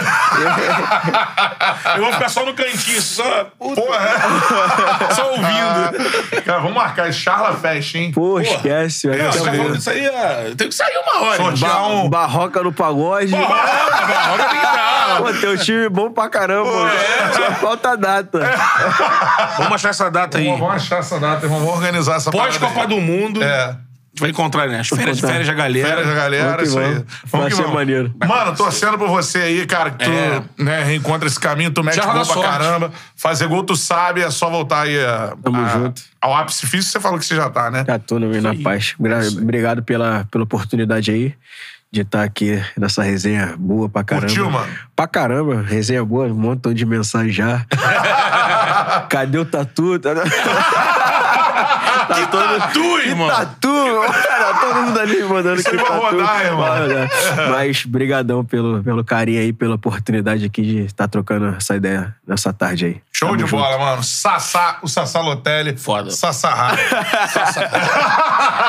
[1.95, 5.11] Eu vou ficar só no cantinho, só, Porra.
[5.13, 6.41] só ouvindo.
[6.43, 8.11] Cara, vamos marcar esse Charla Fest, hein?
[8.11, 9.07] Pô, esquece.
[9.07, 10.53] Vai Não, ficar você tá isso aí, é...
[10.57, 11.37] tem que sair uma hora.
[11.37, 13.31] Sortear Ba- um- Barroca no pagode.
[13.31, 15.17] Barroca tem que dar.
[15.17, 16.69] Pô, teu time é bom pra caramba.
[17.33, 18.39] Só falta a data.
[19.57, 20.47] Vamos achar essa data aí.
[20.47, 21.59] Vamos, achar essa data, irmão.
[21.59, 22.87] Vamos organizar essa parada Pós-Copa aí.
[22.87, 23.41] do Mundo.
[23.43, 23.75] É.
[24.19, 24.79] Vai encontrar, né?
[24.79, 25.87] As férias, férias da galera.
[25.87, 26.85] Férias da galera, Vamos isso aí.
[26.93, 27.05] vamos.
[27.31, 28.13] Vai que ser maneiro.
[28.27, 30.41] Mano, torcendo por você aí, cara, que tu É.
[30.57, 32.41] né, reencontra esse caminho, tu mete gol pra sorte.
[32.49, 32.91] caramba.
[33.15, 36.01] Fazer gol, tu sabe, é só voltar aí a- Tamo a- junto.
[36.21, 37.83] ao ápice físico, você falou que você já tá, né?
[37.87, 38.95] Já tô no meio na paz.
[38.99, 41.33] Gra- Obrigado pela, pela oportunidade aí
[41.91, 44.27] de estar aqui nessa resenha boa pra caramba.
[44.27, 44.67] Curtiu, mano?
[44.95, 47.65] Pra caramba, resenha boa, um montão de mensagem já.
[49.09, 49.97] Cadê o tatu?
[52.07, 52.59] Tá.
[52.59, 53.27] Tatu, irmão.
[53.30, 53.69] Tatu!
[54.27, 54.35] Cara,
[54.65, 55.93] todo mundo ali mandando Isso que tatu.
[55.93, 56.61] rodar, irmão.
[56.61, 57.09] Vai rodar.
[57.51, 62.51] Mas brigadão pelo, pelo carinho aí, pela oportunidade aqui de estar trocando essa ideia nessa
[62.51, 63.01] tarde aí.
[63.11, 63.61] Show Tamo de junto.
[63.61, 64.03] bola, mano.
[64.03, 65.77] Sassá, o Sassá Lotelli.
[65.77, 66.11] Foda.
[66.11, 66.75] Sassá.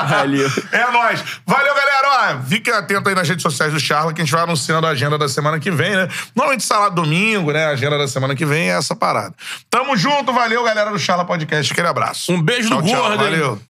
[0.08, 0.48] Valeu.
[0.72, 1.22] É nóis.
[1.46, 2.06] Valeu, galera.
[2.06, 4.90] Ó, fique atento aí nas redes sociais do Charla, que a gente vai anunciando a
[4.90, 6.08] agenda da semana que vem, né?
[6.34, 7.66] Normalmente sai domingo, né?
[7.66, 9.34] A agenda da semana que vem é essa parada.
[9.68, 11.72] Tamo junto, valeu, galera do Charla Podcast.
[11.72, 12.32] Aquele abraço.
[12.32, 13.18] Um beijo tchau, do tchau, gordo?
[13.18, 13.60] Valeu.